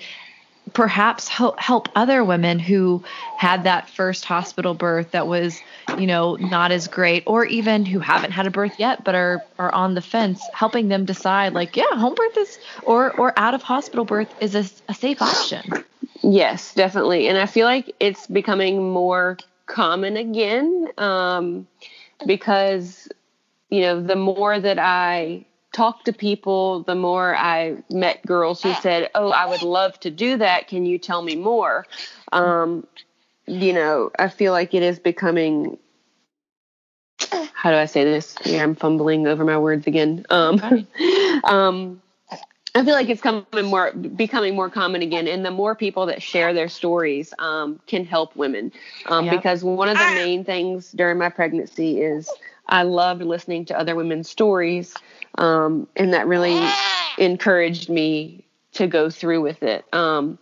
perhaps 0.73 1.27
help, 1.27 1.89
other 1.95 2.23
women 2.23 2.59
who 2.59 3.03
had 3.37 3.63
that 3.63 3.89
first 3.89 4.25
hospital 4.25 4.73
birth 4.73 5.11
that 5.11 5.27
was 5.27 5.59
you 5.97 6.07
know 6.07 6.35
not 6.35 6.71
as 6.71 6.87
great 6.87 7.23
or 7.25 7.45
even 7.45 7.85
who 7.85 7.99
haven't 7.99 8.31
had 8.31 8.47
a 8.47 8.51
birth 8.51 8.77
yet 8.77 9.03
but 9.03 9.15
are 9.15 9.41
are 9.57 9.71
on 9.71 9.93
the 9.93 10.01
fence 10.01 10.41
helping 10.53 10.89
them 10.89 11.05
decide 11.05 11.53
like 11.53 11.77
yeah 11.77 11.95
home 11.95 12.13
birth 12.15 12.37
is 12.37 12.59
or 12.83 13.11
or 13.17 13.33
out 13.39 13.53
of 13.53 13.61
hospital 13.61 14.03
birth 14.03 14.33
is 14.41 14.55
a, 14.55 14.65
a 14.89 14.93
safe 14.93 15.21
option 15.21 15.63
Yes, 16.21 16.73
definitely. 16.73 17.27
And 17.27 17.37
I 17.37 17.45
feel 17.45 17.65
like 17.65 17.95
it's 17.99 18.27
becoming 18.27 18.89
more 18.89 19.37
common 19.65 20.17
again 20.17 20.87
um, 20.97 21.67
because, 22.25 23.07
you 23.69 23.81
know, 23.81 24.01
the 24.01 24.15
more 24.15 24.59
that 24.59 24.79
I 24.79 25.45
talk 25.73 26.05
to 26.05 26.13
people, 26.13 26.83
the 26.83 26.95
more 26.95 27.35
I 27.35 27.77
met 27.91 28.25
girls 28.25 28.63
who 28.63 28.73
said, 28.75 29.09
Oh, 29.13 29.29
I 29.29 29.45
would 29.45 29.61
love 29.61 29.99
to 30.01 30.09
do 30.09 30.37
that. 30.37 30.67
Can 30.67 30.85
you 30.85 30.97
tell 30.97 31.21
me 31.21 31.35
more? 31.35 31.85
Um, 32.31 32.87
you 33.45 33.73
know, 33.73 34.11
I 34.17 34.29
feel 34.29 34.51
like 34.53 34.73
it 34.73 34.83
is 34.83 34.99
becoming. 34.99 35.77
How 37.53 37.71
do 37.71 37.77
I 37.77 37.85
say 37.85 38.03
this? 38.03 38.35
Yeah, 38.45 38.63
I'm 38.63 38.75
fumbling 38.75 39.27
over 39.27 39.43
my 39.43 39.57
words 39.57 39.87
again. 39.87 40.25
Um, 40.29 40.61
um, 41.43 42.01
I 42.77 42.85
feel 42.85 42.93
like 42.93 43.09
it's 43.09 43.21
coming 43.21 43.43
more, 43.63 43.91
becoming 43.91 44.55
more 44.55 44.69
common 44.69 45.01
again, 45.01 45.27
and 45.27 45.43
the 45.43 45.49
more 45.49 45.73
people 45.73 46.05
that 46.05 46.21
share 46.21 46.53
their 46.53 46.69
stories 46.69 47.33
um, 47.39 47.79
can 47.87 48.05
help 48.05 48.35
women. 48.35 48.71
Um, 49.07 49.25
yep. 49.25 49.35
Because 49.35 49.63
one 49.63 49.89
of 49.89 49.97
the 49.97 50.05
main 50.13 50.45
things 50.45 50.91
during 50.91 51.17
my 51.17 51.29
pregnancy 51.29 52.01
is 52.01 52.29
I 52.69 52.83
loved 52.83 53.23
listening 53.23 53.65
to 53.65 53.79
other 53.79 53.95
women's 53.95 54.29
stories, 54.29 54.93
um, 55.39 55.87
and 55.95 56.13
that 56.13 56.27
really 56.27 56.69
encouraged 57.17 57.89
me 57.89 58.45
to 58.73 58.85
go 58.85 59.09
through 59.09 59.41
with 59.41 59.63
it. 59.63 59.83
Um, 59.91 60.37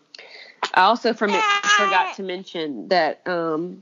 I 0.73 0.81
also 0.81 1.13
from 1.13 1.29
it, 1.29 1.43
forgot 1.77 2.17
to 2.17 2.23
mention 2.23 2.89
that 2.89 3.25
um, 3.25 3.81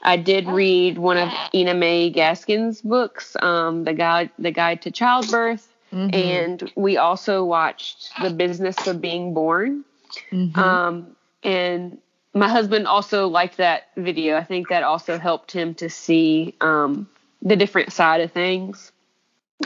I 0.00 0.16
did 0.16 0.46
read 0.46 0.96
one 0.96 1.18
of 1.18 1.28
Ina 1.54 1.74
May 1.74 2.10
Gaskin's 2.10 2.80
books, 2.80 3.36
um, 3.42 3.84
the 3.84 3.92
guide, 3.92 4.30
the 4.38 4.50
Guide 4.50 4.80
to 4.82 4.90
Childbirth. 4.90 5.69
Mm-hmm. 5.92 6.14
And 6.14 6.72
we 6.76 6.96
also 6.96 7.44
watched 7.44 8.10
The 8.22 8.30
Business 8.30 8.86
of 8.86 9.00
Being 9.00 9.34
Born. 9.34 9.84
Mm-hmm. 10.30 10.58
Um, 10.58 11.16
and 11.42 11.98
my 12.32 12.48
husband 12.48 12.86
also 12.86 13.28
liked 13.28 13.56
that 13.56 13.88
video. 13.96 14.36
I 14.36 14.44
think 14.44 14.68
that 14.68 14.82
also 14.82 15.18
helped 15.18 15.52
him 15.52 15.74
to 15.74 15.90
see 15.90 16.54
um, 16.60 17.08
the 17.42 17.56
different 17.56 17.92
side 17.92 18.20
of 18.20 18.32
things. 18.32 18.92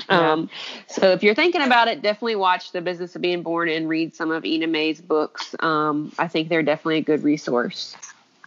Yeah. 0.09 0.33
Um, 0.33 0.51
so 0.89 1.13
if 1.13 1.23
you're 1.23 1.35
thinking 1.35 1.63
about 1.63 1.89
it, 1.89 2.03
definitely 2.03 2.37
watch 2.37 2.73
The 2.73 2.81
Business 2.81 3.15
of 3.15 3.23
Being 3.23 3.43
Born 3.43 3.69
and 3.69 3.89
read 3.89 4.15
some 4.15 4.31
of 4.31 4.45
Ina 4.45 4.67
May's 4.67 5.01
books. 5.01 5.55
Um, 5.61 6.13
I 6.19 6.27
think 6.27 6.49
they're 6.49 6.63
definitely 6.63 6.99
a 6.99 7.03
good 7.03 7.23
resource. 7.23 7.97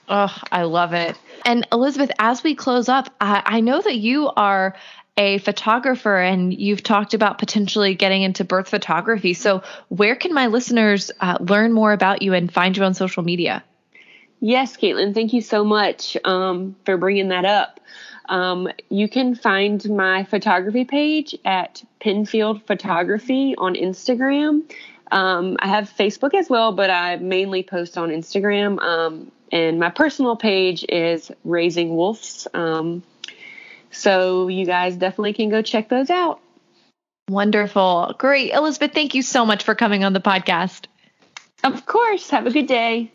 Oh, 0.10 0.36
I 0.52 0.64
love 0.64 0.94
it. 0.94 1.18
And 1.46 1.68
Elizabeth, 1.72 2.12
as 2.20 2.44
we 2.44 2.56
close 2.56 2.90
up, 2.90 3.14
I, 3.22 3.44
I 3.46 3.60
know 3.60 3.82
that 3.82 3.98
you 3.98 4.30
are 4.36 4.76
a 5.18 5.40
photographer 5.40 6.18
and 6.18 6.54
you've 6.54 6.84
talked 6.84 7.14
about 7.14 7.40
potentially 7.40 7.96
getting 7.96 8.22
into 8.22 8.44
birth 8.44 8.70
photography. 8.70 9.34
So, 9.34 9.64
where 9.90 10.16
can 10.16 10.34
my 10.34 10.48
listeners 10.48 11.12
uh, 11.20 11.38
learn 11.42 11.74
more 11.74 11.92
about 11.92 12.22
you 12.22 12.34
and 12.34 12.52
find 12.52 12.78
you 12.78 12.84
on 12.84 12.94
social 12.94 13.24
media? 13.24 13.64
Yes, 14.40 14.78
Caitlin, 14.78 15.14
thank 15.16 15.34
you 15.34 15.42
so 15.42 15.64
much 15.64 16.16
um, 16.24 16.76
for 16.86 16.98
bringing 16.98 17.30
that 17.30 17.46
up. 17.46 17.80
Um, 18.30 18.68
you 18.90 19.08
can 19.08 19.36
find 19.36 19.84
my 19.90 20.24
photography 20.26 20.86
page 20.86 21.36
at 21.44 21.84
Penfield 22.00 22.62
Photography 22.68 23.56
on 23.58 23.74
Instagram. 23.74 24.70
Um, 25.12 25.56
I 25.60 25.68
have 25.70 25.90
Facebook 25.90 26.34
as 26.34 26.50
well, 26.50 26.74
but 26.74 26.90
I 26.90 27.16
mainly 27.16 27.64
post 27.64 27.98
on 27.98 28.10
Instagram. 28.10 28.80
Um, 28.80 29.32
and 29.52 29.80
my 29.80 29.90
personal 29.90 30.36
page 30.36 30.86
is 30.90 31.32
Raising 31.44 31.96
Wolves. 31.96 32.48
So 33.98 34.48
you 34.48 34.66
guys 34.66 34.96
definitely 34.96 35.34
can 35.34 35.50
go 35.50 35.62
check 35.62 35.90
those 35.90 36.10
out. 36.10 36.40
Wonderful. 37.30 38.16
Great. 38.18 38.54
Elizabeth, 38.54 38.94
thank 38.94 39.14
you 39.14 39.22
so 39.22 39.46
much 39.46 39.64
for 39.64 39.76
coming 39.76 40.04
on 40.04 40.14
the 40.14 40.22
podcast. 40.22 40.86
Of 41.64 41.86
course. 41.86 42.30
Have 42.30 42.46
a 42.46 42.52
good 42.52 42.68
day. 42.68 43.12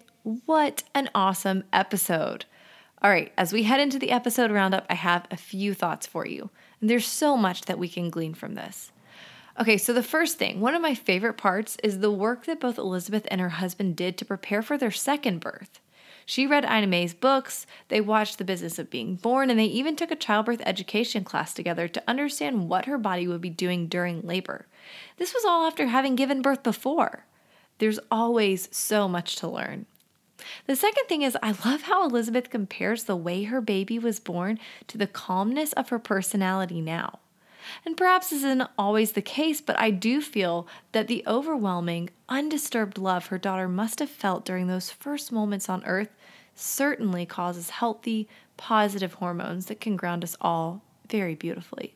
What 0.47 0.83
an 0.95 1.09
awesome 1.15 1.65
episode. 1.73 2.45
All 3.03 3.11
right, 3.11 3.33
as 3.37 3.53
we 3.53 3.65
head 3.65 3.81
into 3.81 3.99
the 3.99 4.13
episode 4.13 4.53
roundup, 4.53 4.87
I 4.89 4.95
have 4.95 5.27
a 5.31 5.37
few 5.37 5.75
thoughts 5.75 6.07
for 6.07 6.25
you. 6.25 6.51
And 6.81 6.89
there's 6.89 7.07
so 7.07 7.37
much 7.37 7.63
that 7.63 7.79
we 7.79 7.89
can 7.89 8.11
glean 8.11 8.35
from 8.35 8.55
this. 8.55 8.93
Okay, 9.61 9.77
so 9.77 9.93
the 9.93 10.03
first 10.03 10.39
thing, 10.39 10.61
one 10.61 10.75
of 10.75 10.83
my 10.83 10.95
favorite 10.95 11.35
parts 11.35 11.77
is 11.83 11.99
the 11.99 12.13
work 12.13 12.47
that 12.47 12.61
both 12.61 12.79
Elizabeth 12.79 13.27
and 13.31 13.41
her 13.41 13.49
husband 13.49 13.97
did 13.97 14.17
to 14.19 14.25
prepare 14.25 14.63
for 14.63 14.79
their 14.79 14.93
second 14.93 15.41
birth. 15.41 15.81
She 16.27 16.47
read 16.47 16.65
Ina 16.65 16.87
May's 16.87 17.15
books, 17.15 17.67
they 17.89 18.01
watched 18.01 18.39
The 18.39 18.45
Business 18.45 18.79
of 18.79 18.91
Being 18.91 19.17
Born, 19.17 19.51
and 19.51 19.59
they 19.59 19.65
even 19.65 19.97
took 19.97 20.11
a 20.11 20.17
childbirth 20.17 20.63
education 20.65 21.25
class 21.25 21.53
together 21.55 21.89
to 21.89 22.03
understand 22.07 22.69
what 22.69 22.87
her 22.87 22.99
body 22.99 23.27
would 23.27 23.41
be 23.41 23.51
doing 23.51 23.87
during 23.87 24.23
labor. 24.23 24.67
This 25.17 25.35
was 25.35 25.45
all 25.45 25.67
after 25.67 25.87
having 25.87 26.15
given 26.15 26.43
birth 26.43 26.63
before. 26.63 27.27
There's 27.79 27.99
always 28.11 28.69
so 28.71 29.09
much 29.09 29.37
to 29.37 29.49
learn. 29.49 29.87
The 30.67 30.77
second 30.77 31.05
thing 31.07 31.23
is, 31.23 31.37
I 31.43 31.55
love 31.65 31.83
how 31.83 32.05
Elizabeth 32.05 32.51
compares 32.51 33.05
the 33.05 33.17
way 33.17 33.45
her 33.45 33.61
baby 33.61 33.99
was 33.99 34.21
born 34.21 34.59
to 34.89 34.99
the 34.99 35.07
calmness 35.07 35.73
of 35.75 35.89
her 35.91 35.99
personality 35.99 36.81
now. 36.81 37.21
And 37.85 37.97
perhaps 37.97 38.31
this 38.31 38.39
isn't 38.39 38.69
always 38.79 39.13
the 39.13 39.23
case, 39.23 39.61
but 39.61 39.79
I 39.79 39.91
do 39.91 40.21
feel 40.21 40.67
that 40.93 41.09
the 41.09 41.25
overwhelming, 41.27 42.11
undisturbed 42.29 42.99
love 42.99 43.27
her 43.27 43.39
daughter 43.39 43.69
must 43.69 43.99
have 43.99 44.11
felt 44.11 44.45
during 44.45 44.67
those 44.67 44.91
first 44.91 45.33
moments 45.33 45.69
on 45.69 45.85
earth 45.85 46.11
certainly 46.55 47.27
causes 47.27 47.71
healthy, 47.71 48.29
positive 48.57 49.15
hormones 49.15 49.67
that 49.67 49.81
can 49.81 49.97
ground 49.97 50.23
us 50.23 50.37
all 50.41 50.83
very 51.09 51.35
beautifully. 51.35 51.95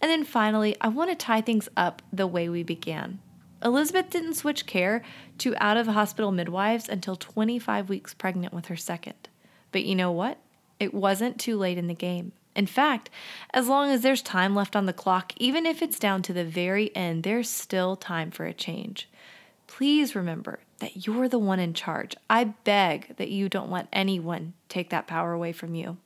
And 0.00 0.10
then 0.10 0.24
finally, 0.24 0.76
I 0.80 0.88
want 0.88 1.10
to 1.10 1.16
tie 1.16 1.40
things 1.40 1.68
up 1.76 2.02
the 2.12 2.26
way 2.26 2.48
we 2.48 2.62
began. 2.62 3.20
Elizabeth 3.64 4.10
didn't 4.10 4.34
switch 4.34 4.66
care 4.66 5.02
to 5.38 5.54
out 5.56 5.76
of 5.76 5.86
hospital 5.86 6.30
midwives 6.30 6.88
until 6.88 7.16
25 7.16 7.88
weeks 7.88 8.12
pregnant 8.12 8.52
with 8.52 8.66
her 8.66 8.76
second. 8.76 9.28
But 9.72 9.84
you 9.84 9.94
know 9.94 10.12
what? 10.12 10.38
It 10.78 10.92
wasn't 10.92 11.40
too 11.40 11.56
late 11.56 11.78
in 11.78 11.86
the 11.86 11.94
game. 11.94 12.32
In 12.56 12.66
fact, 12.66 13.10
as 13.52 13.68
long 13.68 13.90
as 13.90 14.00
there's 14.00 14.22
time 14.22 14.54
left 14.54 14.74
on 14.74 14.86
the 14.86 14.94
clock, 14.94 15.34
even 15.36 15.66
if 15.66 15.82
it's 15.82 15.98
down 15.98 16.22
to 16.22 16.32
the 16.32 16.44
very 16.44 16.94
end, 16.96 17.22
there's 17.22 17.50
still 17.50 17.96
time 17.96 18.30
for 18.30 18.46
a 18.46 18.54
change. 18.54 19.10
Please 19.66 20.16
remember 20.16 20.60
that 20.78 21.06
you're 21.06 21.28
the 21.28 21.38
one 21.38 21.60
in 21.60 21.74
charge. 21.74 22.16
I 22.30 22.44
beg 22.44 23.14
that 23.18 23.28
you 23.28 23.50
don't 23.50 23.70
let 23.70 23.88
anyone 23.92 24.54
take 24.70 24.88
that 24.88 25.06
power 25.06 25.34
away 25.34 25.52
from 25.52 25.74
you. 25.74 25.98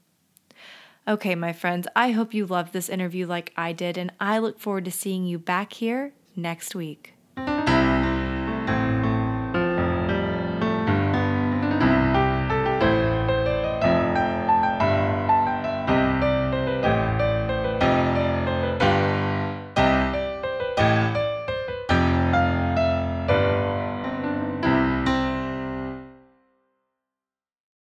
Okay, 1.06 1.36
my 1.36 1.52
friends, 1.52 1.86
I 1.94 2.10
hope 2.10 2.34
you 2.34 2.46
loved 2.46 2.72
this 2.72 2.88
interview 2.88 3.26
like 3.26 3.52
I 3.56 3.72
did, 3.72 3.96
and 3.96 4.12
I 4.18 4.38
look 4.38 4.58
forward 4.58 4.84
to 4.86 4.90
seeing 4.90 5.24
you 5.24 5.38
back 5.38 5.74
here 5.74 6.12
next 6.34 6.74
week. 6.74 7.14